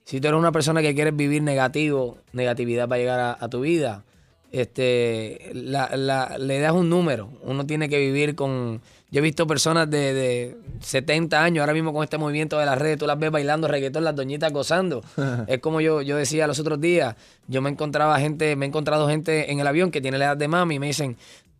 Si 0.09 0.19
tú 0.19 0.27
eres 0.27 0.39
una 0.39 0.51
persona 0.51 0.81
que 0.81 0.95
quieres 0.95 1.15
vivir 1.15 1.43
negativo, 1.43 2.17
negatividad 2.33 2.89
va 2.89 2.95
a 2.95 2.97
llegar 2.97 3.19
a, 3.19 3.37
a 3.39 3.47
tu 3.47 3.61
vida. 3.61 4.03
Este, 4.51 5.51
la, 5.53 5.95
la, 5.95 6.35
idea 6.39 6.69
es 6.69 6.73
un 6.73 6.89
número. 6.89 7.29
Uno 7.43 7.67
tiene 7.67 7.89
que 7.89 7.99
vivir 7.99 8.33
con. 8.33 8.81
Yo 9.11 9.19
he 9.19 9.21
visto 9.21 9.45
personas 9.45 9.87
de, 9.87 10.15
de 10.15 10.57
70 10.79 11.43
años, 11.43 11.61
ahora 11.61 11.75
mismo 11.75 11.93
con 11.93 12.03
este 12.03 12.17
movimiento 12.17 12.57
de 12.57 12.65
las 12.65 12.79
redes, 12.79 12.97
tú 12.97 13.05
las 13.05 13.19
ves 13.19 13.29
bailando 13.29 13.67
reggaetón, 13.67 14.03
las 14.03 14.15
doñitas 14.15 14.51
gozando. 14.51 15.03
es 15.47 15.59
como 15.59 15.79
yo, 15.79 16.01
yo 16.01 16.17
decía 16.17 16.47
los 16.47 16.57
otros 16.57 16.81
días, 16.81 17.15
yo 17.47 17.61
me 17.61 17.69
encontraba 17.69 18.19
gente, 18.19 18.55
me 18.55 18.65
he 18.65 18.67
encontrado 18.67 19.07
gente 19.07 19.51
en 19.51 19.59
el 19.59 19.67
avión 19.67 19.91
que 19.91 20.01
tiene 20.01 20.17
la 20.17 20.25
edad 20.25 20.37
de 20.37 20.47
mami 20.47 20.73
y 20.73 20.79
me 20.79 20.87
dicen, 20.87 21.17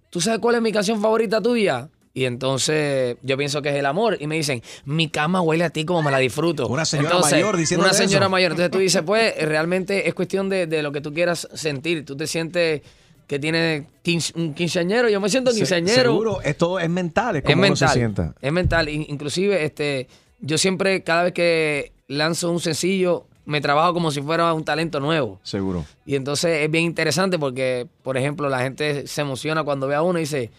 ¿tú 0.10 0.22
sabes 0.22 0.40
cuál 0.40 0.56
es 0.56 0.64
mi 0.64 0.72
canción 0.72 1.00
favorita 1.00 1.40
tuya? 1.40 1.88
Y 2.20 2.26
entonces 2.26 3.16
yo 3.22 3.38
pienso 3.38 3.62
que 3.62 3.70
es 3.70 3.76
el 3.76 3.86
amor. 3.86 4.18
Y 4.20 4.28
me 4.28 4.36
dicen, 4.36 4.62
mi 4.84 5.08
cama 5.08 5.40
huele 5.42 5.64
a 5.64 5.70
ti 5.70 5.86
como 5.86 6.02
me 6.04 6.12
la 6.12 6.18
disfruto. 6.18 6.68
Una 6.68 6.84
señora 6.84 7.10
Entonces, 7.12 7.32
mayor 7.32 7.56
diciéndole 7.56 7.90
Una 7.92 7.98
señora 7.98 8.26
eso. 8.26 8.30
mayor. 8.30 8.52
Entonces 8.52 8.72
tú 8.72 8.80
dices, 8.80 9.02
pues 9.06 9.34
realmente 9.48 10.06
es 10.08 10.14
cuestión 10.14 10.50
de, 10.50 10.68
de 10.68 10.84
lo 10.84 10.92
que 10.92 11.00
tú 11.00 11.14
quieras 11.14 11.48
sentir. 11.54 12.04
Tú 12.04 12.18
te 12.18 12.28
sientes 12.28 12.82
que 13.26 13.40
tienes 13.40 13.84
quince- 14.04 14.34
un 14.36 14.54
quinceañero. 14.54 15.08
Yo 15.08 15.22
me 15.22 15.30
siento 15.30 15.52
Se- 15.52 15.58
quinceañero. 15.60 16.12
Seguro, 16.12 16.42
esto 16.42 16.78
es 16.78 16.90
mental, 16.90 17.38
es 17.38 17.44
Es 17.44 17.46
como 17.50 17.64
uno 17.66 17.76
se 17.78 17.86
mental. 17.86 17.98
sienta. 17.98 18.36
Es 18.42 18.52
mental. 18.52 18.90
In- 18.90 19.06
Inclusive, 19.08 19.64
este, 19.64 20.08
yo 20.42 20.58
siempre, 20.58 21.04
cada 21.04 21.24
vez 21.24 21.32
que 21.34 21.94
lanzo 22.10 22.52
un 22.52 22.60
sencillo, 22.60 23.28
me 23.46 23.62
trabajo 23.62 23.94
como 23.94 24.12
si 24.12 24.22
fuera 24.22 24.54
un 24.54 24.66
talento 24.66 25.00
nuevo. 25.00 25.40
Seguro. 25.44 25.86
Y 26.06 26.16
entonces 26.16 26.64
es 26.66 26.70
bien 26.70 26.84
interesante 26.84 27.40
porque, 27.40 27.88
por 28.04 28.18
ejemplo, 28.18 28.50
la 28.50 28.60
gente 28.60 29.08
se 29.08 29.22
emociona 29.22 29.64
cuando 29.64 29.88
ve 29.88 29.96
a 29.96 30.02
uno 30.02 30.20
y 30.20 30.24
dice, 30.24 30.52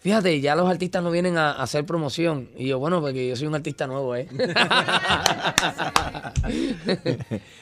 fíjate, 0.00 0.40
ya 0.40 0.56
los 0.56 0.68
artistas 0.68 1.02
no 1.02 1.10
vienen 1.12 1.36
a, 1.38 1.52
a 1.52 1.62
hacer 1.62 1.86
promoción. 1.86 2.48
Y 2.56 2.66
yo, 2.66 2.78
bueno, 2.80 3.00
porque 3.00 3.28
yo 3.28 3.36
soy 3.36 3.46
un 3.46 3.54
artista 3.54 3.86
nuevo, 3.86 4.16
¿eh? 4.16 4.26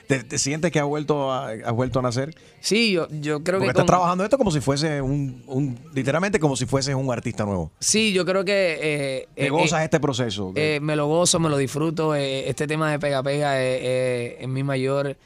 ¿Te, 0.07 0.24
te 0.24 0.38
sientes 0.38 0.70
que 0.70 0.79
has 0.81 0.87
vuelto 0.87 1.31
a, 1.31 1.48
has 1.51 1.72
vuelto 1.72 1.98
a 1.98 2.03
nacer? 2.03 2.35
Sí, 2.61 2.92
yo, 2.92 3.09
yo 3.11 3.42
creo 3.42 3.59
Porque 3.59 3.66
que... 3.66 3.68
estás 3.70 3.83
con- 3.83 3.87
trabajando 3.87 4.24
esto 4.24 4.38
como 4.38 4.51
si 4.51 4.61
fuese 4.61 5.03
un, 5.03 5.42
un- 5.46 5.79
literalmente 5.94 6.38
como 6.40 6.57
si 6.57 6.66
fueses 6.66 6.94
un 6.94 7.11
artista 7.12 7.44
nuevo. 7.44 7.70
Sí, 7.81 8.12
yo 8.12 8.24
creo 8.24 8.44
que... 8.44 8.79
eh, 8.81 9.29
Te 9.35 9.46
eh, 9.46 9.51
gozas 9.51 9.81
eh, 9.83 9.85
este 9.85 10.01
proceso. 10.01 10.53
Me 10.81 10.96
lo 10.96 11.07
gozo, 11.07 11.38
me 11.40 11.48
lo 11.48 11.57
disfruto. 11.57 12.14
este 12.14 12.66
tema 12.66 12.90
de 12.90 12.98
Pega 12.98 13.22
Pega 13.22 13.61
es 13.62 14.48
mi 14.48 14.62
mayor 14.62 15.16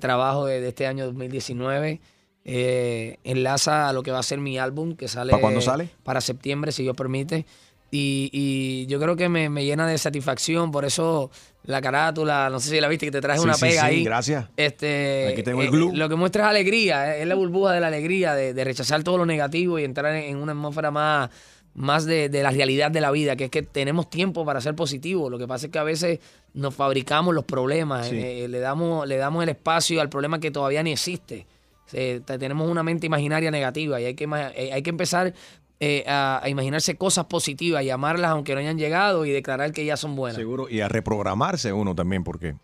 trabajo 0.00 0.46
de, 0.46 0.60
de 0.60 0.68
este 0.68 0.86
año 0.86 1.04
2019. 1.06 2.00
Eh, 2.44 3.16
enlaza 3.24 3.88
a 3.88 3.92
lo 3.92 4.02
que 4.02 4.10
va 4.10 4.18
a 4.18 4.22
ser 4.22 4.38
mi 4.38 4.58
álbum 4.58 4.96
que 4.96 5.08
sale. 5.08 5.30
¿Para 5.30 5.40
cuándo 5.40 5.60
sale? 5.60 5.88
Para 6.02 6.20
septiembre, 6.20 6.72
si 6.72 6.82
Dios 6.82 6.96
permite. 6.96 7.46
Y, 7.90 8.28
y 8.32 8.86
yo 8.86 8.98
creo 9.00 9.14
que 9.16 9.28
me, 9.28 9.48
me 9.48 9.64
llena 9.64 9.86
de 9.86 9.96
satisfacción. 9.98 10.70
Por 10.72 10.84
eso 10.84 11.30
la 11.64 11.80
carátula, 11.80 12.50
no 12.50 12.58
sé 12.60 12.70
si 12.70 12.80
la 12.80 12.88
viste, 12.88 13.06
que 13.06 13.12
te 13.12 13.20
traje 13.20 13.38
Sí, 13.38 13.44
una 13.44 13.54
sí, 13.54 13.60
pega 13.62 13.80
sí, 13.82 13.86
ahí. 13.86 14.04
gracias. 14.04 14.46
Este, 14.56 15.28
Aquí 15.32 15.42
tengo 15.42 15.62
el 15.62 15.68
eh, 15.68 15.70
glue. 15.70 15.92
Lo 15.94 16.08
que 16.08 16.16
muestra 16.16 16.44
es 16.44 16.50
alegría, 16.50 17.16
eh, 17.16 17.22
es 17.22 17.26
la 17.28 17.34
burbuja 17.36 17.72
de 17.72 17.80
la 17.80 17.86
alegría, 17.86 18.34
de, 18.34 18.52
de 18.52 18.64
rechazar 18.64 19.02
todo 19.04 19.16
lo 19.18 19.26
negativo 19.26 19.78
y 19.78 19.84
entrar 19.84 20.14
en, 20.16 20.24
en 20.24 20.36
una 20.36 20.52
atmósfera 20.52 20.90
más, 20.90 21.30
más 21.74 22.04
de, 22.04 22.28
de 22.28 22.42
la 22.42 22.50
realidad 22.50 22.90
de 22.90 23.00
la 23.00 23.10
vida, 23.12 23.36
que 23.36 23.44
es 23.44 23.50
que 23.50 23.62
tenemos 23.62 24.10
tiempo 24.10 24.44
para 24.44 24.60
ser 24.60 24.74
positivos. 24.74 25.30
Lo 25.30 25.38
que 25.38 25.46
pasa 25.46 25.66
es 25.66 25.72
que 25.72 25.78
a 25.78 25.84
veces 25.84 26.18
nos 26.52 26.74
fabricamos 26.74 27.32
los 27.34 27.44
problemas, 27.44 28.10
eh, 28.12 28.48
le, 28.48 28.58
damos, 28.58 29.06
le 29.06 29.16
damos 29.16 29.42
el 29.44 29.50
espacio 29.50 30.00
al 30.00 30.08
problema 30.10 30.40
que 30.40 30.50
todavía 30.50 30.82
ni 30.82 30.92
existe. 30.92 31.46
Tenemos 31.90 32.70
una 32.70 32.82
mente 32.82 33.06
imaginaria 33.06 33.50
negativa 33.50 34.00
y 34.00 34.04
hay 34.06 34.14
que, 34.14 34.24
eh, 34.56 34.72
hay 34.72 34.82
que 34.82 34.90
empezar 34.90 35.34
eh, 35.80 36.04
a, 36.06 36.42
imaginarse 36.46 36.96
cosas 36.96 37.26
positivas 37.26 37.82
y 37.82 37.90
amarlas 37.90 38.30
aunque 38.30 38.54
no 38.54 38.60
hayan 38.60 38.78
llegado 38.78 39.24
y 39.26 39.30
declarar 39.30 39.72
que 39.72 39.84
ya 39.84 39.96
son 39.96 40.16
buenas. 40.16 40.36
Seguro. 40.36 40.68
Y 40.68 40.80
a 40.80 40.88
reprogramarse 40.88 41.72
uno 41.72 41.94
también, 41.94 42.24
porque 42.24 42.54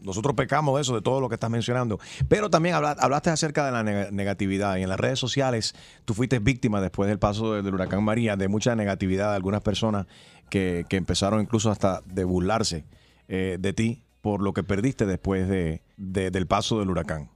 nosotros 0.00 0.34
pecamos 0.36 0.76
de 0.76 0.82
eso, 0.82 0.94
de 0.94 1.02
todo 1.02 1.20
lo 1.20 1.28
que 1.28 1.34
estás 1.34 1.50
mencionando. 1.50 1.98
Pero 2.28 2.50
también 2.50 2.74
habla- 2.76 2.96
hablaste 3.00 3.30
acerca 3.30 3.66
de 3.66 3.72
la 3.72 3.82
neg- 3.82 4.10
negatividad. 4.12 4.76
Y 4.76 4.82
en 4.82 4.88
las 4.90 5.00
redes 5.00 5.18
sociales 5.18 5.74
tú 6.04 6.14
fuiste 6.14 6.38
víctima 6.38 6.80
después 6.80 7.08
del 7.08 7.18
paso 7.18 7.54
de- 7.54 7.62
del 7.62 7.74
huracán 7.74 8.04
María 8.04 8.36
de 8.36 8.46
mucha 8.48 8.76
negatividad 8.76 9.30
de 9.30 9.36
algunas 9.36 9.60
personas 9.62 10.06
que, 10.50 10.84
que 10.88 10.96
empezaron 10.96 11.40
incluso 11.40 11.70
hasta 11.70 12.02
de 12.06 12.24
burlarse 12.24 12.84
eh, 13.28 13.56
de 13.58 13.72
ti 13.72 14.04
por 14.20 14.40
lo 14.42 14.52
que 14.52 14.62
perdiste 14.62 15.04
después 15.04 15.48
de, 15.48 15.82
de- 15.96 16.30
del 16.30 16.46
paso 16.46 16.78
del 16.78 16.90
huracán. 16.90 17.30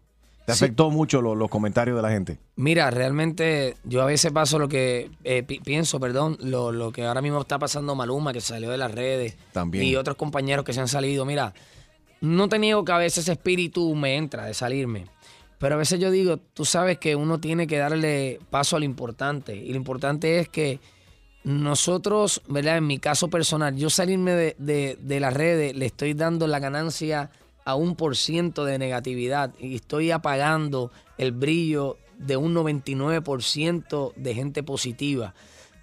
¿Te 0.46 0.54
Sí. 0.54 0.64
afectó 0.64 0.90
mucho 0.90 1.22
lo- 1.22 1.34
los 1.36 1.48
comentarios 1.48 1.94
de 1.96 2.02
la 2.02 2.10
gente? 2.10 2.38
Mira, 2.56 2.90
realmente 2.90 3.76
yo 3.84 4.02
a 4.02 4.06
veces 4.06 4.32
paso 4.32 4.58
lo 4.58 4.68
que 4.68 5.10
eh, 5.24 5.42
pi- 5.44 5.60
pienso, 5.60 6.00
perdón, 6.00 6.36
lo, 6.40 6.72
lo 6.72 6.90
que 6.90 7.04
ahora 7.04 7.22
mismo 7.22 7.40
está 7.40 7.58
pasando 7.60 7.94
Maluma, 7.94 8.32
que 8.32 8.40
salió 8.40 8.70
de 8.70 8.78
las 8.78 8.90
redes, 8.92 9.36
También. 9.52 9.84
y 9.84 9.94
otros 9.96 10.16
compañeros 10.16 10.64
que 10.64 10.72
se 10.72 10.80
han 10.80 10.88
salido. 10.88 11.24
Mira, 11.24 11.54
no 12.20 12.48
te 12.48 12.58
niego 12.58 12.84
que 12.84 12.92
a 12.92 12.98
veces 12.98 13.18
ese 13.24 13.32
espíritu 13.32 13.94
me 13.94 14.16
entra 14.16 14.44
de 14.46 14.54
salirme, 14.54 15.06
pero 15.58 15.76
a 15.76 15.78
veces 15.78 16.00
yo 16.00 16.10
digo, 16.10 16.38
tú 16.38 16.64
sabes 16.64 16.98
que 16.98 17.14
uno 17.14 17.38
tiene 17.38 17.68
que 17.68 17.78
darle 17.78 18.40
paso 18.50 18.74
a 18.76 18.78
lo 18.80 18.84
importante, 18.84 19.54
y 19.54 19.68
lo 19.70 19.76
importante 19.76 20.40
es 20.40 20.48
que 20.48 20.80
nosotros, 21.44 22.42
¿verdad? 22.48 22.76
En 22.78 22.86
mi 22.86 22.98
caso 22.98 23.28
personal, 23.28 23.76
yo 23.76 23.90
salirme 23.90 24.32
de, 24.32 24.56
de- 24.58 24.96
de 25.00 25.20
las 25.20 25.34
redes, 25.34 25.74
le 25.76 25.86
estoy 25.86 26.14
dando 26.14 26.46
la 26.46 26.58
ganancia 26.60 27.30
a 27.64 27.74
un 27.74 27.96
por 27.96 28.16
ciento 28.16 28.64
de 28.64 28.78
negatividad 28.78 29.54
y 29.58 29.76
estoy 29.76 30.10
apagando 30.10 30.90
el 31.18 31.32
brillo 31.32 31.98
de 32.18 32.36
un 32.36 32.54
99% 32.54 34.14
de 34.14 34.34
gente 34.34 34.62
positiva. 34.62 35.34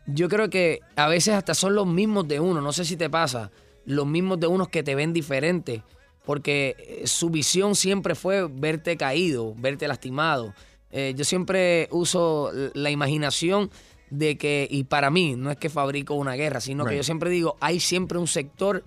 Yo 0.07 0.27
creo 0.29 0.49
que 0.49 0.79
a 0.95 1.07
veces 1.07 1.35
hasta 1.35 1.53
son 1.53 1.75
los 1.75 1.85
mismos 1.85 2.27
de 2.27 2.39
uno, 2.39 2.61
no 2.61 2.73
sé 2.73 2.85
si 2.85 2.97
te 2.97 3.09
pasa, 3.09 3.51
los 3.85 4.07
mismos 4.07 4.39
de 4.39 4.47
unos 4.47 4.69
que 4.69 4.83
te 4.83 4.95
ven 4.95 5.13
diferente, 5.13 5.83
porque 6.25 6.75
eh, 6.79 7.07
su 7.07 7.29
visión 7.29 7.75
siempre 7.75 8.15
fue 8.15 8.47
verte 8.47 8.97
caído, 8.97 9.53
verte 9.55 9.87
lastimado. 9.87 10.53
Eh, 10.91 11.13
yo 11.15 11.23
siempre 11.23 11.87
uso 11.91 12.51
la 12.73 12.89
imaginación 12.89 13.69
de 14.09 14.37
que, 14.37 14.67
y 14.69 14.85
para 14.85 15.11
mí, 15.11 15.35
no 15.35 15.51
es 15.51 15.57
que 15.57 15.69
fabrico 15.69 16.15
una 16.15 16.33
guerra, 16.33 16.61
sino 16.61 16.85
que 16.85 16.95
yo 16.95 17.03
siempre 17.03 17.29
digo, 17.29 17.57
hay 17.59 17.79
siempre 17.79 18.17
un 18.17 18.27
sector 18.27 18.83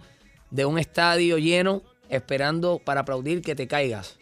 de 0.50 0.64
un 0.64 0.78
estadio 0.78 1.38
lleno 1.38 1.82
esperando 2.12 2.78
para 2.78 3.00
aplaudir 3.00 3.42
que 3.42 3.54
te 3.54 3.66
caigas. 3.66 4.18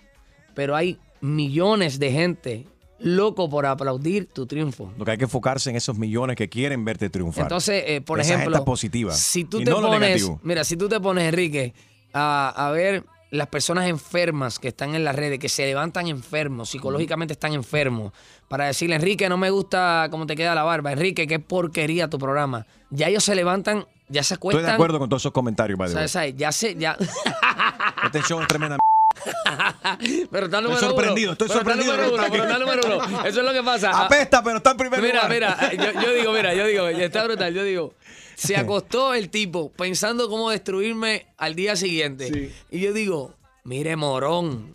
Pero 0.54 0.74
hay 0.76 0.98
millones 1.20 1.98
de 1.98 2.12
gente 2.12 2.66
loco 2.98 3.48
por 3.48 3.66
aplaudir 3.66 4.26
tu 4.26 4.46
triunfo. 4.46 4.92
Lo 4.98 5.04
que 5.04 5.12
hay 5.12 5.18
que 5.18 5.24
enfocarse 5.24 5.70
en 5.70 5.76
esos 5.76 5.96
millones 5.98 6.36
que 6.36 6.48
quieren 6.48 6.84
verte 6.84 7.10
triunfar. 7.10 7.44
Entonces, 7.44 7.84
eh, 7.86 8.00
por 8.00 8.20
Esa 8.20 8.34
ejemplo, 8.34 8.56
gente 8.56 8.66
positiva. 8.66 9.12
si 9.12 9.44
tú 9.44 9.60
y 9.60 9.64
te 9.64 9.70
no 9.70 9.80
pones, 9.80 10.30
mira, 10.42 10.64
si 10.64 10.76
tú 10.76 10.88
te 10.88 11.00
pones, 11.00 11.24
Enrique, 11.24 11.74
a, 12.12 12.52
a 12.56 12.70
ver 12.70 13.04
las 13.30 13.46
personas 13.46 13.88
enfermas 13.88 14.58
que 14.58 14.68
están 14.68 14.94
en 14.94 15.04
las 15.04 15.14
redes, 15.14 15.38
que 15.38 15.48
se 15.48 15.64
levantan 15.64 16.08
enfermos, 16.08 16.70
psicológicamente 16.70 17.32
están 17.32 17.52
enfermos, 17.52 18.12
para 18.48 18.66
decirle, 18.66 18.96
Enrique, 18.96 19.28
no 19.28 19.36
me 19.38 19.50
gusta 19.50 20.08
cómo 20.10 20.26
te 20.26 20.34
queda 20.34 20.54
la 20.54 20.64
barba, 20.64 20.92
Enrique, 20.92 21.26
qué 21.26 21.38
porquería 21.38 22.10
tu 22.10 22.18
programa. 22.18 22.66
Ya 22.90 23.08
ellos 23.08 23.22
se 23.24 23.34
levantan, 23.36 23.86
ya 24.10 24.22
se 24.22 24.34
acuestan. 24.34 24.60
Estoy 24.60 24.70
de 24.70 24.74
acuerdo 24.74 24.98
con 24.98 25.08
todos 25.08 25.22
esos 25.22 25.32
comentarios, 25.32 25.78
by 25.78 25.88
the 25.88 25.94
way. 25.94 26.08
¿sabes, 26.08 26.12
sabes? 26.12 26.34
Ya 26.36 26.52
se, 26.52 26.74
ya. 26.74 26.96
Este 28.04 28.22
show 28.22 28.40
es 28.40 28.48
tremenda 28.48 28.76
pero 30.30 30.46
está 30.46 30.58
Estoy 30.58 30.62
número 30.62 30.80
sorprendido, 30.80 31.30
uno. 31.30 31.32
estoy 31.32 31.48
Pero 31.48 31.60
está 31.60 31.72
sorprendido 31.72 31.96
número 31.96 32.08
de 32.08 32.14
uno, 32.14 32.26
pero 32.30 32.44
está 32.44 32.58
número 32.58 32.82
uno. 32.86 33.24
Eso 33.26 33.40
es 33.40 33.46
lo 33.46 33.52
que 33.52 33.62
pasa. 33.62 34.04
Apesta, 34.04 34.42
pero 34.42 34.56
está 34.58 34.70
en 34.70 34.76
primer 34.76 35.02
mira, 35.02 35.28
lugar. 35.28 35.30
Mira, 35.30 35.92
yo, 35.92 36.00
yo 36.00 36.14
digo, 36.14 36.32
mira, 36.32 36.54
yo 36.54 36.66
digo, 36.66 36.88
está 36.88 37.24
brutal, 37.24 37.52
yo 37.52 37.64
digo, 37.64 37.94
se 38.34 38.56
acostó 38.56 39.14
el 39.14 39.28
tipo 39.28 39.70
pensando 39.72 40.28
cómo 40.28 40.50
destruirme 40.50 41.26
al 41.36 41.54
día 41.54 41.76
siguiente. 41.76 42.52
Y 42.70 42.80
yo 42.80 42.92
digo, 42.92 43.34
mire, 43.64 43.96
morón. 43.96 44.74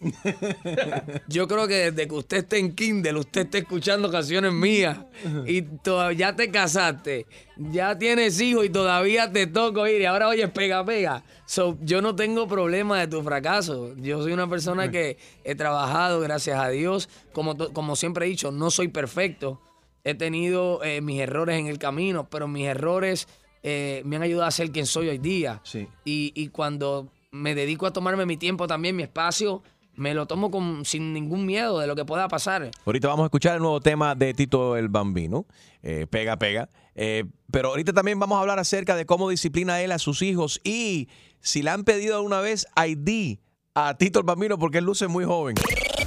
Yo 1.28 1.48
creo 1.48 1.68
que 1.68 1.92
desde 1.92 2.08
que 2.08 2.16
usted 2.16 2.38
esté 2.38 2.60
en 2.60 2.76
Kindle, 2.76 3.20
usted 3.20 3.42
está 3.42 3.58
escuchando 3.58 4.10
canciones 4.12 4.54
mías 4.54 4.98
y 5.46 5.62
todavía 5.62 6.30
ya 6.30 6.36
te 6.36 6.52
casaste, 6.52 7.26
ya 7.58 7.98
tienes 7.98 8.40
hijos 8.40 8.66
y 8.66 8.70
todavía 8.70 9.32
te 9.32 9.48
toco 9.48 9.88
ir 9.88 10.02
y 10.02 10.06
ahora 10.06 10.28
oyes 10.28 10.50
pega 10.52 10.86
pega. 10.86 11.24
So, 11.46 11.78
yo 11.82 12.02
no 12.02 12.16
tengo 12.16 12.48
problema 12.48 13.00
de 13.00 13.08
tu 13.08 13.22
fracaso. 13.22 13.96
Yo 13.98 14.22
soy 14.22 14.34
una 14.34 14.50
persona 14.50 14.90
que 14.90 15.18
he 15.44 15.56
trabajado, 15.56 16.20
gracias 16.20 16.60
a 16.60 16.70
Dios. 16.70 17.10
Como, 17.34 17.56
como 17.74 17.96
siempre 17.96 18.26
he 18.26 18.30
dicho, 18.30 18.52
no 18.52 18.72
soy 18.72 18.88
perfecto. 18.88 19.62
He 20.04 20.16
tenido 20.16 20.84
eh, 20.84 21.02
mis 21.02 21.20
errores 21.20 21.60
en 21.60 21.68
el 21.68 21.80
camino, 21.80 22.28
pero 22.30 22.48
mis 22.48 22.68
errores 22.68 23.28
eh, 23.64 24.02
me 24.06 24.16
han 24.16 24.22
ayudado 24.22 24.48
a 24.48 24.52
ser 24.52 24.72
quien 24.72 24.86
soy 24.86 25.10
hoy 25.10 25.18
día. 25.18 25.62
Sí. 25.64 25.88
Y, 26.04 26.32
y 26.36 26.50
cuando 26.50 27.10
me 27.36 27.54
dedico 27.54 27.86
a 27.86 27.94
tomarme 27.94 28.26
mi 28.26 28.38
tiempo 28.38 28.68
también, 28.68 28.96
mi 28.96 29.04
espacio, 29.04 29.62
me 29.96 30.14
lo 30.14 30.26
tomo 30.26 30.52
con, 30.52 30.86
sin 30.86 31.14
ningún 31.14 31.46
miedo 31.46 31.80
de 31.80 31.88
lo 31.88 31.96
que 31.96 32.06
pueda 32.06 32.28
pasar. 32.28 32.72
Ahorita 32.86 33.08
vamos 33.08 33.24
a 33.24 33.28
escuchar 33.28 33.56
el 33.56 33.62
nuevo 33.62 33.80
tema 33.82 34.16
de 34.16 34.34
Tito 34.34 34.78
el 34.78 34.90
Bambino, 34.90 35.46
eh, 35.84 36.08
Pega 36.10 36.38
Pega. 36.38 36.70
Eh, 36.96 37.26
pero 37.52 37.70
ahorita 37.70 37.94
también 37.94 38.20
vamos 38.20 38.38
a 38.38 38.42
hablar 38.42 38.60
acerca 38.60 38.96
de 38.96 39.06
cómo 39.06 39.30
disciplina 39.30 39.82
él 39.82 39.92
a 39.92 40.00
sus 40.00 40.22
hijos 40.22 40.62
y 40.64 41.10
si 41.42 41.62
le 41.62 41.70
han 41.70 41.84
pedido 41.84 42.16
alguna 42.16 42.40
vez 42.40 42.68
ID 42.76 43.40
a 43.74 43.98
Tito 43.98 44.20
el 44.20 44.26
Bambino 44.26 44.58
porque 44.58 44.78
él 44.78 44.86
luce 44.86 45.08
muy 45.08 45.26
joven. 45.26 45.56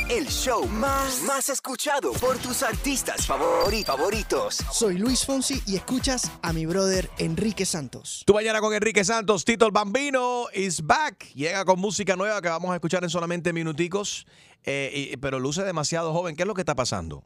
El 0.08 0.26
show 0.28 0.66
más, 0.68 1.22
más 1.22 1.48
escuchado 1.50 2.12
por 2.12 2.38
tus 2.38 2.62
artistas 2.62 3.28
favori- 3.28 3.84
favoritos. 3.84 4.56
Soy 4.72 4.96
Luis 4.96 5.24
Fonsi 5.24 5.60
y 5.66 5.76
escuchas 5.76 6.30
a 6.42 6.52
mi 6.52 6.64
brother 6.66 7.10
Enrique 7.18 7.66
Santos. 7.66 8.22
Tu 8.26 8.32
mañana 8.32 8.60
con 8.60 8.72
Enrique 8.72 9.04
Santos, 9.04 9.44
Tito 9.44 9.66
el 9.66 9.72
Bambino 9.72 10.46
is 10.54 10.80
back. 10.84 11.26
Llega 11.34 11.64
con 11.64 11.78
música 11.78 12.16
nueva 12.16 12.40
que 12.40 12.48
vamos 12.48 12.70
a 12.70 12.74
escuchar 12.76 13.04
en 13.04 13.10
solamente 13.10 13.52
minuticos, 13.52 14.26
eh, 14.64 15.10
y- 15.12 15.16
pero 15.18 15.38
luce 15.38 15.62
demasiado 15.62 16.12
joven. 16.12 16.36
¿Qué 16.36 16.42
es 16.44 16.46
lo 16.46 16.54
que 16.54 16.62
está 16.62 16.74
pasando? 16.74 17.24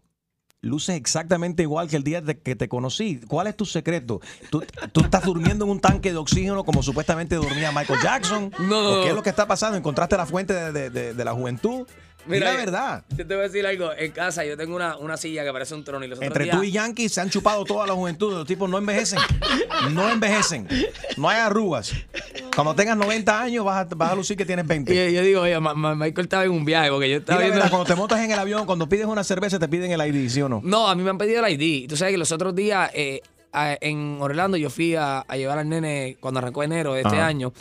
Luce 0.65 0.95
exactamente 0.95 1.65
igual 1.65 1.89
que 1.89 1.97
el 1.97 2.05
día 2.05 2.21
de 2.21 2.39
que 2.39 2.55
te 2.55 2.69
conocí. 2.69 3.21
¿Cuál 3.27 3.49
es 3.49 3.57
tu 3.57 3.65
secreto? 3.67 4.21
¿Tú, 4.49 4.63
tú 4.93 5.01
estás 5.01 5.25
durmiendo 5.25 5.65
en 5.65 5.73
un 5.73 5.81
tanque 5.81 6.13
de 6.13 6.19
oxígeno 6.19 6.63
como 6.63 6.85
supuestamente 6.85 7.35
dormía 7.35 7.73
Michael 7.73 7.99
Jackson? 8.01 8.53
No. 8.61 9.01
¿O 9.01 9.03
¿Qué 9.03 9.09
es 9.09 9.15
lo 9.17 9.25
que 9.25 9.31
está 9.31 9.49
pasando? 9.49 9.77
¿Encontraste 9.77 10.17
la 10.17 10.25
fuente 10.25 10.55
de, 10.55 10.71
de- 10.71 10.91
de- 10.91 11.15
de 11.15 11.25
la 11.25 11.33
juventud? 11.33 11.85
Mira 12.27 12.53
la 12.53 12.57
verdad. 12.57 13.05
Yo 13.11 13.27
te 13.27 13.35
voy 13.35 13.45
a 13.45 13.49
decir 13.49 13.67
algo. 13.67 13.93
En 13.93 14.13
casa 14.13 14.45
yo 14.45 14.57
tengo 14.57 14.77
una, 14.77 14.97
una 14.97 15.17
silla 15.17 15.45
que 15.45 15.53
parece 15.53 15.75
un 15.75 15.83
trono 15.85 16.05
y 16.05 16.09
los 16.09 16.19
otros 16.19 16.27
Entre 16.29 16.45
días- 16.45 16.57
tú 16.57 16.63
y 16.63 16.71
Yankee 16.71 17.09
se 17.09 17.21
han 17.21 17.31
chupado 17.31 17.65
toda 17.65 17.87
la 17.87 17.95
juventud. 17.95 18.33
Los 18.33 18.47
tipos 18.47 18.69
no 18.71 18.79
envejecen. 18.79 19.19
No 19.93 20.09
envejecen. 20.09 20.69
No 21.17 21.29
hay 21.29 21.39
arrugas. 21.39 21.93
Cuando 22.55 22.75
tengas 22.75 22.97
90 22.97 23.41
años 23.41 23.65
vas 23.65 23.87
a, 23.91 23.95
vas 23.95 24.13
a 24.13 24.15
lucir 24.15 24.37
que 24.37 24.45
tienes 24.47 24.67
20. 24.67 24.93
Y 24.93 24.97
yo, 24.97 25.11
yo 25.21 25.23
digo, 25.23 25.41
oye, 25.43 25.59
Ma- 25.59 25.75
Ma- 25.75 25.95
Michael 25.95 26.27
estaba 26.27 26.45
en 26.45 26.51
un 26.53 26.65
viaje 26.65 26.91
porque 26.91 27.11
yo 27.11 27.17
estaba 27.19 27.41
viendo... 27.41 27.57
verdad, 27.57 27.71
cuando 27.71 27.87
te 27.87 27.95
montas 27.97 28.21
en 28.21 28.31
el 28.31 28.39
avión, 28.39 28.67
cuando 28.67 28.89
pides 28.89 29.07
una 29.07 29.25
cerveza, 29.25 29.59
te 29.59 29.69
piden 29.69 29.91
el 29.91 30.01
ID, 30.15 30.29
¿sí 30.29 30.43
o 30.43 30.49
no? 30.49 30.61
No, 30.63 30.89
a 30.89 30.95
mí 30.95 31.03
me 31.03 31.11
han 31.11 31.19
pedido 31.19 31.45
el 31.45 31.53
ID. 31.61 31.89
Tú 31.89 31.97
sabes 31.97 32.13
que 32.13 32.19
los 32.19 32.31
otros 32.31 32.55
días 32.55 32.91
eh, 32.95 33.21
a- 33.53 33.77
en 33.81 34.19
Orlando 34.21 34.57
yo 34.57 34.71
fui 34.71 34.95
a, 34.95 35.21
a 35.21 35.37
llevar 35.37 35.59
al 35.59 35.69
nene 35.69 36.17
cuando 36.21 36.39
arrancó 36.39 36.63
enero 36.63 36.95
de 36.95 37.01
este 37.03 37.17
Ajá. 37.17 37.27
año 37.27 37.53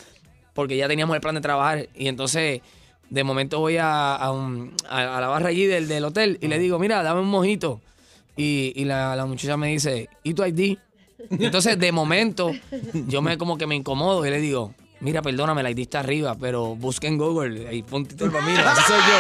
porque 0.54 0.76
ya 0.76 0.88
teníamos 0.90 1.16
el 1.16 1.22
plan 1.22 1.34
de 1.36 1.42
trabajar 1.42 1.88
y 1.96 2.08
entonces 2.10 2.62
de 3.12 3.24
momento 3.24 3.60
voy 3.60 3.78
a, 3.78 4.16
a 4.16 4.32
un- 4.32 4.74
a- 4.90 5.18
a 5.18 5.22
la 5.22 5.28
barra 5.28 5.50
allí 5.50 5.66
del, 5.66 5.88
del 5.88 6.04
hotel 6.06 6.38
y 6.42 6.48
le 6.48 6.58
digo, 6.58 6.80
mira, 6.80 7.04
dame 7.04 7.22
un 7.22 7.28
mojito. 7.30 7.80
Y, 8.38 8.74
y 8.76 8.86
la, 8.86 9.16
la 9.16 9.26
muchacha 9.26 9.58
me 9.58 9.68
dice, 9.68 10.10
¿y 10.24 10.34
tu 10.34 10.44
ID? 10.44 10.78
Y 11.38 11.46
entonces 11.46 11.78
de 11.78 11.92
momento 11.92 12.52
yo 13.08 13.22
me 13.22 13.38
como 13.38 13.58
que 13.58 13.68
me 13.68 13.76
incomodo 13.76 14.26
y 14.26 14.30
le 14.32 14.40
digo, 14.40 14.74
mira, 15.02 15.22
perdóname, 15.22 15.62
el 15.62 15.70
ID 15.70 15.80
está 15.82 16.00
arriba, 16.00 16.36
pero 16.40 16.76
busca 16.76 17.08
en 17.08 17.18
Google, 17.18 17.68
ahí 17.68 17.84
puntito 17.84 18.26
el 18.26 18.32
bambino, 18.32 18.60
así 18.66 18.82
soy 18.88 18.98
yo. 19.00 19.18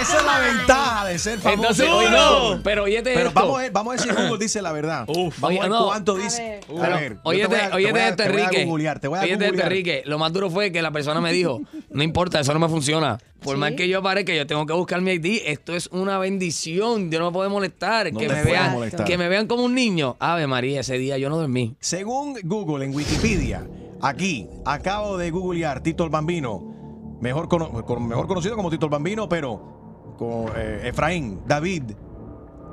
Esa 0.00 0.18
es 0.18 0.24
la 0.24 0.38
ventaja 0.40 1.06
de 1.06 1.18
ser 1.18 1.38
famoso. 1.38 1.60
Entonces, 1.62 1.88
oye, 1.88 2.10
no, 2.10 2.60
pero 2.64 2.82
oyete 2.84 3.12
Pero 3.14 3.28
esto. 3.28 3.40
vamos 3.40 3.58
a 3.58 3.62
ver, 3.62 3.70
vamos 3.72 3.92
a 3.92 3.96
ver 3.96 4.00
si 4.16 4.22
Google 4.22 4.38
dice 4.38 4.60
la 4.60 4.72
verdad. 4.72 5.04
vamos 5.06 5.34
Oye, 5.40 5.58
a 5.58 5.62
ver 5.62 5.70
no. 5.70 5.86
cuánto 5.86 6.16
A 6.16 6.18
dice. 6.18 6.60
ver. 6.68 6.82
A 6.84 6.88
ver, 6.98 7.12
yo 7.12 7.20
te 7.22 7.28
Óyete, 7.28 7.46
voy 7.46 7.56
a- 7.56 7.68
te 7.70 7.74
óyete 7.76 7.92
voy 7.92 8.00
a- 8.00 8.08
esto, 8.08 8.22
te 8.24 8.28
voy 8.28 8.38
a 8.38 8.42
Enrique. 8.42 8.62
Óyete 8.62 9.46
googlear. 9.46 9.66
Enrique. 9.72 10.02
Lo 10.06 10.18
más 10.18 10.32
duro 10.32 10.50
fue 10.50 10.72
que 10.72 10.82
la 10.82 10.90
persona 10.90 11.20
me 11.20 11.32
dijo, 11.32 11.60
no 11.90 12.02
importa, 12.02 12.40
eso 12.40 12.52
no 12.52 12.58
me 12.58 12.68
funciona. 12.68 13.18
Por 13.40 13.54
¿Sí? 13.54 13.60
más 13.60 13.72
que 13.72 13.88
yo 13.88 14.02
pare 14.02 14.24
que 14.24 14.36
yo 14.36 14.46
tengo 14.46 14.66
que 14.66 14.72
buscar 14.72 15.00
mi 15.00 15.12
ID, 15.12 15.42
esto 15.46 15.74
es 15.76 15.86
una 15.92 16.18
bendición. 16.18 17.10
Yo 17.12 17.20
no 17.20 17.26
me 17.26 17.32
puedo 17.32 17.48
molestar. 17.50 18.12
No 18.12 18.18
que, 18.18 18.28
me 18.28 18.42
vean, 18.42 18.72
molestar. 18.72 19.04
que 19.06 19.18
me 19.18 19.28
vean 19.28 19.46
como 19.46 19.62
un 19.62 19.74
niño. 19.74 20.16
Ave 20.18 20.46
María, 20.48 20.80
ese 20.80 20.98
día 20.98 21.18
yo 21.18 21.28
no 21.28 21.36
dormí. 21.36 21.76
Según 21.78 22.36
Google 22.42 22.84
en 22.84 22.94
Wikipedia, 22.94 23.64
aquí 24.02 24.48
acabo 24.64 25.16
de 25.16 25.30
googlear 25.30 25.80
Tito 25.82 26.04
el 26.04 26.10
Bambino, 26.10 27.16
mejor, 27.20 27.48
cono- 27.48 27.84
con- 27.84 28.06
mejor 28.08 28.26
conocido 28.26 28.56
como 28.56 28.70
Tito 28.70 28.86
el 28.86 28.90
Bambino, 28.90 29.28
pero 29.28 30.14
con 30.18 30.46
eh, 30.56 30.82
Efraín 30.88 31.40
David 31.46 31.92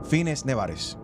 Fines 0.09 0.45
Nevares. 0.45 0.97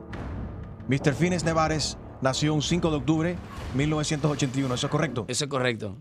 Mr. 0.87 1.13
Fines 1.13 1.43
Nevares 1.43 1.97
nació 2.21 2.53
un 2.53 2.61
5 2.61 2.89
de 2.91 2.97
octubre 2.97 3.35
1981, 3.73 4.73
¿eso 4.75 4.87
es 4.87 4.91
correcto? 4.91 5.25
Eso 5.27 5.45
es 5.45 5.49
correcto. 5.49 5.95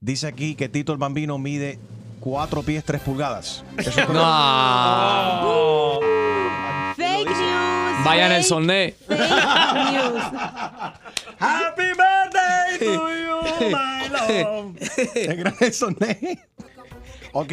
Dice 0.00 0.26
aquí 0.26 0.54
que 0.54 0.68
Tito 0.68 0.92
el 0.92 0.98
Bambino 0.98 1.38
mide 1.38 1.78
4 2.20 2.62
pies 2.62 2.84
3 2.84 3.00
pulgadas. 3.00 3.64
¿Eso 3.78 3.90
es 3.90 3.96
correcto? 3.96 4.14
No. 4.14 6.00
Fake 6.96 7.26
news. 7.28 8.04
Vayan 8.04 8.32
el. 8.32 8.92
Fake 9.06 9.22
news. 9.92 10.22
Happy 11.38 11.82
birthday 11.82 12.78
to 12.78 12.84
you, 12.84 13.35
El 15.14 15.36
gran. 15.36 15.54
Ok, 17.32 17.52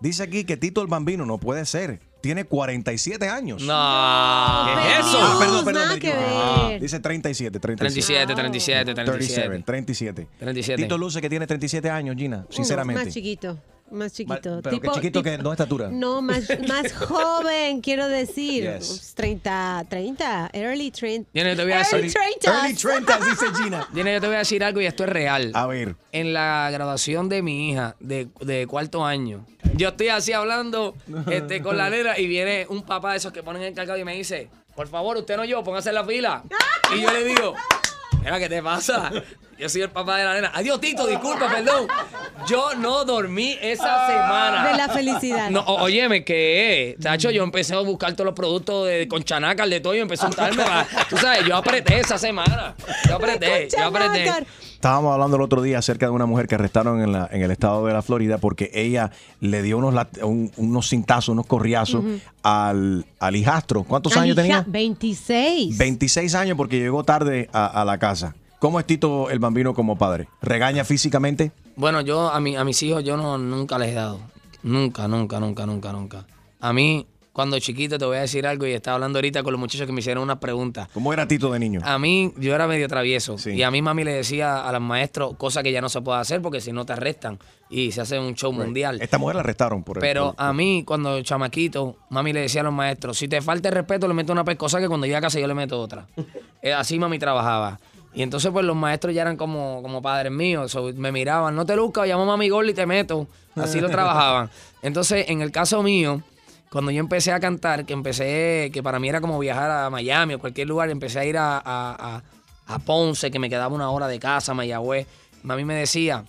dice 0.00 0.22
aquí 0.22 0.44
que 0.44 0.56
Tito 0.56 0.80
el 0.82 0.88
Bambino 0.88 1.26
no 1.26 1.38
puede 1.38 1.64
ser. 1.66 2.00
Tiene 2.20 2.44
47 2.44 3.28
años. 3.28 3.62
No. 3.62 4.66
¿Qué 4.66 4.92
es 4.92 5.06
eso? 5.06 5.18
Ah, 5.18 5.36
perdón, 5.40 5.64
perdón. 5.64 5.84
nada 5.84 5.98
que 5.98 6.12
ver. 6.12 6.80
Dice 6.80 7.00
37, 7.00 7.58
37. 7.58 8.34
37, 8.34 8.34
37, 8.34 8.94
37. 8.94 9.62
37. 9.64 10.28
37. 10.38 10.82
Tito 10.82 10.98
luce 10.98 11.22
que 11.22 11.30
tiene 11.30 11.46
37 11.46 11.88
años, 11.88 12.16
Gina, 12.16 12.44
sinceramente. 12.50 13.04
Más 13.04 13.14
chiquito. 13.14 13.58
Más 13.90 14.12
chiquito. 14.12 14.60
Pero 14.62 14.76
Tipo- 14.76 14.80
que 14.92 15.00
chiquito 15.00 15.20
tipo- 15.22 15.36
que 15.36 15.38
no 15.42 15.52
estatura. 15.52 15.88
No, 15.90 16.22
más, 16.22 16.44
más 16.68 16.92
joven, 16.92 17.80
quiero 17.80 18.08
decir. 18.08 18.62
Yes. 18.64 18.86
Pues 18.88 19.14
30, 19.14 19.86
30, 19.88 20.50
early 20.52 20.90
30. 20.90 21.30
Gina, 21.32 21.50
yo 21.50 21.56
te 21.56 21.62
voy 21.64 21.72
a 21.72 21.78
decir. 21.78 21.94
Early 21.98 22.10
30. 22.12 22.50
Early 22.62 22.74
30, 22.74 23.18
dice 23.18 23.46
Gina. 23.62 23.88
Gina, 23.94 24.12
yo 24.12 24.20
te 24.20 24.26
voy 24.26 24.36
a 24.36 24.38
decir 24.40 24.64
algo 24.64 24.80
y 24.80 24.86
esto 24.86 25.04
es 25.04 25.10
real. 25.10 25.50
A 25.54 25.66
ver. 25.66 25.96
En 26.12 26.32
la 26.32 26.68
graduación 26.72 27.28
de 27.28 27.42
mi 27.42 27.70
hija 27.70 27.96
de, 28.00 28.28
de 28.40 28.66
cuarto 28.66 29.04
año, 29.04 29.44
yo 29.76 29.88
estoy 29.88 30.08
así 30.08 30.32
hablando 30.32 30.94
este, 31.30 31.62
con 31.62 31.76
la 31.76 31.90
nena 31.90 32.18
y 32.18 32.26
viene 32.26 32.66
un 32.68 32.82
papá 32.82 33.12
de 33.12 33.18
esos 33.18 33.32
que 33.32 33.42
ponen 33.42 33.62
el 33.62 33.74
cargado 33.74 33.98
y 33.98 34.04
me 34.04 34.14
dice, 34.14 34.48
por 34.74 34.88
favor, 34.88 35.16
usted 35.16 35.36
no 35.36 35.44
yo, 35.44 35.62
póngase 35.64 35.88
en 35.90 35.96
la 35.96 36.04
fila. 36.04 36.42
Y 36.96 37.00
yo 37.02 37.12
le 37.12 37.24
digo, 37.24 37.54
mira, 38.20 38.38
¿qué 38.38 38.48
te 38.48 38.62
pasa? 38.62 39.10
Yo 39.58 39.68
soy 39.68 39.82
el 39.82 39.90
papá 39.90 40.16
de 40.16 40.24
la 40.24 40.34
nena. 40.34 40.50
Adiós, 40.54 40.80
Tito, 40.80 41.06
disculpa, 41.06 41.46
perdón. 41.50 41.86
Yo 42.48 42.74
no 42.76 43.04
dormí 43.04 43.58
esa 43.60 44.06
semana. 44.06 44.68
De 44.70 44.76
la 44.78 44.88
felicidad. 44.88 45.50
No, 45.50 45.60
o- 45.60 45.82
óyeme, 45.82 46.24
que 46.24 46.96
Tacho, 47.02 47.30
yo 47.30 47.42
empecé 47.44 47.74
a 47.74 47.80
buscar 47.80 48.14
todos 48.14 48.24
los 48.24 48.34
productos 48.34 48.86
de 48.88 49.06
con 49.06 49.22
chanacal, 49.22 49.68
de 49.68 49.80
todo, 49.80 49.94
y 49.94 49.98
empecé 49.98 50.24
a 50.24 50.28
untarme. 50.28 50.64
para- 50.64 50.86
Tú 51.10 51.18
sabes, 51.18 51.44
yo 51.44 51.54
apreté 51.56 52.00
esa 52.00 52.16
semana. 52.16 52.74
Yo 53.06 53.16
apreté, 53.16 53.68
yo 53.76 53.84
apreté. 53.84 54.32
Estábamos 54.80 55.12
hablando 55.12 55.36
el 55.36 55.42
otro 55.42 55.60
día 55.60 55.78
acerca 55.78 56.06
de 56.06 56.12
una 56.12 56.24
mujer 56.24 56.48
que 56.48 56.54
arrestaron 56.54 57.02
en, 57.02 57.12
la, 57.12 57.28
en 57.30 57.42
el 57.42 57.50
estado 57.50 57.84
de 57.84 57.92
la 57.92 58.00
Florida 58.00 58.38
porque 58.38 58.70
ella 58.72 59.10
le 59.40 59.60
dio 59.62 59.76
unos, 59.76 59.94
un- 60.22 60.50
unos 60.56 60.88
cintazos, 60.88 61.28
unos 61.28 61.44
corriazos 61.44 62.02
al, 62.42 63.04
al 63.18 63.36
hijastro. 63.36 63.82
¿Cuántos 63.84 64.16
años 64.16 64.36
tenía? 64.36 64.64
26. 64.66 65.76
26 65.76 66.34
años 66.34 66.56
porque 66.56 66.78
llegó 66.78 67.04
tarde 67.04 67.50
a, 67.52 67.66
a 67.66 67.84
la 67.84 67.98
casa. 67.98 68.34
¿Cómo 68.58 68.80
es 68.80 68.86
Tito 68.86 69.28
el 69.28 69.38
bambino 69.38 69.74
como 69.74 69.98
padre? 69.98 70.28
¿Regaña 70.40 70.82
físicamente? 70.84 71.52
Bueno, 71.76 72.00
yo 72.00 72.30
a, 72.30 72.40
mi, 72.40 72.56
a 72.56 72.64
mis 72.64 72.82
hijos 72.82 73.04
yo 73.04 73.18
no, 73.18 73.36
nunca 73.36 73.76
les 73.78 73.90
he 73.90 73.94
dado. 73.96 74.18
Nunca, 74.62 75.06
nunca, 75.08 75.40
nunca, 75.40 75.66
nunca, 75.66 75.92
nunca. 75.92 76.24
A 76.58 76.72
mí, 76.72 77.06
cuando 77.40 77.58
chiquito, 77.58 77.96
te 77.98 78.04
voy 78.04 78.18
a 78.18 78.20
decir 78.20 78.46
algo 78.46 78.66
y 78.66 78.72
estaba 78.72 78.96
hablando 78.96 79.18
ahorita 79.18 79.42
con 79.42 79.52
los 79.52 79.58
muchachos 79.58 79.86
que 79.86 79.92
me 79.94 80.00
hicieron 80.00 80.22
unas 80.22 80.36
preguntas. 80.38 80.88
¿Cómo 80.92 81.10
era 81.12 81.26
Tito 81.26 81.50
de 81.50 81.58
niño? 81.58 81.80
A 81.82 81.98
mí, 81.98 82.34
yo 82.36 82.54
era 82.54 82.66
medio 82.66 82.86
travieso. 82.86 83.36
Y 83.46 83.62
a 83.62 83.70
mí 83.70 83.80
mami 83.80 84.04
le 84.04 84.12
decía 84.12 84.68
a 84.68 84.70
los 84.72 84.82
maestros 84.82 85.36
cosas 85.38 85.62
que 85.62 85.72
ya 85.72 85.80
no 85.80 85.88
se 85.88 86.02
puede 86.02 86.20
hacer 86.20 86.42
porque 86.42 86.60
si 86.60 86.70
no 86.72 86.84
te 86.84 86.92
arrestan 86.92 87.38
y 87.70 87.92
se 87.92 88.02
hace 88.02 88.18
un 88.18 88.34
show 88.34 88.52
mundial. 88.52 89.00
Esta 89.00 89.16
mujer 89.16 89.36
la 89.36 89.40
arrestaron 89.40 89.82
por 89.82 89.98
Pero 90.00 90.34
por- 90.34 90.44
a 90.44 90.52
mí, 90.52 90.84
cuando 90.86 91.22
chamaquito, 91.22 91.96
mami 92.10 92.32
le 92.34 92.40
decía 92.40 92.60
a 92.60 92.64
los 92.64 92.72
maestros, 92.74 93.16
si 93.16 93.26
te 93.26 93.40
falta 93.40 93.70
el 93.70 93.74
respeto, 93.74 94.06
le 94.06 94.12
meto 94.12 94.32
una 94.32 94.44
pescosa 94.44 94.78
que 94.80 94.88
cuando 94.88 95.06
llegue 95.06 95.16
a 95.16 95.20
casa 95.22 95.40
yo 95.40 95.46
le 95.46 95.54
meto 95.54 95.80
otra. 95.80 96.06
Eh, 96.62 96.74
Así 96.74 96.98
mami 96.98 97.18
trabajaba. 97.18 97.80
Y 98.12 98.20
entonces, 98.22 98.50
pues 98.52 98.66
los 98.66 98.76
maestros 98.76 99.14
ya 99.14 99.22
eran 99.22 99.38
como, 99.38 99.80
como 99.80 100.02
padres 100.02 100.30
míos. 100.30 100.72
so, 100.72 100.90
me 100.94 101.10
miraban, 101.10 101.54
no 101.56 101.64
te 101.64 101.74
luzcas, 101.74 102.06
llamo 102.06 102.24
a 102.24 102.26
mami 102.26 102.50
Gordy 102.50 102.72
y 102.72 102.74
te 102.74 102.84
meto. 102.84 103.26
Así 103.56 103.80
lo 103.80 103.88
trabajaban. 103.90 104.50
Entonces, 104.82 105.24
en 105.30 105.40
el 105.40 105.52
caso 105.52 105.82
mío, 105.82 106.20
cuando 106.70 106.90
yo 106.92 107.00
empecé 107.00 107.32
a 107.32 107.40
cantar, 107.40 107.84
que 107.84 107.92
empecé, 107.92 108.70
que 108.72 108.82
para 108.82 108.98
mí 109.00 109.08
era 109.08 109.20
como 109.20 109.38
viajar 109.38 109.70
a 109.70 109.90
Miami 109.90 110.34
o 110.34 110.38
cualquier 110.38 110.68
lugar, 110.68 110.88
empecé 110.90 111.18
a 111.18 111.24
ir 111.24 111.36
a, 111.36 111.56
a- 111.58 111.62
a- 111.64 112.22
a 112.74 112.78
Ponce, 112.78 113.30
que 113.30 113.38
me 113.40 113.50
quedaba 113.50 113.74
una 113.74 113.90
hora 113.90 114.06
de 114.06 114.18
casa, 114.20 114.54
Mayagüez. 114.54 115.06
Mami 115.42 115.64
me 115.64 115.74
decía, 115.74 116.24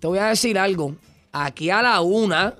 te 0.00 0.06
voy 0.06 0.18
a 0.18 0.26
decir 0.26 0.58
algo, 0.58 0.94
aquí 1.32 1.70
a 1.70 1.80
la 1.80 2.00
una. 2.02 2.54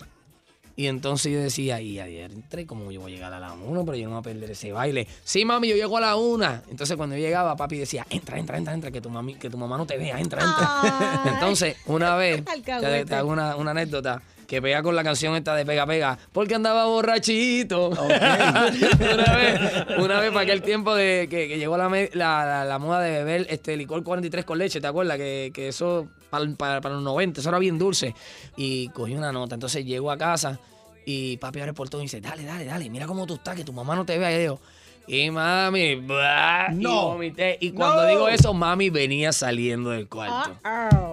Y 0.76 0.86
entonces 0.86 1.32
yo 1.32 1.40
decía, 1.40 1.80
y 1.80 1.98
ayer 1.98 2.30
entré, 2.32 2.64
¿cómo 2.64 2.90
yo 2.92 3.00
voy 3.00 3.12
a 3.12 3.14
llegar 3.16 3.32
a 3.34 3.40
la 3.40 3.52
una? 3.52 3.84
Pero 3.84 3.96
yo 3.96 4.04
no 4.04 4.10
voy 4.12 4.20
a 4.20 4.22
perder 4.22 4.52
ese 4.52 4.70
baile. 4.72 5.08
Sí, 5.24 5.44
mami, 5.44 5.68
yo 5.68 5.74
llego 5.74 5.98
a 5.98 6.00
la 6.00 6.14
una. 6.16 6.62
Entonces 6.70 6.96
cuando 6.96 7.16
yo 7.16 7.20
llegaba, 7.20 7.56
papi 7.56 7.76
decía, 7.78 8.06
entra, 8.08 8.38
entra, 8.38 8.56
entra, 8.56 8.72
entra, 8.74 8.90
que 8.92 9.00
tu, 9.00 9.10
mami, 9.10 9.34
que 9.34 9.50
tu 9.50 9.58
mamá 9.58 9.76
no 9.76 9.84
te 9.86 9.98
vea, 9.98 10.20
entra, 10.20 10.40
entra. 10.40 11.22
Entonces, 11.34 11.76
una 11.86 12.14
vez, 12.14 12.42
te 13.08 13.14
hago 13.16 13.30
una, 13.32 13.56
una 13.56 13.72
anécdota 13.72 14.22
que 14.48 14.60
pega 14.62 14.82
con 14.82 14.96
la 14.96 15.04
canción 15.04 15.36
esta 15.36 15.54
de 15.54 15.66
Pega 15.66 15.86
Pega, 15.86 16.18
porque 16.32 16.54
andaba 16.54 16.86
borrachito. 16.86 17.90
una 17.90 19.36
vez, 19.36 19.60
una 19.98 20.20
vez 20.20 20.30
para 20.30 20.40
aquel 20.40 20.62
tiempo 20.62 20.94
de 20.94 21.28
que, 21.30 21.46
que 21.48 21.58
llegó 21.58 21.76
la, 21.76 21.88
me- 21.90 22.08
la, 22.14 22.44
la- 22.46 22.64
la 22.64 22.78
moda 22.78 23.00
de 23.00 23.10
beber 23.10 23.46
este 23.50 23.76
licor 23.76 24.02
43 24.02 24.44
con 24.46 24.58
leche, 24.58 24.80
¿te 24.80 24.86
acuerdas? 24.86 25.18
Que, 25.18 25.50
que 25.52 25.68
eso 25.68 26.08
para, 26.30 26.46
para- 26.56 26.80
para 26.80 26.94
los 26.94 27.04
90, 27.04 27.40
eso 27.40 27.48
era 27.50 27.58
bien 27.58 27.78
dulce. 27.78 28.14
Y 28.56 28.88
cogí 28.88 29.14
una 29.14 29.30
nota, 29.32 29.54
entonces 29.54 29.84
llego 29.84 30.10
a 30.10 30.16
casa 30.16 30.58
y 31.04 31.36
papi 31.36 31.58
abre 31.60 31.70
el 31.70 31.74
portón 31.74 32.00
y 32.00 32.04
dice, 32.04 32.20
dale, 32.20 32.44
dale, 32.44 32.64
dale, 32.64 32.88
mira 32.90 33.06
cómo 33.06 33.26
tú 33.26 33.34
estás, 33.34 33.54
que 33.54 33.64
tu 33.64 33.72
mamá 33.74 33.94
no 33.96 34.06
te 34.06 34.18
vea. 34.18 34.30
Y 34.30 34.34
yo 34.34 34.40
digo, 34.40 34.60
y 35.06 35.30
mami, 35.30 35.96
blah, 35.96 36.68
y 36.70 36.74
No. 36.76 37.08
vomité. 37.10 37.58
Y 37.60 37.72
cuando 37.72 38.02
No. 38.02 38.08
digo 38.08 38.28
eso, 38.30 38.54
mami 38.54 38.88
venía 38.88 39.30
saliendo 39.32 39.90
del 39.90 40.08
cuarto. 40.08 40.56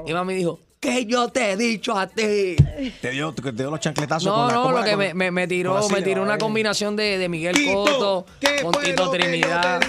Y 0.07 0.13
mami 0.13 0.33
dijo, 0.35 0.59
que 0.85 1.05
yo 1.05 1.27
te 1.29 1.51
he 1.51 1.57
dicho 1.57 1.97
a 1.97 2.07
ti. 2.07 2.55
Te 3.01 3.11
dio, 3.11 3.33
te 3.33 3.51
dio 3.51 3.71
los 3.71 3.79
chancletazos 3.79 4.25
No, 4.27 4.35
con 4.35 4.47
la 4.47 4.53
no, 4.53 4.63
¿cómo 4.63 4.77
lo 4.77 4.83
que 4.83 4.89
Con- 4.91 4.99
me, 4.99 5.13
me- 5.13 5.31
me 5.31 5.47
tiró, 5.47 5.89
me 5.89 6.01
tiró 6.01 6.21
una 6.23 6.35
eh. 6.35 6.37
combinación 6.37 6.95
de, 6.95 7.17
de 7.17 7.29
Miguel 7.29 7.55
Coto 7.73 8.25
¿qué 8.39 8.61
con 8.61 8.71
Tito 8.83 9.09
Trinidad. 9.09 9.81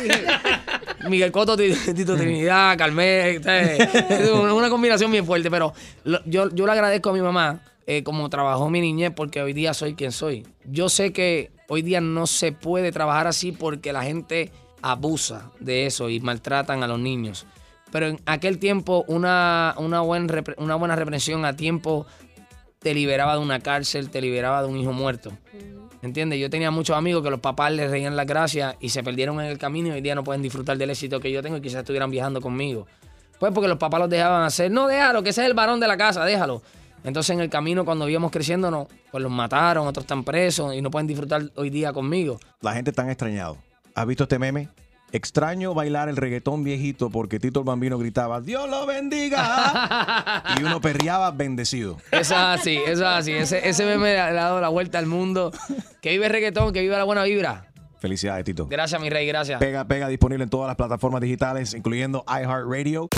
Miguel 1.09 1.31
Coto, 1.33 1.57
Tito, 1.57 1.95
Tito 1.95 2.17
Trinidad, 2.17 2.77
Carmel. 2.77 3.41
eh, 3.47 3.79
Es 4.09 4.31
una 4.31 4.55
una 4.55 4.71
combinación 4.71 5.11
bien 5.13 5.25
fuerte, 5.27 5.51
pero 5.51 5.73
lo- 6.05 6.25
yo, 6.25 6.49
yo 6.51 6.67
le 6.67 6.73
agradezco 6.73 7.11
a 7.11 7.13
mi 7.13 7.21
mamá 7.21 7.61
eh, 7.87 8.03
como 8.03 8.29
trabajó 8.31 8.69
mi 8.71 8.81
niñez 8.81 9.13
porque 9.15 9.41
hoy 9.43 9.53
día 9.53 9.73
soy 9.75 9.95
quien 9.95 10.11
soy. 10.13 10.47
Yo 10.65 10.89
sé 10.89 11.13
que 11.13 11.51
hoy 11.69 11.83
día 11.83 12.01
no 12.01 12.27
se 12.27 12.53
puede 12.53 12.91
trabajar 12.93 13.27
así 13.27 13.53
porque 13.53 13.93
la 13.93 14.03
gente 14.03 14.51
abusa 14.83 15.51
de 15.61 15.87
eso 15.87 16.09
y 16.11 16.21
maltratan 16.21 16.83
a 16.83 16.87
los 16.89 16.99
niños. 16.99 17.47
Pero 17.93 18.09
en 18.09 18.21
aquel 18.27 18.59
tiempo 18.59 19.05
una, 19.09 19.75
una, 19.79 20.01
buen 20.01 20.29
repre- 20.29 20.55
una 20.59 20.75
buena 20.75 20.97
reprensión 20.97 21.45
a 21.45 21.55
tiempo 21.57 22.07
te 22.81 22.95
liberaba 22.95 23.35
de 23.35 23.41
una 23.41 23.61
cárcel, 23.61 24.11
te 24.11 24.21
liberaba 24.21 24.63
de 24.63 24.69
un 24.69 24.77
hijo 24.77 24.93
muerto. 24.93 25.33
¿Entiendes? 26.03 26.39
Yo 26.39 26.51
tenía 26.51 26.71
muchos 26.71 26.97
amigos 26.97 27.23
que 27.23 27.31
los 27.31 27.41
papás 27.41 27.73
les 27.73 27.91
reían 27.91 28.15
las 28.17 28.27
gracias 28.27 28.77
y 28.81 28.91
se 28.91 29.03
perdieron 29.03 29.41
en 29.41 29.47
el 29.47 29.59
camino 29.59 29.89
y 29.89 29.93
hoy 29.93 30.01
día 30.03 30.15
no 30.15 30.23
pueden 30.23 30.43
disfrutar 30.43 30.77
del 30.77 30.91
éxito 30.91 31.19
que 31.21 31.33
yo 31.33 31.43
tengo 31.43 31.57
y 31.57 31.61
quizás 31.61 31.81
estuvieran 31.81 32.11
viajando 32.11 32.41
conmigo. 32.41 32.87
Pues 33.41 33.53
porque 33.53 33.67
los 33.69 33.79
papás 33.79 34.01
los 34.01 34.11
dejaban 34.11 34.43
hacer. 34.45 34.71
No, 34.71 34.87
déjalo, 34.87 35.23
que 35.23 35.31
ese 35.31 35.43
es 35.43 35.47
el 35.49 35.55
varón 35.55 35.81
de 35.81 35.89
la 35.89 35.97
casa, 35.97 36.25
déjalo. 36.25 36.63
Entonces 37.03 37.31
en 37.35 37.41
el 37.41 37.49
camino 37.51 37.85
cuando 37.85 38.09
íbamos 38.09 38.31
creciendo, 38.31 38.71
no, 38.71 38.89
pues 39.11 39.23
los 39.23 39.33
mataron, 39.33 39.87
otros 39.87 40.05
están 40.05 40.23
presos 40.25 40.75
y 40.75 40.83
no 40.83 40.91
pueden 40.91 41.07
disfrutar 41.07 41.51
hoy 41.55 41.71
día 41.71 41.93
conmigo. 41.93 42.39
La 42.61 42.73
gente 42.75 42.91
está 42.91 43.07
extrañado. 43.11 43.57
¿Has 43.95 44.07
visto 44.07 44.25
este 44.25 44.39
meme? 44.39 44.69
Extraño 45.13 45.73
bailar 45.73 46.09
el 46.09 46.17
reggaetón 46.17 46.65
viejito 46.65 47.11
porque 47.11 47.39
Tito 47.39 47.61
el 47.61 47.65
Bambino 47.65 47.97
gritaba, 47.97 48.41
Dios 48.41 48.69
lo 48.69 48.87
bendiga. 48.87 50.43
y 50.61 50.65
uno 50.65 50.81
perreaba 50.81 51.31
bendecido. 51.31 51.97
Eso 52.11 52.35
es 52.35 52.41
así, 52.41 52.77
eso 52.77 53.03
es 53.03 53.03
así. 53.03 53.33
Ese, 53.33 53.69
ese 53.69 53.85
meme 53.87 54.13
le 54.13 54.19
ha 54.19 54.33
dado 54.33 54.61
la 54.61 54.69
vuelta 54.69 54.99
al 54.99 55.07
mundo. 55.07 55.53
Que 56.01 56.11
vive 56.11 56.27
el 56.27 56.33
reggaetón, 56.33 56.73
que 56.73 56.81
vive 56.81 56.97
la 56.97 57.05
buena 57.05 57.23
vibra. 57.23 57.69
Felicidades, 57.99 58.45
Tito. 58.45 58.67
Gracias, 58.67 59.01
mi 59.01 59.09
rey, 59.09 59.27
gracias. 59.27 59.59
Pega, 59.59 59.87
pega 59.87 60.09
disponible 60.09 60.45
en 60.45 60.51
todas 60.51 60.67
las 60.67 60.77
plataformas 60.77 61.21
digitales, 61.21 61.73
incluyendo 61.75 62.25
iHeartRadio. 62.29 63.09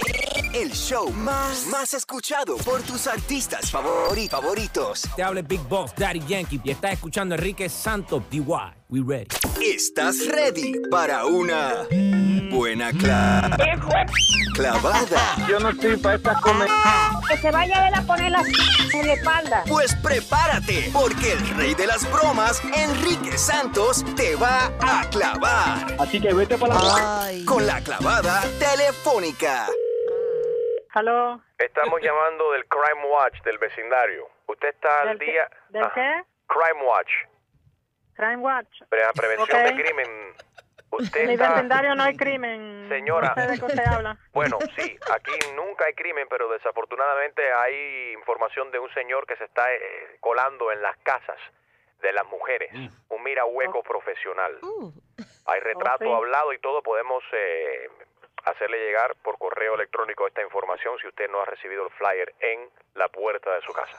El 0.61 0.73
show 0.73 1.11
más, 1.11 1.67
más 1.67 1.95
escuchado 1.95 2.57
por 2.59 2.83
tus 2.83 3.07
artistas 3.07 3.73
favori- 3.73 4.29
favoritos. 4.29 5.03
Te 5.15 5.23
habla 5.23 5.43
Big 5.43 5.61
Boss, 5.69 5.93
Daddy 5.97 6.21
Yankee, 6.27 6.61
y 6.65 6.71
estás 6.71 6.95
escuchando 6.95 7.35
a 7.35 7.39
Enrique 7.39 7.69
Santos, 7.69 8.23
DY. 8.31 8.43
We 8.91 9.01
ready. 9.07 9.29
¿Estás 9.63 10.17
ready 10.27 10.73
para 10.91 11.27
una 11.27 11.87
buena 12.51 12.91
cla- 12.91 13.57
clavada? 14.55 15.37
Yo 15.49 15.61
no 15.61 15.69
estoy 15.71 15.97
para 15.99 16.17
estas 16.17 16.41
comer. 16.41 16.69
Que 17.29 17.37
se 17.37 17.51
vaya 17.51 17.79
a 17.79 17.85
ver 17.85 17.95
a 17.99 18.03
poner 18.03 18.31
la 18.33 18.43
en 18.95 19.07
la 19.07 19.13
espalda. 19.13 19.65
Pues 19.69 19.95
prepárate, 19.97 20.91
porque 20.93 21.33
el 21.33 21.49
rey 21.51 21.75
de 21.75 21.87
las 21.87 22.11
bromas, 22.11 22.61
Enrique 22.75 23.37
Santos, 23.39 24.05
te 24.17 24.35
va 24.37 24.73
a 24.81 25.09
clavar. 25.11 25.95
Así 26.01 26.21
que 26.21 26.33
vete 26.33 26.57
para 26.59 26.75
la... 26.75 27.31
Con 27.45 27.67
la 27.67 27.81
clavada 27.83 28.43
telefónica. 28.59 29.67
Estamos 31.59 32.01
llamando 32.03 32.51
del 32.53 32.67
Crime 32.67 33.05
Watch 33.07 33.41
del 33.43 33.59
vecindario. 33.59 34.29
¿Usted 34.47 34.69
está 34.69 35.03
al 35.03 35.09
¿Del 35.11 35.19
qué? 35.21 35.25
día? 35.27 35.51
¿Del 35.69 35.83
Ajá. 35.85 35.95
qué? 35.95 36.25
Crime 36.49 36.83
Watch, 36.85 37.13
Crime 38.15 38.37
Watch. 38.39 38.83
pre- 38.89 39.03
prevención 39.15 39.65
de 39.65 39.75
crimen. 39.83 40.35
Usted 40.91 41.21
En 41.21 41.27
mi 41.29 41.35
está... 41.35 41.51
vecindario 41.51 41.95
no 41.95 42.03
hay 42.03 42.17
crimen. 42.17 42.87
Señora. 42.89 43.35
No 43.37 43.43
sé 43.43 43.49
de 43.53 43.59
qué 43.59 43.65
usted 43.67 43.87
habla. 43.87 44.17
Bueno, 44.33 44.59
sí, 44.77 44.99
aquí 45.13 45.33
nunca 45.55 45.85
hay 45.85 45.93
crimen, 45.95 46.27
pero 46.31 46.49
desafortunadamente 46.49 47.43
hay 47.53 48.13
información 48.15 48.71
de 48.73 48.79
un 48.79 48.93
señor 48.95 49.27
que 49.27 49.37
se 49.37 49.45
está 49.45 49.71
eh, 49.73 50.17
colando 50.21 50.73
en 50.73 50.81
las 50.83 50.97
casas 50.99 51.39
de 52.01 52.13
las 52.13 52.25
mujeres. 52.27 52.71
Un 53.11 53.23
mira 53.23 53.45
hueco 53.45 53.83
profesional. 53.83 54.59
Hay 55.47 55.61
retrato 55.61 56.05
Oh, 56.05 56.09
sí. 56.09 56.13
hablado 56.13 56.53
y 56.55 56.59
todo. 56.59 56.83
Podemos 56.83 57.23
eh, 57.33 57.89
hacerle 58.45 58.79
llegar 58.79 59.15
por 59.23 59.39
correo 59.39 59.75
electrónico 59.75 60.27
esta 60.27 60.43
información 60.43 60.95
si 61.01 61.09
usted 61.09 61.31
no 61.31 61.41
ha 61.41 61.45
recibido 61.45 61.85
el 61.85 61.91
flyer 61.91 62.35
en 62.41 62.69
la 62.95 63.09
puerta 63.09 63.55
de 63.55 63.61
su 63.63 63.73
casa. 63.73 63.99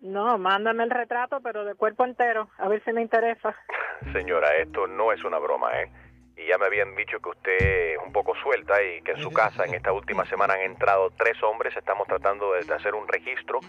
No, 0.00 0.38
mándame 0.38 0.84
el 0.84 0.90
retrato, 0.90 1.40
pero 1.40 1.64
de 1.64 1.74
cuerpo 1.74 2.04
entero. 2.04 2.48
A 2.58 2.68
ver 2.68 2.82
si 2.84 2.92
me 2.92 3.02
interesa. 3.02 3.54
Señora, 4.12 4.54
esto 4.56 4.86
no 4.86 5.12
es 5.12 5.24
una 5.24 5.38
broma, 5.38 5.80
¿eh? 5.80 5.90
Y 6.36 6.46
ya 6.46 6.58
me 6.58 6.66
habían 6.66 6.94
dicho 6.94 7.18
que 7.18 7.30
usted 7.30 7.56
es 7.94 7.98
un 8.04 8.12
poco 8.12 8.34
suelta 8.36 8.82
y 8.82 9.00
que 9.00 9.12
en 9.12 9.22
su 9.22 9.32
casa 9.32 9.64
en 9.64 9.74
esta 9.74 9.92
última 9.92 10.26
semana 10.26 10.54
han 10.54 10.60
entrado 10.60 11.10
tres 11.16 11.42
hombres. 11.42 11.74
Estamos 11.74 12.06
tratando 12.06 12.52
de 12.52 12.74
hacer 12.74 12.94
un 12.94 13.08
registro 13.08 13.60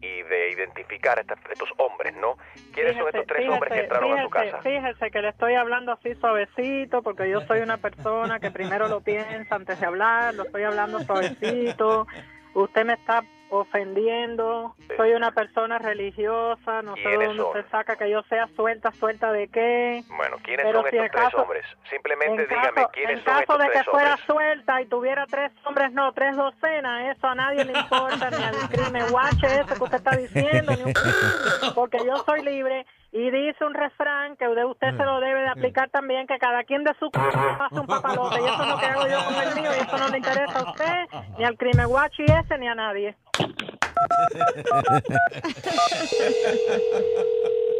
y 0.00 0.22
de 0.22 0.50
identificar 0.52 1.18
a 1.18 1.22
estos 1.22 1.68
hombres, 1.76 2.14
¿no? 2.16 2.36
¿Quiénes 2.72 2.96
son 2.96 3.08
estos 3.08 3.26
tres 3.26 3.48
hombres 3.48 3.72
que 3.72 3.80
entraron 3.80 4.18
a 4.18 4.22
su 4.22 4.30
casa? 4.30 4.58
fíjese 4.62 5.10
que 5.10 5.22
le 5.22 5.28
estoy 5.28 5.54
hablando 5.54 5.92
así 5.92 6.14
suavecito, 6.14 7.02
porque 7.02 7.28
yo 7.28 7.40
soy 7.42 7.60
una 7.60 7.76
persona 7.76 8.40
que 8.40 8.50
primero 8.50 8.88
lo 8.88 9.00
piensa 9.00 9.54
antes 9.54 9.78
de 9.78 9.86
hablar, 9.86 10.34
lo 10.34 10.44
estoy 10.44 10.62
hablando 10.62 11.00
suavecito. 11.00 12.06
Usted 12.54 12.84
me 12.84 12.94
está 12.94 13.22
ofendiendo, 13.50 14.74
soy 14.96 15.12
una 15.12 15.32
persona 15.32 15.78
religiosa, 15.78 16.82
no 16.82 16.94
sé 16.96 17.02
¿Quiénes 17.02 17.28
dónde 17.28 17.42
son? 17.42 17.46
usted 17.58 17.70
saca 17.70 17.96
que 17.96 18.10
yo 18.10 18.22
sea 18.24 18.46
suelta, 18.56 18.92
suelta 18.92 19.32
de 19.32 19.48
qué. 19.48 20.02
Bueno, 20.16 20.36
¿quiénes 20.42 20.66
Pero 20.66 20.80
son 20.82 20.90
si 20.90 20.96
estos 20.96 21.10
tres 21.10 21.24
acaso- 21.24 21.42
hombres? 21.42 21.64
Simplemente 21.88 22.42
en 22.42 22.48
dígame 22.48 22.70
caso, 22.74 22.90
quiénes 22.92 23.18
en 23.18 23.24
son 23.24 23.32
caso 23.32 23.40
estos 23.42 23.58
de 23.58 23.64
que 23.66 23.72
tres 23.72 23.84
fuera 23.86 24.10
hombres. 24.10 24.26
suelta 24.26 24.82
y 24.82 24.86
tuviera 24.86 25.26
tres 25.26 25.52
hombres, 25.64 25.92
no, 25.92 26.12
tres 26.12 26.36
docenas, 26.36 27.16
eso 27.16 27.26
a 27.26 27.34
nadie 27.34 27.64
le 27.64 27.78
importa, 27.78 28.30
ni 28.30 28.42
al 28.42 28.68
crimen 28.68 29.04
guache 29.10 29.46
ese 29.60 29.74
que 29.76 29.84
usted 29.84 29.96
está 29.98 30.16
diciendo, 30.16 30.72
ni 30.76 30.82
un- 30.84 31.74
porque 31.74 31.98
yo 32.04 32.16
soy 32.18 32.42
libre 32.42 32.86
y 33.12 33.30
dice 33.30 33.64
un 33.64 33.74
refrán 33.74 34.36
que 34.36 34.46
de 34.46 34.64
usted 34.64 34.96
se 34.96 35.04
lo 35.04 35.20
debe 35.20 35.40
de 35.40 35.48
aplicar 35.48 35.90
también, 35.90 36.26
que 36.26 36.38
cada 36.38 36.62
quien 36.64 36.84
de 36.84 36.94
su 36.98 37.06
c- 37.06 37.20
hace 37.60 37.80
un 37.80 37.86
papalote, 37.86 38.40
y 38.40 38.44
eso 38.44 38.62
es 38.62 38.68
lo 38.68 38.78
que 38.78 38.86
hago 38.86 39.06
yo 39.08 39.24
con 39.24 39.34
el 39.48 39.54
mío, 39.54 39.70
y 39.76 39.80
eso 39.80 39.98
no 39.98 40.08
le 40.08 40.18
interesa 40.18 40.58
a 40.60 40.70
usted, 40.70 41.08
ni 41.38 41.44
al 41.44 41.56
crimen 41.56 41.88
guache 41.88 42.24
ese, 42.24 42.58
ni 42.58 42.68
a 42.68 42.74
nadie. 42.74 43.16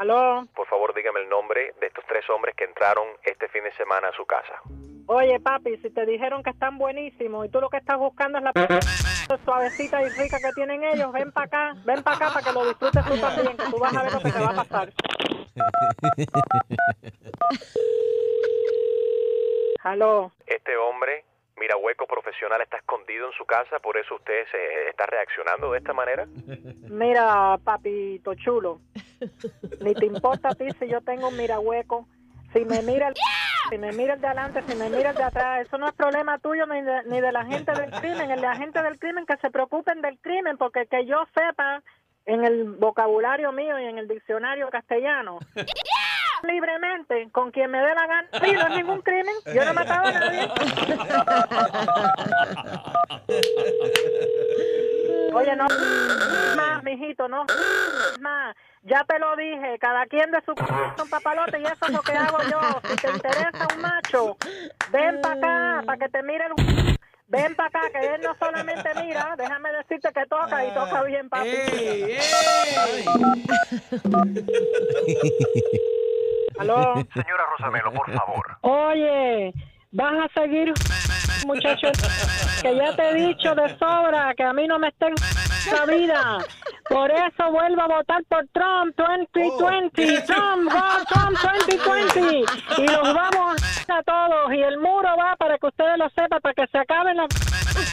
¿Aló? 0.00 0.46
Por 0.56 0.66
favor, 0.66 0.92
dígame 0.94 1.20
el 1.20 1.28
nombre 1.28 1.74
de 1.78 1.88
estos 1.88 2.02
tres 2.06 2.24
hombres 2.30 2.56
que 2.56 2.64
entraron 2.64 3.06
este 3.22 3.48
fin 3.48 3.62
de 3.64 3.72
semana 3.72 4.08
a 4.08 4.12
su 4.12 4.24
casa. 4.24 4.62
Oye, 5.06 5.38
papi, 5.40 5.76
si 5.76 5.90
te 5.90 6.06
dijeron 6.06 6.42
que 6.42 6.48
están 6.48 6.78
buenísimos 6.78 7.44
y 7.44 7.50
tú 7.50 7.60
lo 7.60 7.68
que 7.68 7.76
estás 7.76 7.98
buscando 7.98 8.38
es 8.38 8.44
la 8.44 8.54
suavecita 9.44 10.00
y 10.00 10.08
rica 10.08 10.38
que 10.38 10.52
tienen 10.54 10.82
ellos, 10.84 11.12
ven 11.12 11.30
para 11.32 11.44
acá, 11.44 11.74
ven 11.84 12.02
para 12.02 12.16
acá 12.16 12.30
para 12.32 12.46
que 12.46 12.52
lo 12.52 12.66
disfrutes 12.66 13.04
tú 13.04 13.20
también, 13.20 13.54
que 13.58 13.64
tú 13.64 13.78
vas 13.78 13.94
a 13.94 14.04
ver 14.04 14.12
lo 14.14 14.20
que 14.20 14.32
te 14.32 14.40
va 14.40 14.48
a 14.48 14.54
pasar. 14.54 14.90
Aló. 19.84 20.32
Este 20.46 20.78
hombre, 20.78 21.26
mira 21.58 21.76
hueco 21.76 22.06
profesional, 22.06 22.62
está 22.62 22.78
escondido 22.78 23.26
en 23.26 23.32
su 23.32 23.44
casa, 23.44 23.78
por 23.80 23.98
eso 23.98 24.14
usted 24.14 24.46
se 24.50 24.88
está 24.88 25.04
reaccionando 25.04 25.72
de 25.72 25.78
esta 25.78 25.92
manera. 25.92 26.24
Mira, 26.88 27.58
papito 27.62 28.34
chulo, 28.36 28.80
ni 29.80 29.94
te 29.94 30.06
importa 30.06 30.50
a 30.50 30.54
ti 30.54 30.68
si 30.78 30.88
yo 30.88 31.00
tengo 31.00 31.28
un 31.28 31.36
mirahueco, 31.36 32.06
si 32.52 32.64
me 32.64 32.82
mira 32.82 33.08
el, 33.08 33.14
si 33.68 33.78
me 33.78 33.92
mira 33.92 34.16
de 34.16 34.26
adelante, 34.26 34.62
si 34.66 34.74
me 34.74 34.88
mira 34.88 35.10
el 35.10 35.16
de 35.16 35.22
atrás, 35.22 35.66
eso 35.66 35.78
no 35.78 35.88
es 35.88 35.94
problema 35.94 36.38
tuyo 36.38 36.66
ni 36.66 36.82
de, 36.82 37.02
ni 37.04 37.20
de 37.20 37.32
la 37.32 37.44
gente 37.44 37.72
del 37.72 37.90
crimen, 37.90 38.30
el 38.30 38.40
de 38.40 38.46
la 38.46 38.56
gente 38.56 38.82
del 38.82 38.98
crimen 38.98 39.26
que 39.26 39.36
se 39.36 39.50
preocupen 39.50 40.02
del 40.02 40.18
crimen, 40.18 40.56
porque 40.56 40.86
que 40.86 41.06
yo 41.06 41.24
sepa 41.34 41.82
en 42.26 42.44
el 42.44 42.64
vocabulario 42.64 43.52
mío 43.52 43.78
y 43.78 43.84
en 43.84 43.98
el 43.98 44.08
diccionario 44.08 44.68
castellano. 44.70 45.38
Libremente, 46.42 47.28
con 47.32 47.50
quien 47.50 47.70
me 47.70 47.78
dé 47.80 47.94
la 47.94 48.06
gana. 48.06 48.28
Sí, 48.42 48.52
no 48.52 48.66
es 48.66 48.70
ningún 48.76 49.00
crimen. 49.02 49.34
Yo 49.46 49.64
no 49.64 49.70
he 49.70 49.74
matado 49.74 50.06
a 50.06 50.12
nadie. 50.12 50.48
Oye, 55.32 55.56
no 55.56 55.66
más, 56.56 56.82
mijito, 56.82 57.28
no 57.28 57.46
más. 58.20 58.56
Ya 58.82 59.04
te 59.04 59.18
lo 59.18 59.36
dije, 59.36 59.78
cada 59.78 60.06
quien 60.06 60.30
de 60.30 60.40
su 60.44 60.52
c- 60.54 60.64
son 60.96 61.08
papalote 61.08 61.58
y 61.60 61.64
eso 61.64 61.86
es 61.86 61.92
lo 61.92 62.02
que 62.02 62.12
hago 62.12 62.38
yo. 62.50 62.80
Si 62.88 62.96
te 62.96 63.10
interesa 63.10 63.66
un 63.74 63.80
macho, 63.80 64.36
ven 64.90 65.20
para 65.20 65.34
acá, 65.34 65.82
para 65.86 65.98
que 65.98 66.08
te 66.08 66.22
mire 66.22 66.46
el... 66.46 66.52
Ven 67.28 67.54
para 67.54 67.68
acá, 67.68 67.80
que 67.92 68.14
él 68.14 68.22
no 68.22 68.34
solamente 68.40 68.92
mira, 68.96 69.34
déjame 69.36 69.70
decirte 69.72 70.10
que 70.12 70.26
toca 70.26 70.64
y 70.64 70.74
toca 70.74 71.02
bien, 71.04 71.28
papi. 71.28 71.48
¿Aló? 76.60 76.94
Señora 77.14 77.44
Rosamelo, 77.56 77.90
por 77.92 78.12
favor. 78.12 78.58
Oye, 78.60 79.52
vas 79.92 80.12
a 80.12 80.40
seguir, 80.40 80.74
muchacho, 81.46 81.88
que 82.60 82.76
ya 82.76 82.94
te 82.94 83.10
he 83.10 83.14
dicho 83.14 83.54
de 83.54 83.78
sobra 83.78 84.34
que 84.36 84.44
a 84.44 84.52
mí 84.52 84.66
no 84.66 84.78
me 84.78 84.88
estén 84.88 85.14
la 85.72 85.86
vida. 85.86 86.38
Por 86.86 87.10
eso 87.10 87.50
vuelvo 87.50 87.82
a 87.82 87.86
votar 87.86 88.22
por 88.28 88.46
Trump 88.52 88.94
2020. 88.96 90.22
Trump, 90.22 90.70
go, 90.70 91.04
Trump 91.08 91.38
2020. 91.40 92.44
Y 92.76 92.86
los 92.88 93.14
vamos 93.14 93.86
a 93.88 94.02
todos. 94.02 94.52
Y 94.52 94.60
el 94.60 94.78
muro 94.78 95.16
va 95.16 95.36
para 95.36 95.56
que 95.56 95.66
ustedes 95.66 95.96
lo 95.96 96.10
sepan, 96.10 96.40
para 96.42 96.54
que 96.54 96.66
se 96.66 96.78
acaben 96.78 97.16
las 97.16 97.28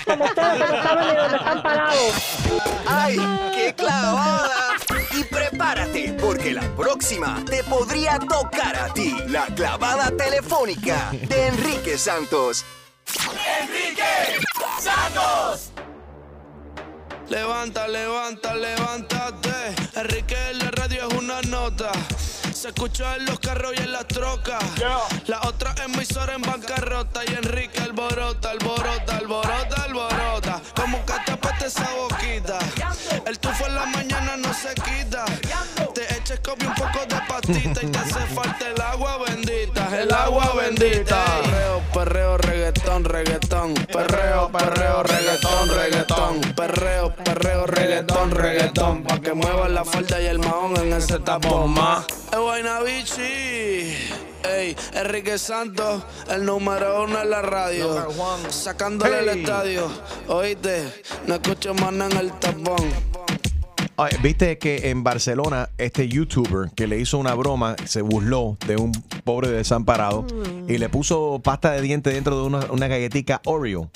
como 0.05 0.25
ustedes 0.25 0.53
que 0.53 0.71
no 0.71 0.83
saben 0.83 1.07
ni 1.07 1.15
dónde 1.15 1.37
están 1.37 1.61
parados. 1.61 2.45
¡Ay, 2.85 3.17
qué 3.53 3.73
clavada! 3.75 4.86
Y 5.17 5.23
prepárate, 5.23 6.13
porque 6.13 6.53
la 6.53 6.75
próxima 6.75 7.43
te 7.45 7.63
podría 7.63 8.19
tocar 8.19 8.75
a 8.75 8.93
ti. 8.93 9.15
La 9.27 9.47
clavada 9.47 10.11
telefónica 10.11 11.09
de 11.11 11.47
Enrique 11.47 11.97
Santos. 11.97 12.63
¡Enrique 13.61 14.03
Santos! 14.79 15.71
Levanta, 17.29 17.87
levanta, 17.87 18.53
levántate. 18.53 19.75
Enrique 19.95 20.37
en 20.51 20.59
la 20.59 20.71
radio 20.71 21.07
es 21.07 21.13
una 21.15 21.41
nota. 21.41 21.91
Se 22.53 22.69
escucha 22.69 23.15
en 23.15 23.25
los 23.25 23.39
carros 23.39 23.73
y 23.75 23.81
en 23.81 23.91
las 23.93 24.07
trocas. 24.07 24.63
La 25.25 25.41
otra 25.41 25.73
emisora 25.83 26.35
en 26.35 26.41
bancarrota. 26.43 27.21
Y 27.25 27.33
Enrique 27.33 27.79
alborota, 27.81 28.51
alborota, 28.51 29.17
alborota, 29.17 29.83
alborota. 29.83 30.61
Como 30.75 31.03
que 31.05 31.13
te 31.25 31.31
apete 31.31 31.65
esa 31.65 31.89
boquita. 31.95 32.59
Mañana 33.87 34.37
no 34.37 34.53
se 34.53 34.73
quita. 34.75 35.25
Te 35.93 36.03
eches 36.17 36.39
copia 36.41 36.69
un 36.69 36.75
poco 36.75 37.05
de 37.05 37.15
pastita 37.27 37.79
y 37.83 37.87
te 37.87 37.97
hace 37.97 38.25
falta 38.35 38.69
el 38.69 38.81
agua 38.81 39.17
bendita. 39.27 40.01
El 40.01 40.13
agua 40.13 40.53
bendita. 40.55 41.23
Perreo, 41.43 41.81
perreo, 41.93 42.37
reggaetón, 42.37 43.03
reggaetón. 43.05 43.73
Perreo, 43.73 44.51
perreo, 44.51 45.03
reggaetón, 45.03 45.69
reggaetón. 45.69 46.41
Perreo, 46.55 47.15
perreo, 47.15 47.65
reggaetón, 47.67 48.31
reggaetón. 48.31 49.03
Pa' 49.03 49.19
que 49.19 49.33
muevan 49.33 49.73
la 49.73 49.83
falda 49.85 50.21
y 50.21 50.25
el 50.27 50.39
mahón 50.39 50.77
en 50.77 50.93
ese 50.93 51.19
tapón 51.19 51.71
más. 51.71 52.05
Bichi. 52.85 53.95
Ey, 54.43 54.75
Enrique 54.93 55.37
Santos, 55.37 56.03
el 56.29 56.45
número 56.45 57.03
uno 57.03 57.21
en 57.21 57.29
la 57.29 57.41
radio. 57.41 58.07
Sacándole 58.49 59.19
el 59.19 59.29
Hey. 59.29 59.39
estadio. 59.41 59.91
Oíste, 60.27 61.03
no 61.25 61.35
escucho 61.35 61.73
más 61.73 61.91
nada 61.91 62.11
en 62.11 62.17
el 62.17 62.31
tapón. 62.39 62.93
Ay, 63.99 64.11
Viste 64.21 64.59
que 64.59 64.89
en 64.91 65.03
Barcelona 65.03 65.69
este 65.79 66.07
youtuber 66.07 66.69
que 66.75 66.85
le 66.85 66.99
hizo 66.99 67.17
una 67.17 67.33
broma 67.33 67.75
se 67.85 68.01
burló 68.03 68.55
de 68.67 68.75
un 68.77 68.91
pobre 69.23 69.49
desamparado 69.49 70.25
y 70.67 70.77
le 70.77 70.87
puso 70.87 71.41
pasta 71.43 71.71
de 71.71 71.81
diente 71.81 72.11
dentro 72.11 72.39
de 72.39 72.43
una, 72.45 72.59
una 72.71 72.87
galletica 72.87 73.41
Oreo. 73.45 73.89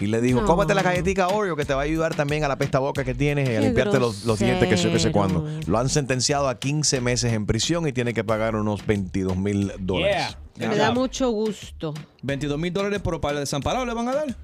Y 0.00 0.06
le 0.06 0.20
dijo, 0.20 0.42
No. 0.42 0.46
cómete 0.46 0.74
la 0.74 0.82
galletica 0.82 1.28
Oreo 1.28 1.56
que 1.56 1.64
te 1.64 1.72
va 1.74 1.80
a 1.80 1.84
ayudar 1.84 2.14
también 2.14 2.44
a 2.44 2.48
la 2.48 2.56
pesta 2.56 2.78
boca 2.78 3.04
que 3.04 3.14
tienes 3.14 3.48
y 3.48 3.52
a 3.56 3.60
Qué 3.60 3.66
limpiarte 3.66 3.98
los, 3.98 4.26
los 4.26 4.38
dientes 4.38 4.68
que 4.68 4.76
sé 4.76 4.92
que 4.92 4.98
sé 5.00 5.10
cuándo. 5.10 5.44
Lo 5.66 5.78
han 5.78 5.88
sentenciado 5.88 6.48
a 6.48 6.58
15 6.58 7.00
meses 7.00 7.32
en 7.32 7.46
prisión 7.46 7.88
y 7.88 7.92
tiene 7.92 8.12
que 8.14 8.22
pagar 8.24 8.54
unos 8.54 8.86
22 8.86 9.36
mil 9.36 9.72
dólares. 9.80 10.36
Me 10.56 10.76
da 10.76 10.92
mucho 10.92 11.30
gusto. 11.30 11.94
22 12.22 12.58
mil 12.58 12.72
dólares 12.72 13.00
por 13.00 13.18
para 13.20 13.34
el 13.38 13.40
desamparado 13.40 13.86
le 13.86 13.94
van 13.94 14.08
a 14.08 14.14
dar. 14.14 14.36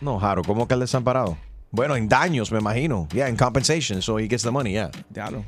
No, 0.00 0.18
Jaro, 0.20 0.42
¿cómo 0.44 0.68
que 0.68 0.74
el 0.74 0.80
desamparado? 0.80 1.36
Bueno, 1.70 1.96
en 1.96 2.08
daños, 2.08 2.50
me 2.52 2.58
imagino. 2.58 3.08
Yeah, 3.12 3.28
en 3.28 3.36
compensation, 3.36 4.00
so 4.00 4.18
he 4.18 4.28
gets 4.28 4.42
the 4.42 4.50
money, 4.50 4.72
yeah. 4.72 4.90
Claro. 5.12 5.44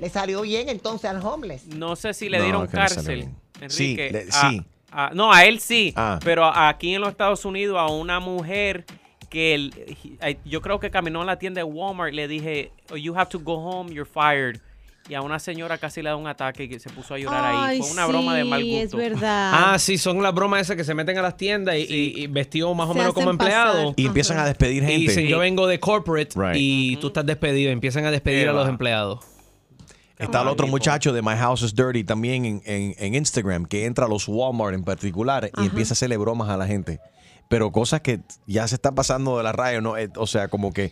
Le 0.00 0.08
salió 0.08 0.42
bien 0.42 0.68
entonces 0.68 1.08
al 1.10 1.24
homeless. 1.24 1.66
No 1.66 1.94
sé 1.96 2.14
si 2.14 2.28
le 2.28 2.38
No, 2.38 2.44
dieron 2.44 2.66
cárcel. 2.66 3.28
Enrique. 3.60 3.68
Sí, 3.68 3.96
le- 3.96 4.26
A- 4.32 4.50
sí. 4.50 4.62
a- 4.90 5.10
no, 5.14 5.32
a 5.32 5.44
él 5.44 5.60
sí. 5.60 5.92
Ah. 5.96 6.18
Pero 6.24 6.44
aquí 6.46 6.94
en 6.94 7.00
los 7.00 7.10
Estados 7.10 7.44
Unidos 7.44 7.76
a 7.78 7.86
una 7.86 8.18
mujer 8.20 8.84
que 9.30 9.54
el- 9.54 9.96
yo 10.44 10.60
creo 10.62 10.78
que 10.80 10.90
caminó 10.90 11.20
en 11.20 11.26
la 11.26 11.38
tienda 11.38 11.60
de 11.60 11.64
Walmart 11.64 12.12
le 12.12 12.28
dije, 12.28 12.72
"Oh, 12.90 12.96
you 12.96 13.14
have 13.16 13.30
to 13.30 13.38
go 13.40 13.54
home, 13.56 13.92
you're 13.92 14.08
fired. 14.08 14.60
Y 15.06 15.12
a 15.14 15.20
una 15.20 15.38
señora 15.38 15.76
casi 15.76 16.00
le 16.00 16.08
da 16.08 16.16
un 16.16 16.26
ataque 16.26 16.64
y 16.64 16.68
que 16.68 16.78
se 16.80 16.88
puso 16.88 17.12
a 17.12 17.18
llorar 17.18 17.44
ahí. 17.68 17.78
Fue 17.82 17.90
una 17.90 18.06
broma 18.06 18.34
de 18.34 18.44
mal 18.44 18.62
sí, 18.62 18.80
gusto. 18.82 18.98
es 19.00 19.10
verdad. 19.10 19.50
Ah, 19.54 19.78
sí, 19.78 19.98
son 19.98 20.22
las 20.22 20.32
bromas 20.32 20.62
esas 20.62 20.76
que 20.76 20.84
se 20.84 20.94
meten 20.94 21.18
a 21.18 21.22
las 21.22 21.36
tiendas 21.36 21.76
y, 21.76 21.80
y- 21.82 22.22
y 22.22 22.26
vestidos 22.26 22.74
más 22.74 22.88
o 22.88 22.92
Se 22.94 22.98
menos 23.00 23.12
como 23.12 23.28
empleados. 23.30 23.92
Y 23.96 24.06
empiezan 24.06 24.38
a 24.38 24.46
despedir 24.46 24.82
Y 24.82 24.86
gente. 24.86 24.98
dicen, 25.00 25.26
yo 25.26 25.38
vengo 25.40 25.66
de 25.66 25.78
corporate 25.78 26.30
Right. 26.34 26.56
y 26.56 26.96
tú 26.96 27.08
estás 27.08 27.26
despedido. 27.26 27.70
Empiezan 27.70 28.06
a 28.06 28.10
despedir 28.10 28.48
a 28.48 28.52
los 28.54 28.66
empleados. 28.66 29.18
Está 30.16 30.40
el 30.40 30.48
otro 30.48 30.66
muchacho 30.68 31.12
de 31.12 31.20
My 31.20 31.34
House 31.36 31.60
is 31.62 31.74
Dirty 31.74 32.02
también 32.04 32.46
en, 32.46 32.62
en- 32.64 32.94
en 32.98 33.14
Instagram 33.14 33.66
que 33.66 33.84
entra 33.84 34.06
a 34.06 34.08
los 34.08 34.26
Walmart 34.26 34.72
en 34.74 34.84
particular 34.84 35.44
y 35.44 35.50
Ajá. 35.52 35.66
empieza 35.66 35.92
a 35.92 35.94
hacerle 35.94 36.16
bromas 36.16 36.48
a 36.48 36.56
la 36.56 36.66
gente. 36.66 37.00
Pero 37.48 37.70
cosas 37.72 38.00
que 38.00 38.20
ya 38.46 38.66
se 38.66 38.76
están 38.76 38.94
pasando 38.94 39.36
de 39.36 39.42
la 39.44 39.52
raya, 39.52 39.80
¿no? 39.80 39.96
Eh, 39.96 40.08
O 40.16 40.26
sea, 40.26 40.48
como 40.48 40.72
que 40.72 40.90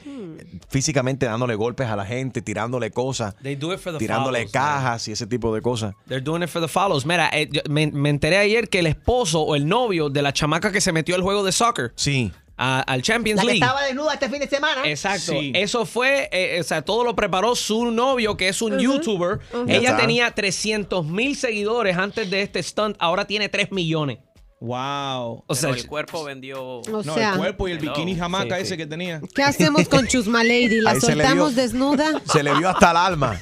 físicamente 0.69 1.27
dándole 1.27 1.55
golpes 1.55 1.89
a 1.89 1.97
la 1.97 2.05
gente, 2.05 2.43
tirándole 2.43 2.91
cosas, 2.91 3.35
They 3.43 3.57
do 3.57 3.73
it 3.73 3.79
for 3.81 3.93
the 3.93 3.99
tirándole 3.99 4.41
follows, 4.41 4.55
man. 4.55 4.63
cajas 4.63 5.09
y 5.09 5.13
ese 5.13 5.27
tipo 5.27 5.55
de 5.55 5.63
cosas. 5.63 5.95
They're 6.09 6.23
doing 6.23 6.43
it 6.43 6.49
for 6.49 6.61
the 6.63 6.69
follows. 6.69 7.07
Mira, 7.07 7.31
eh, 7.33 7.49
yo- 7.51 7.63
me, 7.69 7.87
me 7.89 8.11
enteré 8.11 8.39
ayer 8.39 8.69
que 8.69 8.81
el 8.81 8.87
esposo 8.87 9.41
o 9.43 9.55
el 9.57 9.67
novio 9.67 10.11
de 10.11 10.23
la 10.23 10.33
chamaca 10.33 10.73
que 10.73 10.81
se 10.81 10.93
metió 10.93 11.15
al 11.15 11.23
juego 11.23 11.43
de 11.45 11.53
soccer. 11.53 11.93
Sí. 11.97 12.33
al 12.65 13.03
Champions 13.03 13.39
La 13.39 13.43
que 13.43 13.47
League. 13.59 13.65
estaba 13.65 13.83
desnuda 13.83 14.15
este 14.15 14.29
fin 14.29 14.39
de 14.39 14.47
semana. 14.47 14.83
Exacto. 14.89 15.33
Eso 15.37 15.85
fue, 15.85 16.29
eh, 16.31 16.61
o 16.61 16.63
sea, 16.63 16.83
todo 16.83 17.03
lo 17.03 17.17
preparó 17.17 17.57
su 17.57 17.91
novio, 17.91 18.37
que 18.37 18.49
es 18.49 18.63
un 18.63 18.79
youtuber. 18.79 19.41
Ella 19.67 19.97
tenía 19.97 20.31
300 20.31 21.05
mil 21.05 21.35
seguidores 21.35 21.97
antes 21.97 22.31
de 22.31 22.43
este 22.43 22.63
stunt. 22.63 22.95
Ahora 23.01 23.25
tiene 23.27 23.49
3 23.49 23.73
millones. 23.73 24.19
Wow. 24.63 25.43
O 25.49 25.55
sea, 25.57 25.71
Pero 25.71 25.81
el 25.83 25.89
cuerpo 25.89 26.23
vendió. 26.23 26.63
O 26.63 26.83
no, 26.89 27.15
sea- 27.15 27.33
el 27.33 27.39
cuerpo 27.39 27.67
y 27.67 27.73
el 27.73 27.79
Hello. 27.79 27.93
bikini 27.93 28.15
jamaca 28.17 28.55
Sí, 28.57 28.63
ese 28.63 28.71
sí. 28.71 28.77
que 28.77 28.87
tenía. 28.87 29.21
¿Qué 29.35 29.43
hacemos 29.43 29.89
con 29.89 30.07
Chusma 30.07 30.45
Lady? 30.45 30.81
¿La 30.81 30.93
Ahí 30.93 31.01
soltamos 31.01 31.55
vio- 31.55 31.63
desnuda? 31.63 32.23
Se 32.33 32.45
le 32.45 32.55
vio 32.55 32.69
hasta 32.69 32.93
el 32.93 32.97
alma. 32.97 33.41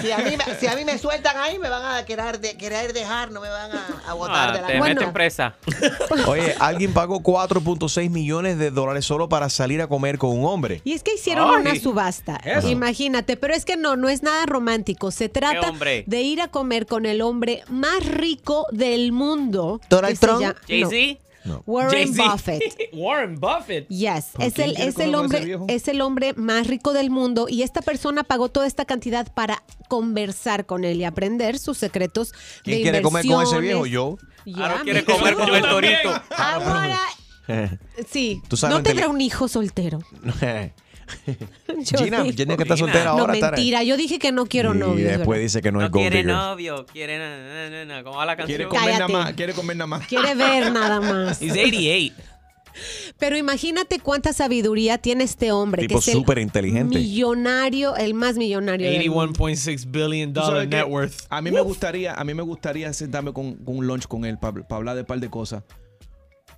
Si 0.00 0.10
a, 0.10 0.18
mí, 0.18 0.36
me- 0.36 0.54
si 0.58 0.66
a 0.66 0.74
mí 0.74 0.84
me 0.84 0.98
sueltan 0.98 1.36
ahí, 1.36 1.58
me 1.58 1.68
van 1.68 1.84
a 1.84 2.04
querer, 2.04 2.40
de- 2.40 2.56
querer 2.56 2.92
dejar, 2.92 3.30
no 3.30 3.40
me 3.40 3.48
van 3.48 3.70
a, 3.70 4.10
a 4.10 4.14
botar 4.14 4.48
Ah, 4.48 4.52
de 4.52 4.60
la 4.62 4.66
te 4.66 4.80
meten 4.80 5.12
presa. 5.12 5.54
Oye, 6.26 6.54
alguien 6.58 6.92
pagó 6.92 7.20
4.6 7.20 8.10
millones 8.10 8.58
de 8.58 8.70
dólares 8.72 9.04
solo 9.04 9.28
para 9.28 9.48
salir 9.50 9.80
a 9.82 9.86
comer 9.86 10.18
con 10.18 10.30
un 10.36 10.44
hombre. 10.46 10.80
Y 10.84 10.94
es 10.94 11.02
que 11.04 11.14
hicieron 11.14 11.48
Ay. 11.54 11.60
una 11.60 11.74
subasta. 11.80 12.36
Eso. 12.44 12.68
Imagínate, 12.68 13.36
pero 13.36 13.54
es 13.54 13.64
que 13.64 13.76
no, 13.76 13.94
no 13.96 14.08
es 14.08 14.22
nada 14.24 14.46
romántico. 14.46 15.10
Se 15.12 15.28
trata 15.28 15.72
de 16.06 16.22
ir 16.22 16.40
a 16.40 16.48
comer 16.48 16.86
con 16.86 17.06
el 17.06 17.22
hombre 17.22 17.62
más 17.68 18.04
rico 18.04 18.66
del 18.72 19.12
mundo. 19.12 19.80
Donald 19.96 20.16
se 20.16 20.26
Trump. 20.26 20.56
Jay-Z. 20.66 21.20
no, 21.44 21.62
Warren. 21.66 22.14
Buffett. 22.14 22.62
Warren 22.92 23.38
Buffett. 23.38 23.88
Yes, 23.88 24.26
¿Por 24.32 24.44
es 24.44 24.58
el, 24.58 24.76
es 24.76 24.98
el 24.98 25.14
hombre, 25.14 25.58
es 25.68 25.88
el 25.88 26.00
hombre 26.00 26.34
más 26.34 26.66
rico 26.66 26.92
del 26.92 27.10
mundo 27.10 27.46
y 27.48 27.62
esta 27.62 27.82
persona 27.82 28.24
pagó 28.24 28.48
toda 28.48 28.66
esta 28.66 28.84
cantidad 28.84 29.32
para 29.32 29.62
conversar 29.88 30.66
con 30.66 30.84
él 30.84 31.00
y 31.00 31.04
aprender 31.04 31.58
sus 31.58 31.78
secretos 31.78 32.32
¿Quién 32.62 32.78
de 32.78 32.82
quiere 32.82 33.02
comer 33.02 33.26
con 33.26 33.42
ese 33.42 33.60
viejo? 33.60 33.86
Yo. 33.86 34.16
Ahora 34.56 34.80
quiere 34.82 35.04
comer 35.04 35.34
con 35.34 35.54
el 35.54 35.62
torito. 35.62 36.22
Ahora, 36.36 36.98
sí, 38.08 38.40
Tú 38.48 38.56
sabes 38.56 38.76
no 38.76 38.82
tendrá 38.82 39.08
un 39.08 39.20
hijo 39.20 39.48
soltero. 39.48 39.98
Gina, 41.26 42.18
Yo 42.18 42.24
digo- 42.24 42.36
Gina 42.36 42.56
que 42.56 42.62
está 42.62 42.76
soltera 42.76 43.04
No, 43.04 43.10
ahora. 43.20 43.34
está- 43.34 43.50
mentira, 43.52 43.82
yo 43.82 43.96
dije 43.96 44.18
que 44.18 44.32
no 44.32 44.46
quiero 44.46 44.74
y 44.74 44.78
novio. 44.78 45.06
después 45.06 45.40
dice 45.40 45.62
que 45.62 45.70
no, 45.72 45.80
es 45.80 45.86
No 45.86 45.90
gold 45.92 46.10
quiere 46.10 46.24
novio, 46.24 46.86
quiere 46.86 47.18
na, 47.18 47.38
na, 47.38 47.70
na, 47.70 47.84
na, 47.84 48.02
¿Cómo 48.04 48.16
va 48.18 48.26
la 48.26 48.36
canción? 48.36 48.56
Quiere 48.56 48.68
comer 48.68 48.92
nada 48.92 49.08
más. 49.08 49.32
Quiere 49.34 49.52
comer 49.52 49.76
nada 49.76 49.86
más. 49.86 50.06
Quiere 50.06 50.34
ver 50.34 50.72
nada 50.72 51.00
más. 51.00 51.40
He's 51.42 51.52
88. 51.52 52.14
Pero 53.18 53.36
imagínate 53.36 53.98
cuánta 54.00 54.32
sabiduría 54.32 54.96
tiene 54.96 55.24
este 55.24 55.52
hombre. 55.52 55.82
Tipo 55.82 56.00
que 56.00 56.10
es 56.10 56.16
súper 56.16 56.38
inteligente. 56.38 56.98
Millonario, 56.98 57.94
el 57.96 58.14
más 58.14 58.36
millonario. 58.36 58.90
del 58.90 59.10
mundo. 59.10 59.34
81.6 59.34 59.90
billion 59.90 60.32
¿Tú 60.32 60.40
dollar 60.40 60.66
net 60.66 60.86
worth. 60.88 61.26
A 61.28 61.42
mí 61.42 61.50
me 61.50 61.60
gustaría, 61.60 62.14
a 62.14 62.24
mí 62.24 62.32
me 62.32 62.42
gustaría 62.42 62.90
sentarme 62.94 63.32
con, 63.34 63.56
con 63.56 63.76
un 63.76 63.86
lunch 63.86 64.06
con 64.06 64.24
él 64.24 64.38
para 64.38 64.64
hablar 64.70 64.94
de 64.94 65.02
un 65.02 65.06
par 65.06 65.20
de 65.20 65.28
cosas. 65.28 65.62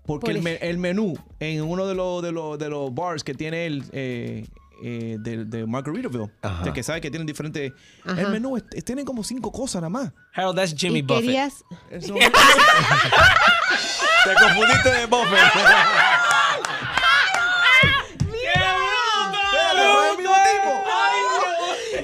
Porque 0.07 0.27
Por 0.27 0.37
el, 0.37 0.43
me- 0.43 0.57
el 0.57 0.77
menú 0.79 1.15
en 1.41 1.63
uno 1.63 1.87
de 1.87 1.95
los 1.95 2.23
de 2.23 2.31
los 2.33 2.59
de 2.59 2.69
los 2.69 2.95
bars 2.95 3.25
que 3.25 3.33
tiene 3.35 3.65
él 3.67 3.85
eh, 3.93 4.47
eh, 4.83 5.17
de, 5.21 5.45
de 5.47 5.67
Margaritaville, 5.67 6.31
Ajá. 6.43 6.63
de 6.65 6.73
que 6.75 6.83
sabe 6.83 7.01
que 7.01 7.11
tienen 7.11 7.27
diferentes. 7.27 7.73
Ajá. 8.05 8.21
El 8.21 8.29
menú 8.29 8.57
es- 8.57 8.65
es- 8.73 8.85
tienen 8.85 9.05
como 9.07 9.25
cinco 9.25 9.51
cosas 9.51 9.77
nada 9.83 9.89
más. 9.89 10.13
Harold, 10.35 10.57
that's 10.57 10.75
Jimmy 10.77 10.99
Y 10.99 11.03
Buffett. 11.03 11.25
querías- 11.25 11.65
Eso- 11.91 12.15
Te 14.25 14.31
confundiste 14.43 14.91
de 14.91 15.07
Buffett. 15.07 15.41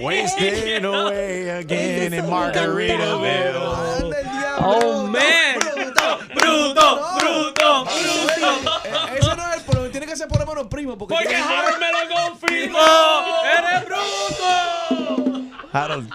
Wasting 0.01 0.85
away 0.95 1.49
again 1.51 2.13
in 2.15 2.25
Margaritaville. 2.25 4.15
Oh, 4.63 5.07
man. 5.07 5.50
Bruto, 7.21 7.85
bruto, 7.85 8.81
Eh, 8.85 9.19
Ese 9.19 9.37
no 9.37 9.49
es 9.51 9.57
el 9.57 9.63
problema, 9.65 9.91
tiene 9.91 10.07
que 10.07 10.17
ser 10.17 10.29
por 10.29 10.39
menos 10.47 10.67
primo. 10.69 10.97
Porque, 10.99 11.15
Porque 11.15 11.37
Harold 11.37 11.79
me 11.79 11.93
lo 11.93 11.99
confirmó. 12.31 12.79
¡Eres 13.45 13.85
bruto! 13.87 15.69
Harold, 15.73 16.11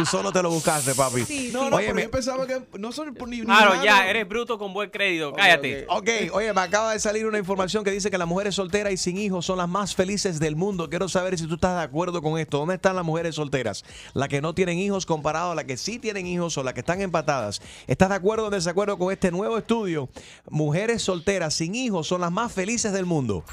tú 0.00 0.06
solo 0.06 0.32
te 0.32 0.42
lo 0.42 0.50
buscaste, 0.50 0.94
papi. 0.94 1.50
No, 1.52 1.68
no, 1.70 1.76
Oye, 1.76 1.86
pero 1.86 1.94
me- 1.96 2.02
yo 2.04 2.10
pensaba 2.10 2.46
que 2.46 2.62
no 2.78 2.92
son 2.92 3.14
por 3.14 3.28
ni 3.28 3.40
Claro, 3.42 3.76
ni 3.76 3.84
ya, 3.84 4.08
eres 4.08 4.28
bruto 4.28 4.58
con 4.58 4.72
buen 4.72 4.90
crédito. 4.90 5.32
Cállate. 5.34 5.86
Ok, 5.88 6.08
oye, 6.32 6.52
me 6.52 6.60
acaba 6.60 6.92
de 6.92 7.00
salir 7.00 7.26
una 7.26 7.38
información 7.38 7.84
que 7.84 7.90
dice 7.90 8.10
que 8.10 8.18
las 8.18 8.28
mujeres 8.28 8.54
solteras 8.54 8.92
y 8.92 8.96
sin 8.96 9.18
hijos 9.18 9.44
son 9.46 9.58
las 9.58 9.68
más 9.68 9.94
felices 9.94 10.40
del 10.40 10.56
mundo. 10.56 10.88
Quiero 10.88 11.08
saber 11.08 11.38
si 11.38 11.46
tú 11.46 11.54
estás 11.54 11.76
de 11.76 11.82
acuerdo 11.82 12.22
con 12.22 12.38
esto. 12.38 12.58
¿Dónde 12.58 12.74
están 12.76 12.96
las 12.96 13.04
mujeres 13.04 13.34
solteras? 13.34 13.84
Las 14.14 14.28
que 14.28 14.40
no 14.40 14.54
tienen 14.54 14.78
hijos 14.78 15.06
comparado 15.06 15.52
a 15.52 15.54
las 15.54 15.64
que 15.64 15.76
sí 15.76 15.98
tienen 15.98 16.26
hijos 16.26 16.56
o 16.58 16.62
las 16.62 16.74
que 16.74 16.80
están 16.80 17.00
empatadas. 17.00 17.60
¿Estás 17.86 18.08
de 18.08 18.14
acuerdo 18.14 18.44
o 18.44 18.46
en 18.48 18.52
desacuerdo 18.52 18.98
con 18.98 19.12
este 19.12 19.30
nuevo 19.30 19.58
estudio? 19.58 20.08
Mujeres 20.48 21.02
solteras 21.02 21.54
sin 21.54 21.74
hijos 21.74 22.06
son 22.06 22.20
las 22.20 22.32
más 22.32 22.52
felices 22.52 22.92
del 22.92 23.06
mundo. 23.06 23.44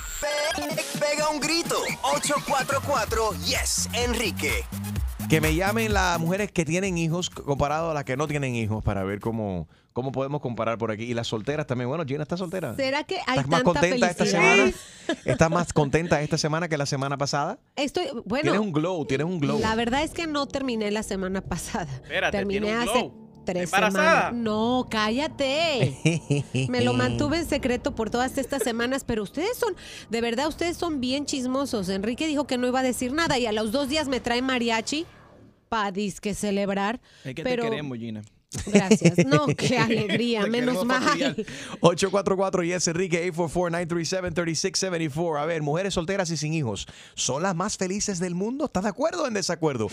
Pega 1.00 1.30
un 1.30 1.39
grito. 1.39 1.76
844 2.04 3.32
Yes, 3.45 3.89
Enrique. 3.93 4.64
Que 5.30 5.42
me 5.42 5.54
llamen 5.56 5.94
las 5.94 6.20
mujeres 6.22 6.52
que 6.54 6.64
tienen 6.64 6.98
hijos 6.98 7.30
comparado 7.30 7.92
a 7.92 7.94
las 7.94 8.06
que 8.06 8.16
no 8.16 8.28
tienen 8.30 8.56
hijos 8.56 8.82
para 8.82 9.04
ver 9.04 9.20
cómo, 9.20 9.68
cómo 9.92 10.14
podemos 10.14 10.40
comparar 10.40 10.78
por 10.78 10.90
aquí. 10.90 11.04
Y 11.04 11.14
las 11.14 11.28
solteras 11.28 11.68
también. 11.68 11.90
Bueno, 11.90 12.06
Gina 12.06 12.24
está 12.24 12.38
soltera. 12.38 12.74
¿Será 12.76 13.04
que 13.04 13.16
hay 13.28 13.40
¿Estás 13.40 13.48
más 13.50 13.64
tanta 13.64 13.82
contenta 13.82 14.10
esta 14.10 14.26
semana? 14.26 14.72
¿Estás 15.26 15.50
más 15.52 15.74
contenta 15.74 16.22
esta 16.22 16.38
semana 16.38 16.70
que 16.70 16.78
la 16.78 16.86
semana 16.86 17.18
pasada? 17.18 17.60
Estoy, 17.76 18.06
bueno, 18.24 18.44
tienes 18.52 18.62
un 18.62 18.72
glow, 18.72 19.06
tienes 19.06 19.28
un 19.28 19.40
glow. 19.42 19.60
la 19.60 19.76
verdad 19.76 20.02
es 20.04 20.12
que 20.12 20.28
no 20.28 20.48
terminé 20.48 20.92
la 20.92 21.04
semana 21.04 21.42
pasada. 21.42 21.92
Espérate, 22.04 22.38
terminé 22.38 22.62
tiene 22.62 22.76
un 22.78 22.82
hace 22.84 23.00
glow. 23.00 23.28
tres 23.44 23.70
semanas. 23.70 24.34
No, 24.34 24.88
cállate. 24.90 25.94
Me 26.70 26.80
lo 26.80 26.94
mantuve 26.94 27.40
en 27.40 27.46
secreto 27.46 27.94
por 27.96 28.10
todas 28.10 28.38
estas 28.38 28.64
semanas, 28.64 29.04
pero 29.04 29.24
ustedes 29.24 29.58
son, 29.58 29.76
de 30.10 30.22
verdad, 30.22 30.48
ustedes 30.48 30.78
son 30.78 31.02
bien 31.02 31.26
chismosos. 31.26 31.90
Enrique 31.90 32.28
dijo 32.28 32.48
que 32.48 32.58
no 32.58 32.66
iba 32.66 32.80
a 32.80 32.84
decir 32.84 33.12
nada 33.12 33.38
y 33.38 33.46
a 33.46 33.52
los 33.52 33.74
dos 33.74 33.90
días 33.90 34.08
me 34.08 34.22
trae 34.22 34.42
mariachi 34.42 35.06
para 35.70 35.91
disque 35.91 36.34
celebrar. 36.34 36.99
Es 37.24 37.36
que 37.36 37.43
pero 37.43 37.63
te 37.63 37.70
queremos, 37.70 37.97
Gina. 37.97 38.22
Gracias. 38.68 39.26
No, 39.26 39.45
qué 39.57 39.78
alegría, 39.78 40.45
menos 40.47 40.86
mal. 40.86 41.03
fastidiar. 41.03 41.36
844 41.82 42.63
Yes 42.63 42.88
Enrique 42.88 43.32
844-937-3674. 43.34 45.41
A 45.41 45.45
ver, 45.45 45.61
mujeres 45.61 45.93
solteras 45.93 46.30
y 46.32 46.38
sin 46.38 46.53
hijos, 46.53 46.88
¿son 47.15 47.43
las 47.43 47.55
más 47.55 47.78
felices 47.78 48.20
del 48.20 48.36
mundo? 48.36 48.65
¿Estás 48.65 48.84
de 48.84 48.89
acuerdo 48.89 49.24
o 49.24 49.28
en 49.28 49.34
desacuerdo? 49.34 49.88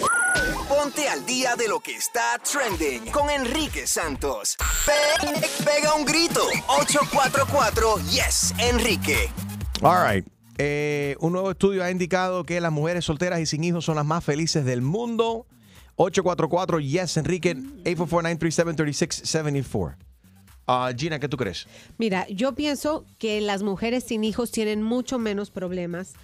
Ponte 0.68 1.08
al 1.08 1.24
día 1.26 1.56
de 1.56 1.68
lo 1.68 1.80
que 1.80 1.94
está 1.96 2.40
trending 2.50 3.06
con 3.10 3.28
Enrique 3.30 3.86
Santos. 3.86 4.56
Pe- 4.86 5.64
pega 5.64 5.94
un 5.94 6.04
grito. 6.04 6.42
844 6.78 7.96
Yes, 8.10 8.54
Enrique. 8.58 9.28
All 9.82 10.08
right. 10.14 10.26
Eh, 10.58 11.16
un 11.18 11.32
nuevo 11.32 11.50
estudio 11.50 11.82
ha 11.82 11.90
indicado 11.90 12.44
que 12.44 12.60
las 12.60 12.70
mujeres 12.70 13.04
solteras 13.04 13.40
y 13.40 13.46
sin 13.46 13.64
hijos 13.64 13.84
son 13.84 13.96
las 13.96 14.04
más 14.06 14.22
felices 14.24 14.64
del 14.64 14.82
mundo. 14.82 15.46
844 15.96 16.80
Yes 16.80 17.16
Enrique 17.16 17.54
844-937-3674. 17.54 19.96
Ah, 20.66 20.90
Gina, 20.96 21.18
¿qué 21.18 21.28
tú 21.28 21.36
crees? 21.36 21.66
Mira, 21.98 22.26
yo 22.28 22.54
pienso 22.54 23.04
que 23.18 23.42
las 23.42 23.62
mujeres 23.62 24.04
sin 24.04 24.24
hijos 24.24 24.50
tienen 24.50 24.82
mucho 24.82 25.18
menos 25.18 25.50
problemas 25.50 26.14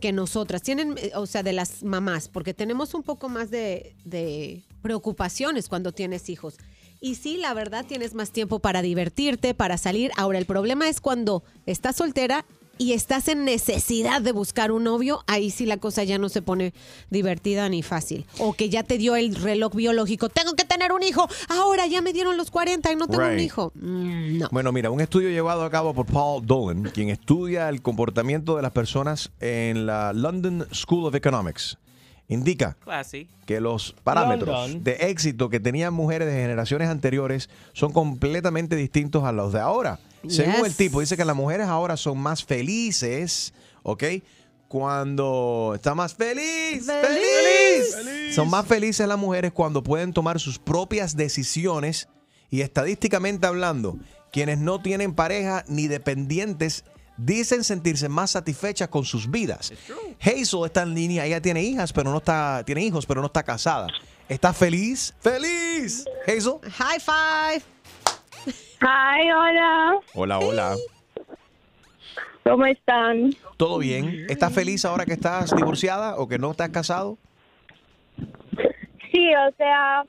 que 0.00 0.12
nosotras. 0.12 0.62
Tienen, 0.62 0.96
o 1.14 1.26
sea, 1.26 1.42
de 1.42 1.52
las 1.52 1.82
mamás, 1.82 2.28
porque 2.28 2.54
tenemos 2.54 2.94
un 2.94 3.02
poco 3.02 3.28
más 3.28 3.50
de, 3.50 3.94
de 4.04 4.64
preocupaciones 4.80 5.68
cuando 5.68 5.92
tienes 5.92 6.30
hijos. 6.30 6.56
Y 7.02 7.16
sí, 7.16 7.36
la 7.36 7.52
verdad, 7.52 7.84
tienes 7.86 8.14
más 8.14 8.30
tiempo 8.30 8.58
para 8.58 8.80
divertirte, 8.80 9.52
para 9.54 9.76
salir. 9.76 10.10
Ahora, 10.16 10.38
el 10.38 10.46
problema 10.46 10.88
es 10.88 11.02
cuando 11.02 11.44
estás 11.66 11.96
soltera 11.96 12.46
y 12.80 12.94
estás 12.94 13.28
en 13.28 13.44
necesidad 13.44 14.22
de 14.22 14.32
buscar 14.32 14.72
un 14.72 14.84
novio, 14.84 15.22
ahí 15.26 15.50
sí 15.50 15.66
la 15.66 15.76
cosa 15.76 16.02
ya 16.02 16.16
no 16.16 16.30
se 16.30 16.40
pone 16.40 16.72
divertida 17.10 17.68
ni 17.68 17.82
fácil. 17.82 18.24
O 18.38 18.54
que 18.54 18.70
ya 18.70 18.84
te 18.84 18.96
dio 18.96 19.16
el 19.16 19.34
reloj 19.34 19.74
biológico, 19.74 20.30
tengo 20.30 20.54
que 20.54 20.64
tener 20.64 20.90
un 20.92 21.02
hijo, 21.02 21.28
ahora 21.50 21.86
ya 21.86 22.00
me 22.00 22.14
dieron 22.14 22.38
los 22.38 22.50
40 22.50 22.90
y 22.90 22.96
no 22.96 23.06
tengo 23.06 23.26
un 23.26 23.38
hijo. 23.38 23.70
Mm, 23.74 24.38
no. 24.38 24.48
Bueno, 24.50 24.72
mira, 24.72 24.90
un 24.90 25.02
estudio 25.02 25.28
llevado 25.28 25.62
a 25.62 25.70
cabo 25.70 25.92
por 25.92 26.06
Paul 26.06 26.46
Dolan, 26.46 26.84
quien 26.84 27.10
estudia 27.10 27.68
el 27.68 27.82
comportamiento 27.82 28.56
de 28.56 28.62
las 28.62 28.72
personas 28.72 29.30
en 29.40 29.84
la 29.84 30.14
London 30.14 30.66
School 30.72 31.04
of 31.04 31.14
Economics, 31.14 31.76
indica 32.28 32.78
Classy. 32.82 33.28
que 33.44 33.60
los 33.60 33.94
parámetros 34.04 34.48
London. 34.70 34.84
de 34.84 34.92
éxito 35.10 35.50
que 35.50 35.60
tenían 35.60 35.92
mujeres 35.92 36.28
de 36.28 36.32
generaciones 36.40 36.88
anteriores 36.88 37.50
son 37.74 37.92
completamente 37.92 38.74
distintos 38.74 39.24
a 39.24 39.32
los 39.32 39.52
de 39.52 39.60
ahora. 39.60 40.00
Según 40.28 40.66
el 40.66 40.74
tipo, 40.74 41.00
dice 41.00 41.16
que 41.16 41.24
las 41.24 41.36
mujeres 41.36 41.66
ahora 41.66 41.96
son 41.96 42.18
más 42.18 42.44
felices, 42.44 43.52
¿ok? 43.82 44.04
Cuando 44.68 45.72
está 45.74 45.94
más 45.94 46.14
feliz, 46.14 46.86
feliz, 46.86 48.34
Son 48.34 48.48
más 48.48 48.66
felices 48.66 49.06
las 49.08 49.18
mujeres 49.18 49.52
cuando 49.52 49.82
pueden 49.82 50.12
tomar 50.12 50.38
sus 50.38 50.58
propias 50.58 51.16
decisiones 51.16 52.08
y 52.50 52.60
estadísticamente 52.60 53.46
hablando, 53.46 53.98
quienes 54.30 54.58
no 54.58 54.80
tienen 54.80 55.14
pareja 55.14 55.64
ni 55.66 55.88
dependientes 55.88 56.84
dicen 57.16 57.64
sentirse 57.64 58.08
más 58.08 58.32
satisfechas 58.32 58.88
con 58.88 59.04
sus 59.04 59.30
vidas. 59.30 59.72
Hazel 60.20 60.64
está 60.66 60.82
en 60.82 60.94
línea, 60.94 61.26
ella 61.26 61.40
tiene 61.40 61.62
hijas, 61.62 61.92
pero 61.92 62.10
no 62.10 62.18
está, 62.18 62.62
tiene 62.64 62.84
hijos, 62.84 63.06
pero 63.06 63.20
no 63.20 63.26
está 63.26 63.42
casada. 63.42 63.88
¿Está 64.28 64.52
feliz? 64.52 65.12
¡Feliz! 65.20 66.04
Hazel. 66.26 66.60
High 66.62 67.00
five. 67.00 67.64
Hi, 68.82 69.30
hola. 69.30 70.00
Hola, 70.14 70.38
hola. 70.38 70.74
¿Cómo 72.44 72.64
están? 72.64 73.30
¿Todo 73.58 73.78
bien? 73.78 74.26
¿Estás 74.30 74.54
feliz 74.54 74.84
ahora 74.86 75.04
que 75.04 75.12
estás 75.12 75.54
divorciada 75.54 76.16
o 76.16 76.26
que 76.26 76.38
no 76.38 76.52
estás 76.52 76.70
casado? 76.70 77.18
Sí, 79.12 79.34
o 79.34 79.52
sea, 79.58 80.04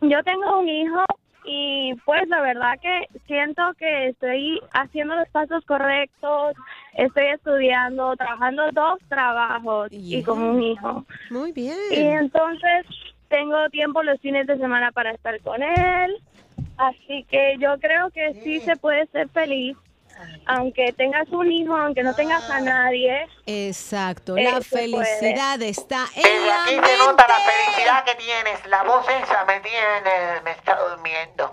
yo 0.00 0.22
tengo 0.24 0.58
un 0.58 0.68
hijo 0.68 1.04
y 1.44 1.94
pues 2.04 2.28
la 2.28 2.40
verdad 2.40 2.78
que 2.82 3.06
siento 3.26 3.62
que 3.78 4.08
estoy 4.08 4.60
haciendo 4.72 5.14
los 5.14 5.28
pasos 5.28 5.64
correctos, 5.64 6.54
estoy 6.94 7.26
estudiando, 7.26 8.16
trabajando 8.16 8.72
dos 8.72 8.98
trabajos 9.08 9.88
y 9.92 10.22
con 10.24 10.42
un 10.42 10.62
hijo. 10.62 11.06
Muy 11.30 11.52
bien. 11.52 11.78
Y 11.92 12.00
entonces 12.00 12.86
tengo 13.28 13.68
tiempo 13.70 14.02
los 14.02 14.20
fines 14.20 14.46
de 14.46 14.58
semana 14.58 14.90
para 14.90 15.12
estar 15.12 15.40
con 15.42 15.62
él, 15.62 16.16
así 16.78 17.24
que 17.30 17.56
yo 17.58 17.78
creo 17.80 18.10
que 18.10 18.34
sí 18.42 18.60
se 18.60 18.76
puede 18.76 19.06
ser 19.08 19.28
feliz. 19.30 19.76
Aunque 20.46 20.92
tengas 20.94 21.28
un 21.28 21.52
hijo, 21.52 21.76
aunque 21.76 22.02
no 22.02 22.12
tengas 22.12 22.50
a 22.50 22.58
nadie. 22.60 23.24
Exacto, 23.46 24.36
Eh, 24.36 24.42
la 24.42 24.50
puede. 24.50 24.64
felicidad 24.64 25.62
está 25.62 26.06
en 26.16 26.46
la 26.46 26.64
Aquí 26.64 26.74
mente. 26.74 26.88
se 26.90 26.98
nota 26.98 27.26
la 27.28 27.36
felicidad 27.36 28.04
que 28.04 28.14
tienes. 28.16 28.66
La 28.66 28.82
voz 28.82 29.06
esa 29.08 29.44
me 29.44 29.60
tiene, 29.60 30.40
me 30.44 30.50
está 30.50 30.76
durmiendo. 30.76 31.50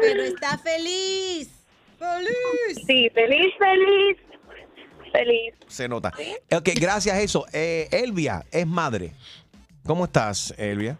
Pero 0.00 0.22
está 0.22 0.56
feliz. 0.58 1.50
Feliz. 1.98 2.84
Sí, 2.86 3.10
feliz, 3.10 3.52
feliz. 3.58 4.16
Feliz. 5.12 5.54
Se 5.68 5.88
nota. 5.88 6.10
Ok, 6.56 6.70
gracias 6.80 7.14
a 7.16 7.20
eso. 7.20 7.44
Eh, 7.52 7.88
Elvia 7.92 8.44
es 8.50 8.66
madre. 8.66 9.12
¿Cómo 9.86 10.06
estás, 10.06 10.54
Elvia? 10.56 10.96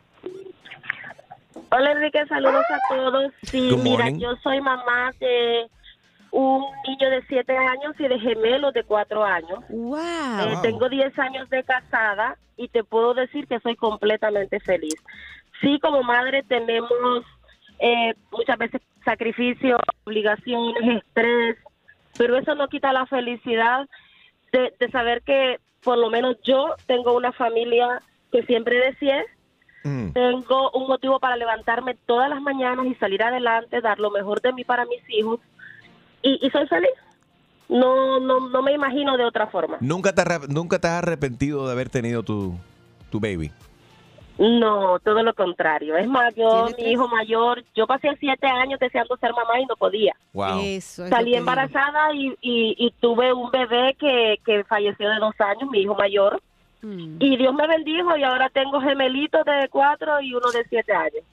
Hola 1.70 1.92
Enrique, 1.92 2.24
saludos 2.26 2.64
a 2.70 2.94
todos. 2.94 3.32
Sí, 3.42 3.70
Good 3.70 3.82
mira, 3.82 4.04
morning. 4.04 4.20
yo 4.20 4.36
soy 4.42 4.60
mamá 4.60 5.10
de 5.18 5.66
un 6.30 6.64
niño 6.86 7.10
de 7.10 7.22
7 7.26 7.56
años 7.56 7.94
y 7.98 8.08
de 8.08 8.18
gemelos 8.18 8.72
de 8.74 8.84
4 8.84 9.24
años. 9.24 9.60
Wow. 9.68 9.96
Eh, 10.40 10.58
tengo 10.62 10.88
10 10.88 11.18
años 11.18 11.48
de 11.50 11.62
casada 11.64 12.36
y 12.56 12.68
te 12.68 12.84
puedo 12.84 13.14
decir 13.14 13.46
que 13.46 13.60
soy 13.60 13.76
completamente 13.76 14.60
feliz. 14.60 14.94
Sí, 15.60 15.78
como 15.80 16.02
madre 16.02 16.42
tenemos 16.42 17.24
eh, 17.78 18.14
muchas 18.30 18.58
veces 18.58 18.80
sacrificios, 19.04 19.80
obligaciones, 20.04 21.02
estrés, 21.04 21.56
pero 22.16 22.36
eso 22.36 22.54
no 22.54 22.68
quita 22.68 22.92
la 22.92 23.06
felicidad 23.06 23.88
de, 24.52 24.72
de 24.78 24.90
saber 24.90 25.22
que 25.22 25.58
por 25.82 25.98
lo 25.98 26.10
menos 26.10 26.36
yo 26.42 26.74
tengo 26.86 27.14
una 27.14 27.32
familia 27.32 28.00
que 28.32 28.42
siempre 28.44 28.76
deseé 28.78 29.24
tengo 29.84 30.70
un 30.70 30.88
motivo 30.88 31.20
para 31.20 31.36
levantarme 31.36 31.94
todas 32.06 32.30
las 32.30 32.40
mañanas 32.40 32.86
y 32.86 32.94
salir 32.94 33.22
adelante, 33.22 33.82
dar 33.82 33.98
lo 33.98 34.10
mejor 34.10 34.40
de 34.40 34.52
mí 34.54 34.64
para 34.64 34.86
mis 34.86 35.02
hijos 35.10 35.40
y, 36.22 36.38
y 36.44 36.50
soy 36.50 36.66
feliz. 36.66 36.90
No, 37.68 38.18
no, 38.20 38.48
no 38.48 38.62
me 38.62 38.72
imagino 38.72 39.16
de 39.16 39.24
otra 39.24 39.46
forma. 39.48 39.76
¿Nunca 39.80 40.14
te, 40.14 40.22
nunca 40.48 40.78
te 40.78 40.88
has 40.88 40.94
arrepentido 41.02 41.66
de 41.66 41.72
haber 41.72 41.88
tenido 41.90 42.22
tu, 42.22 42.54
tu 43.10 43.20
baby? 43.20 43.50
No, 44.38 44.98
todo 44.98 45.22
lo 45.22 45.32
contrario. 45.34 45.96
Es 45.96 46.08
más, 46.08 46.34
yo, 46.34 46.48
¿Tiene 46.48 46.64
mi 46.64 46.72
tres? 46.74 46.92
hijo 46.92 47.08
mayor, 47.08 47.62
yo 47.74 47.86
pasé 47.86 48.08
siete 48.18 48.46
años 48.46 48.80
deseando 48.80 49.16
ser 49.18 49.32
mamá 49.32 49.60
y 49.60 49.66
no 49.66 49.76
podía. 49.76 50.14
Wow. 50.32 50.60
Eso 50.60 51.04
es 51.04 51.10
lo 51.10 51.16
Salí 51.16 51.34
embarazada 51.36 52.12
y, 52.14 52.28
y, 52.40 52.74
y 52.78 52.90
tuve 53.00 53.32
un 53.32 53.50
bebé 53.50 53.94
que, 53.98 54.40
que 54.44 54.64
falleció 54.64 55.08
de 55.08 55.18
dos 55.20 55.34
años, 55.40 55.70
mi 55.70 55.80
hijo 55.82 55.94
mayor. 55.94 56.42
Mm. 56.84 57.16
Y 57.18 57.36
Dios 57.38 57.54
me 57.54 57.66
bendijo 57.66 58.16
y 58.16 58.22
ahora 58.22 58.50
tengo 58.50 58.80
gemelitos 58.80 59.44
de 59.44 59.68
cuatro 59.70 60.20
y 60.20 60.34
uno 60.34 60.50
de 60.50 60.64
siete 60.68 60.92
años. 60.92 61.24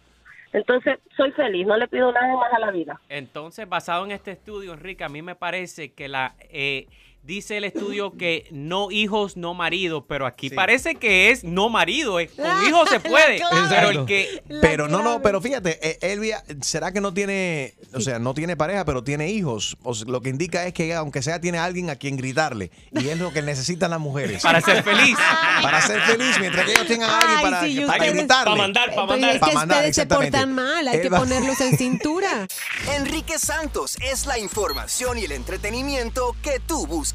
Entonces, 0.54 0.99
soy 1.16 1.32
feliz, 1.32 1.66
no 1.68 1.78
le 1.78 1.88
pido 1.88 2.12
nada 2.12 2.36
más 2.36 2.54
a 2.54 2.60
la 2.60 2.72
vida. 2.72 2.99
Entonces, 3.10 3.68
basado 3.68 4.06
en 4.06 4.12
este 4.12 4.32
estudio, 4.32 4.74
Enrique, 4.74 5.04
a 5.04 5.10
mí 5.10 5.22
me 5.22 5.36
parece 5.36 5.93
que 5.93 6.08
la, 6.08 6.36
eh, 6.49 6.88
dice 7.24 7.58
el 7.58 7.64
estudio 7.64 8.18
que 8.18 8.48
no 8.52 8.90
hijos, 8.92 9.38
no 9.38 9.54
marido, 9.54 10.06
pero 10.08 10.26
aquí 10.26 10.50
parece 10.50 10.96
que 10.96 11.30
es 11.32 11.44
no 11.44 11.70
marido, 11.70 12.20
eh, 12.20 12.28
con 12.36 12.46
hijos 12.68 12.90
se 12.90 13.00
puede, 13.10 13.42
pero 13.70 13.90
el 13.92 14.06
que 14.06 14.44
Pero 14.62 14.88
no, 14.88 15.02
no, 15.04 15.22
pero 15.22 15.40
fíjate, 15.42 15.80
eh, 15.88 15.98
Elvia, 16.02 16.44
¿será 16.62 16.92
que 16.92 17.00
no 17.00 17.14
tiene, 17.14 17.76
o 17.94 18.02
sea, 18.02 18.20
no 18.20 18.34
tiene 18.34 18.58
pareja, 18.58 18.86
pero 18.86 19.04
tiene 19.04 19.30
hijos? 19.30 19.78
O 19.84 19.94
sea, 19.94 20.08
lo 20.10 20.22
que 20.22 20.30
indica 20.30 20.66
es 20.66 20.74
que 20.74 20.94
aunque 20.96 21.22
sea, 21.22 21.40
tiene 21.40 21.60
alguien 21.60 21.90
a 21.90 21.96
quien 21.96 22.18
gritarle. 22.18 22.72
Y 22.92 23.08
es 23.08 23.18
lo 23.20 23.32
que 23.32 23.42
necesitan 23.42 23.92
las 23.92 24.00
mujeres. 24.00 24.42
Para 24.42 24.60
ser 24.62 24.84
feliz. 24.84 25.16
Para 25.62 25.80
ser 25.82 26.02
feliz, 26.02 26.36
mientras 26.40 26.66
que 26.66 26.72
ellos 26.72 26.88
tengan 26.88 27.10
a 27.10 27.20
alguien 27.20 27.42
para, 27.52 27.62
sí, 27.68 27.76
para 27.82 27.92
ustedes- 27.98 28.14
gritarle. 28.16 28.46
Para 28.46 28.56
mandar, 28.58 28.86
para 28.90 28.96
Pero 28.96 29.08
mandar. 29.08 29.36
es 29.36 29.40
Pa' 29.40 29.50
que 29.50 29.56
mandar, 29.56 29.78
ustedes 29.78 29.96
se 29.96 30.02
exactamente. 30.02 30.38
portan 30.38 30.56
mal, 30.56 30.88
hay 30.88 31.02
que 31.02 31.10
ponerlos 31.10 31.62
en 31.62 31.78
cintura. 31.78 32.48
Enrique 32.96 33.38
Santos 33.38 33.98
es 34.02 34.26
la 34.26 34.40
información 34.40 35.20
y 35.20 35.26
el 35.26 35.32
entretenimiento 35.34 36.36
que 36.42 36.60
tú 36.60 36.88
buscas. 36.88 37.11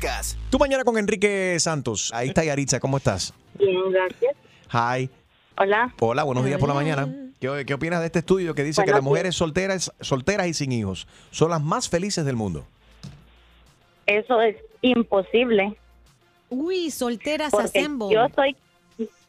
Tú 0.50 0.58
mañana 0.58 0.84
con 0.84 0.98
Enrique 0.98 1.56
Santos. 1.58 2.10
Ahí 2.12 2.28
está 2.28 2.44
Yaritza, 2.44 2.80
¿cómo 2.80 2.98
estás? 2.98 3.32
Bien, 3.58 3.90
gracias. 3.90 4.36
Hi. 4.72 5.10
Hola. 5.58 5.94
Hola, 6.00 6.22
buenos 6.24 6.44
días 6.44 6.58
por 6.58 6.68
la 6.68 6.74
mañana. 6.74 7.08
¿Qué, 7.40 7.64
qué 7.66 7.74
opinas 7.74 8.00
de 8.00 8.06
este 8.06 8.18
estudio 8.18 8.54
que 8.54 8.62
dice 8.62 8.82
que 8.82 8.90
Buenos 8.90 8.98
las 9.00 9.04
mujeres 9.04 9.34
solteras, 9.34 9.92
solteras 10.00 10.46
y 10.48 10.54
sin 10.54 10.72
hijos 10.72 11.06
son 11.30 11.50
las 11.50 11.62
más 11.62 11.88
felices 11.88 12.24
del 12.24 12.36
mundo? 12.36 12.66
Eso 14.06 14.40
es 14.40 14.56
imposible. 14.82 15.76
Uy, 16.50 16.90
solteras 16.90 17.54
Asembo. 17.54 18.10
yo 18.10 18.26
soy 18.34 18.56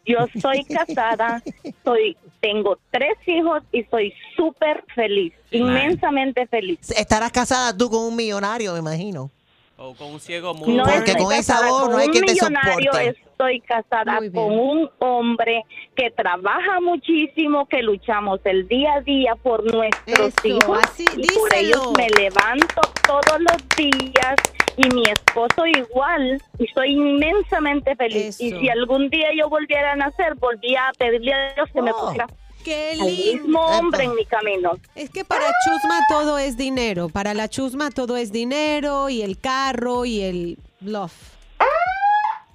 yo 0.06 0.20
soy 0.42 0.64
casada, 0.64 1.42
soy 1.84 2.16
tengo 2.40 2.78
tres 2.92 3.18
hijos 3.26 3.64
y 3.72 3.84
soy 3.86 4.14
súper 4.36 4.84
feliz, 4.96 5.34
inmensamente 5.52 6.46
feliz. 6.48 6.80
Estarás 6.92 7.32
casada 7.32 7.76
tú 7.76 7.90
con 7.90 8.06
un 8.06 8.16
millonario, 8.16 8.74
me 8.74 8.80
imagino. 8.80 9.32
O 9.78 9.94
con 9.94 10.14
un 10.14 10.20
ciego 10.20 10.54
muy 10.54 10.74
No 10.76 10.84
Porque 10.84 11.12
estoy 11.12 11.24
con 11.24 11.34
esa 11.34 11.54
casada 11.54 11.70
voz 11.72 11.82
no 11.82 11.92
con 11.92 12.00
hay 12.00 12.06
un 12.08 12.12
quien 12.12 12.26
te 12.26 12.32
millonario, 12.34 12.92
soporte. 12.92 13.10
Estoy 13.10 13.62
casada 13.62 14.18
con 14.34 14.60
un 14.60 14.90
hombre 14.98 15.64
que 15.96 16.10
trabaja 16.10 16.80
muchísimo, 16.82 17.68
que 17.68 17.84
luchamos 17.84 18.40
el 18.46 18.68
día 18.68 18.96
a 18.96 19.02
día 19.02 19.36
por 19.36 19.64
nuestros 19.72 20.34
Eso, 20.36 20.48
hijos 20.48 20.80
así, 20.82 21.06
y 21.16 21.28
por 21.28 21.54
ellos 21.54 21.94
me 21.96 22.10
levanto 22.10 22.82
todos 23.06 23.40
los 23.40 23.70
días 23.78 24.36
y 24.76 24.90
mi 24.90 25.04
esposo 25.04 25.66
igual 25.68 26.42
y 26.58 26.66
soy 26.68 26.94
inmensamente 26.94 27.96
feliz. 27.96 28.42
Y 28.42 28.52
si 28.52 28.70
algún 28.70 29.10
día 29.10 29.28
yo 29.38 29.50
volviera 29.50 29.92
a 29.92 29.96
nacer, 29.96 30.34
volvía 30.36 30.88
a 30.88 30.94
pedirle 30.94 31.34
a 31.34 31.54
Dios 31.54 31.70
que 31.72 31.82
me 31.84 31.92
Oh, 31.92 32.00
pusiera 32.00 32.26
Qué 32.68 32.98
al 33.00 33.08
lindo. 33.08 33.44
mismo 33.44 33.66
hombre 33.66 34.04
en 34.04 34.16
mi 34.16 34.26
camino. 34.26 34.74
Es 34.94 35.10
que 35.10 35.24
para 35.24 35.46
Chusma 35.46 36.00
todo 36.10 36.38
es 36.38 36.58
dinero. 36.58 37.08
Para 37.08 37.34
la 37.34 37.48
Chusma 37.48 37.92
todo 37.92 38.18
es 38.18 38.34
dinero 38.34 39.08
y 39.08 39.22
el 39.22 39.40
carro 39.40 40.04
y 40.04 40.22
el 40.22 40.60
bluff. 40.82 41.14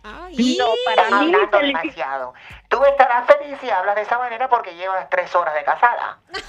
Ay. 0.04 0.56
No, 0.58 0.66
para 0.84 1.20
mí 1.20 1.32
Hablando 1.32 1.58
demasiado. 1.58 2.34
Tú 2.68 2.84
estarás 2.84 3.26
feliz 3.26 3.56
si 3.62 3.70
hablas 3.70 3.94
de 3.94 4.02
esa 4.02 4.18
manera 4.18 4.50
porque 4.50 4.74
llevas 4.74 5.08
tres 5.08 5.34
horas 5.34 5.54
de 5.54 5.64
casada. 5.64 6.18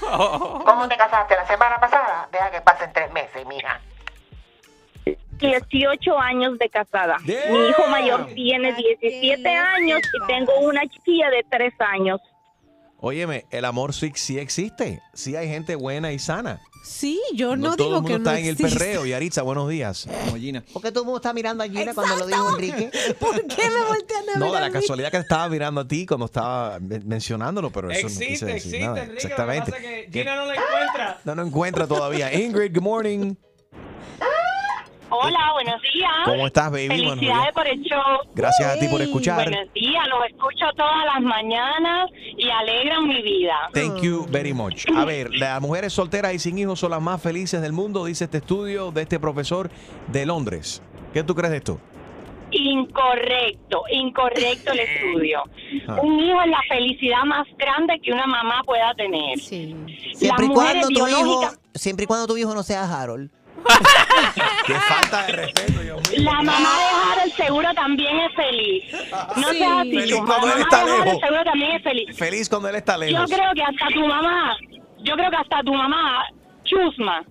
¿Cómo 0.66 0.86
te 0.86 0.96
casaste 0.98 1.34
la 1.34 1.46
semana 1.46 1.80
pasada? 1.80 2.28
Deja 2.32 2.50
que 2.50 2.60
pasen 2.60 2.92
tres 2.92 3.10
meses, 3.12 3.46
mija. 3.46 3.80
18 5.38 6.18
años 6.18 6.58
de 6.58 6.68
casada. 6.68 7.16
Mi 7.24 7.68
hijo 7.68 7.86
mayor 7.88 8.26
tiene 8.34 8.74
17 8.74 9.48
años 9.48 10.00
y 10.12 10.26
tengo 10.26 10.54
una 10.60 10.82
chiquilla 10.86 11.30
de 11.30 11.44
3 11.48 11.74
años. 11.80 12.20
Óyeme, 13.06 13.44
el 13.50 13.66
amor 13.66 13.92
sí, 13.92 14.12
sí 14.14 14.38
existe. 14.38 15.02
Sí 15.12 15.36
hay 15.36 15.46
gente 15.46 15.74
buena 15.74 16.10
y 16.12 16.18
sana. 16.18 16.62
Sí, 16.86 17.20
yo 17.34 17.54
no, 17.54 17.76
todo 17.76 17.86
digo 17.88 17.96
el 17.98 18.02
mundo 18.02 18.08
que 18.08 18.12
no 18.14 18.30
está 18.30 18.38
en 18.40 18.46
el 18.46 18.56
perreo. 18.56 19.04
Yaritza, 19.04 19.42
buenos 19.42 19.68
días. 19.68 20.06
¿Por 20.72 20.80
qué 20.80 20.90
todo 20.90 21.00
el 21.02 21.04
mundo 21.04 21.16
está 21.16 21.34
mirando 21.34 21.62
a 21.62 21.68
Gina 21.68 21.92
cuando 21.92 22.16
lo 22.16 22.26
dijo 22.26 22.48
Enrique? 22.50 22.90
¿Por 23.20 23.46
qué 23.46 23.68
me 23.68 23.84
voltean 23.86 24.24
a 24.34 24.38
No, 24.38 24.50
de 24.52 24.56
a 24.56 24.60
la 24.62 24.70
casualidad 24.70 25.10
que 25.10 25.18
estaba 25.18 25.50
mirando 25.50 25.82
a 25.82 25.86
ti 25.86 26.06
cuando 26.06 26.24
estaba 26.24 26.78
men- 26.80 27.06
mencionándolo, 27.06 27.70
pero 27.70 27.90
eso 27.90 28.04
no 28.04 28.08
quise 28.08 28.24
Existe, 28.24 28.46
decir 28.46 28.56
existe, 28.56 28.80
nada. 28.86 29.02
Enrique. 29.02 29.22
Exactamente. 29.22 29.70
Lo 29.70 29.76
que 29.76 29.82
pasa 29.82 29.92
es 29.92 30.04
que 30.06 30.10
Que- 30.10 30.18
Gina 30.20 30.36
no 30.36 30.46
la 30.46 30.54
encuentra. 30.54 31.20
No, 31.24 31.34
no 31.34 31.42
encuentra 31.46 31.86
todavía. 31.86 32.32
Ingrid, 32.32 32.72
good 32.74 32.82
morning. 32.82 33.34
Hola, 35.16 35.52
buenos 35.52 35.80
días. 35.94 36.10
¿Cómo 36.24 36.46
estás, 36.46 36.72
baby? 36.72 36.88
Felicidades 36.88 37.52
por 37.54 37.68
el 37.68 37.80
show. 37.82 38.00
Gracias 38.34 38.68
a 38.68 38.78
ti 38.80 38.88
por 38.88 39.00
escuchar. 39.00 39.48
Buenos 39.48 39.72
días, 39.72 40.08
los 40.08 40.26
escucho 40.26 40.66
todas 40.76 41.04
las 41.04 41.22
mañanas 41.22 42.10
y 42.36 42.50
alegran 42.50 43.06
mi 43.06 43.22
vida. 43.22 43.54
Thank 43.72 44.02
you 44.02 44.26
very 44.28 44.52
much. 44.52 44.86
A 44.92 45.04
ver, 45.04 45.30
las 45.32 45.60
mujeres 45.60 45.92
solteras 45.92 46.34
y 46.34 46.40
sin 46.40 46.58
hijos 46.58 46.80
son 46.80 46.90
las 46.90 47.00
más 47.00 47.22
felices 47.22 47.62
del 47.62 47.72
mundo, 47.72 48.04
dice 48.06 48.24
este 48.24 48.38
estudio 48.38 48.90
de 48.90 49.02
este 49.02 49.20
profesor 49.20 49.70
de 50.08 50.26
Londres. 50.26 50.82
¿Qué 51.12 51.22
tú 51.22 51.36
crees 51.36 51.52
de 51.52 51.58
esto? 51.58 51.78
Incorrecto, 52.50 53.82
incorrecto 53.92 54.72
el 54.72 54.78
estudio. 54.80 55.42
Ah. 55.86 56.00
Un 56.02 56.18
hijo 56.18 56.42
es 56.42 56.50
la 56.50 56.60
felicidad 56.68 57.22
más 57.24 57.46
grande 57.56 58.00
que 58.02 58.10
una 58.10 58.26
mamá 58.26 58.62
pueda 58.66 58.92
tener. 58.94 59.38
Siempre 59.38 60.46
y 60.46 60.48
cuando 60.48 60.88
tu 60.88 61.06
hijo, 61.06 61.42
siempre 61.72 62.02
y 62.02 62.06
cuando 62.08 62.26
tu 62.26 62.36
hijo 62.36 62.52
no 62.52 62.64
sea 62.64 62.82
Harold. 62.82 63.30
Qué 64.66 64.74
falta 64.74 65.26
de 65.26 65.32
respeto, 65.32 65.80
Dios 65.80 66.10
mío. 66.10 66.22
La 66.24 66.42
mamá 66.42 66.78
de 66.78 67.12
Harold 67.12 67.32
seguro 67.34 67.74
también 67.74 68.18
es 68.20 68.34
feliz. 68.34 68.84
No 69.36 69.48
Sí. 69.50 69.58
seas 69.58 69.78
así, 69.80 69.90
Feliz 69.98 70.16
cuando 70.26 70.46
La 70.46 70.52
él 70.52 70.58
mamá 70.58 70.62
está 70.62 70.84
de 70.84 70.90
lejos. 71.04 71.20
seguro 71.20 71.44
también 71.44 71.70
es 71.72 71.82
feliz. 71.82 72.16
Feliz 72.18 72.48
cuando 72.48 72.68
él 72.68 72.74
está 72.76 72.92
Yo 72.94 72.98
lejos. 73.00 73.30
creo 73.30 73.52
que 73.54 73.62
hasta 73.62 73.86
tu 73.94 74.06
mamá, 74.06 74.56
yo 74.98 75.14
creo 75.14 75.30
que 75.30 75.36
hasta 75.36 75.62
tu 75.62 75.74
mamá, 75.74 76.24
Chusma, 76.64 77.22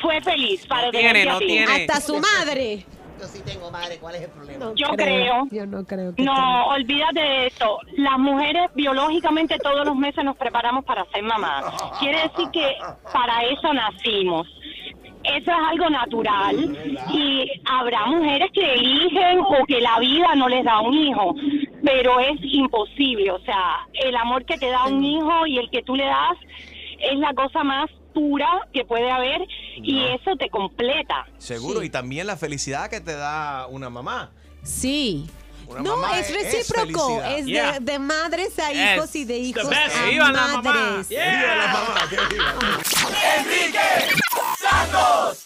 fue 0.00 0.20
feliz 0.22 0.66
para 0.66 0.90
tiene, 0.90 1.24
no 1.24 1.36
a 1.36 1.38
ti. 1.38 1.46
tiene. 1.46 1.72
Hasta 1.72 2.00
su 2.00 2.18
madre. 2.18 2.84
Yo 3.20 3.26
sí 3.28 3.40
tengo 3.46 3.70
madre, 3.70 3.96
¿cuál 3.98 4.16
es 4.16 4.22
el 4.22 4.30
problema? 4.30 4.72
Yo 4.74 4.88
creo. 4.96 5.46
Yo 5.50 5.64
no 5.66 5.84
creo 5.84 6.14
que 6.14 6.22
No, 6.22 6.66
olvídate 6.66 7.20
de 7.20 7.46
eso. 7.46 7.78
Las 7.96 8.18
mujeres 8.18 8.68
biológicamente 8.74 9.56
todos 9.58 9.86
los 9.86 9.94
meses 9.96 10.24
nos 10.24 10.36
preparamos 10.36 10.84
para 10.84 11.04
ser 11.12 11.22
mamás. 11.22 11.64
Quiere 12.00 12.22
decir 12.22 12.50
que 12.52 12.76
para 13.12 13.44
eso 13.44 13.72
nacimos. 13.72 14.48
Eso 15.24 15.50
es 15.50 15.56
algo 15.70 15.88
natural 15.90 16.76
y 17.12 17.50
habrá 17.64 18.06
mujeres 18.06 18.50
que 18.52 18.74
eligen 18.74 19.40
o 19.40 19.64
que 19.66 19.80
la 19.80 19.98
vida 19.98 20.34
no 20.36 20.48
les 20.48 20.64
da 20.64 20.80
un 20.80 20.94
hijo, 20.94 21.34
pero 21.82 22.20
es 22.20 22.36
imposible. 22.42 23.30
O 23.30 23.38
sea, 23.44 23.86
el 23.94 24.14
amor 24.16 24.44
que 24.44 24.58
te 24.58 24.68
da 24.68 24.84
un 24.84 25.02
hijo 25.02 25.46
y 25.46 25.58
el 25.58 25.70
que 25.70 25.82
tú 25.82 25.96
le 25.96 26.04
das 26.04 26.36
es 26.98 27.18
la 27.18 27.32
cosa 27.34 27.64
más 27.64 27.90
pura 28.12 28.68
que 28.72 28.84
puede 28.84 29.10
haber 29.10 29.40
y 29.76 30.04
eso 30.04 30.36
te 30.38 30.48
completa. 30.50 31.26
Seguro, 31.38 31.82
y 31.82 31.90
también 31.90 32.26
la 32.26 32.36
felicidad 32.36 32.88
que 32.90 33.00
te 33.00 33.16
da 33.16 33.66
una 33.68 33.88
mamá. 33.90 34.30
Sí. 34.62 35.26
Una 35.66 35.80
no, 35.80 35.96
mamá 35.96 36.18
es 36.20 36.28
es- 36.28 36.36
es 36.54 36.70
recíproco. 36.70 37.22
Es, 37.22 37.46
Yeah. 37.46 37.72
de, 37.80 37.92
de 37.92 37.98
madres 37.98 38.58
a 38.58 38.70
Yes. 38.70 38.96
hijos 38.96 39.16
y 39.16 39.24
de 39.24 39.38
hijos 39.38 39.64
a 39.64 40.04
¡Viva 40.10 40.30
la 40.30 40.46
mamá! 40.48 40.62
madres. 40.62 41.08
¡Viva 41.08 41.56
la 41.56 41.66
mamá! 41.72 42.00
¡Que 42.10 42.16
viva! 42.34 42.54
Enrique 43.38 43.78
Santos. 44.84 45.43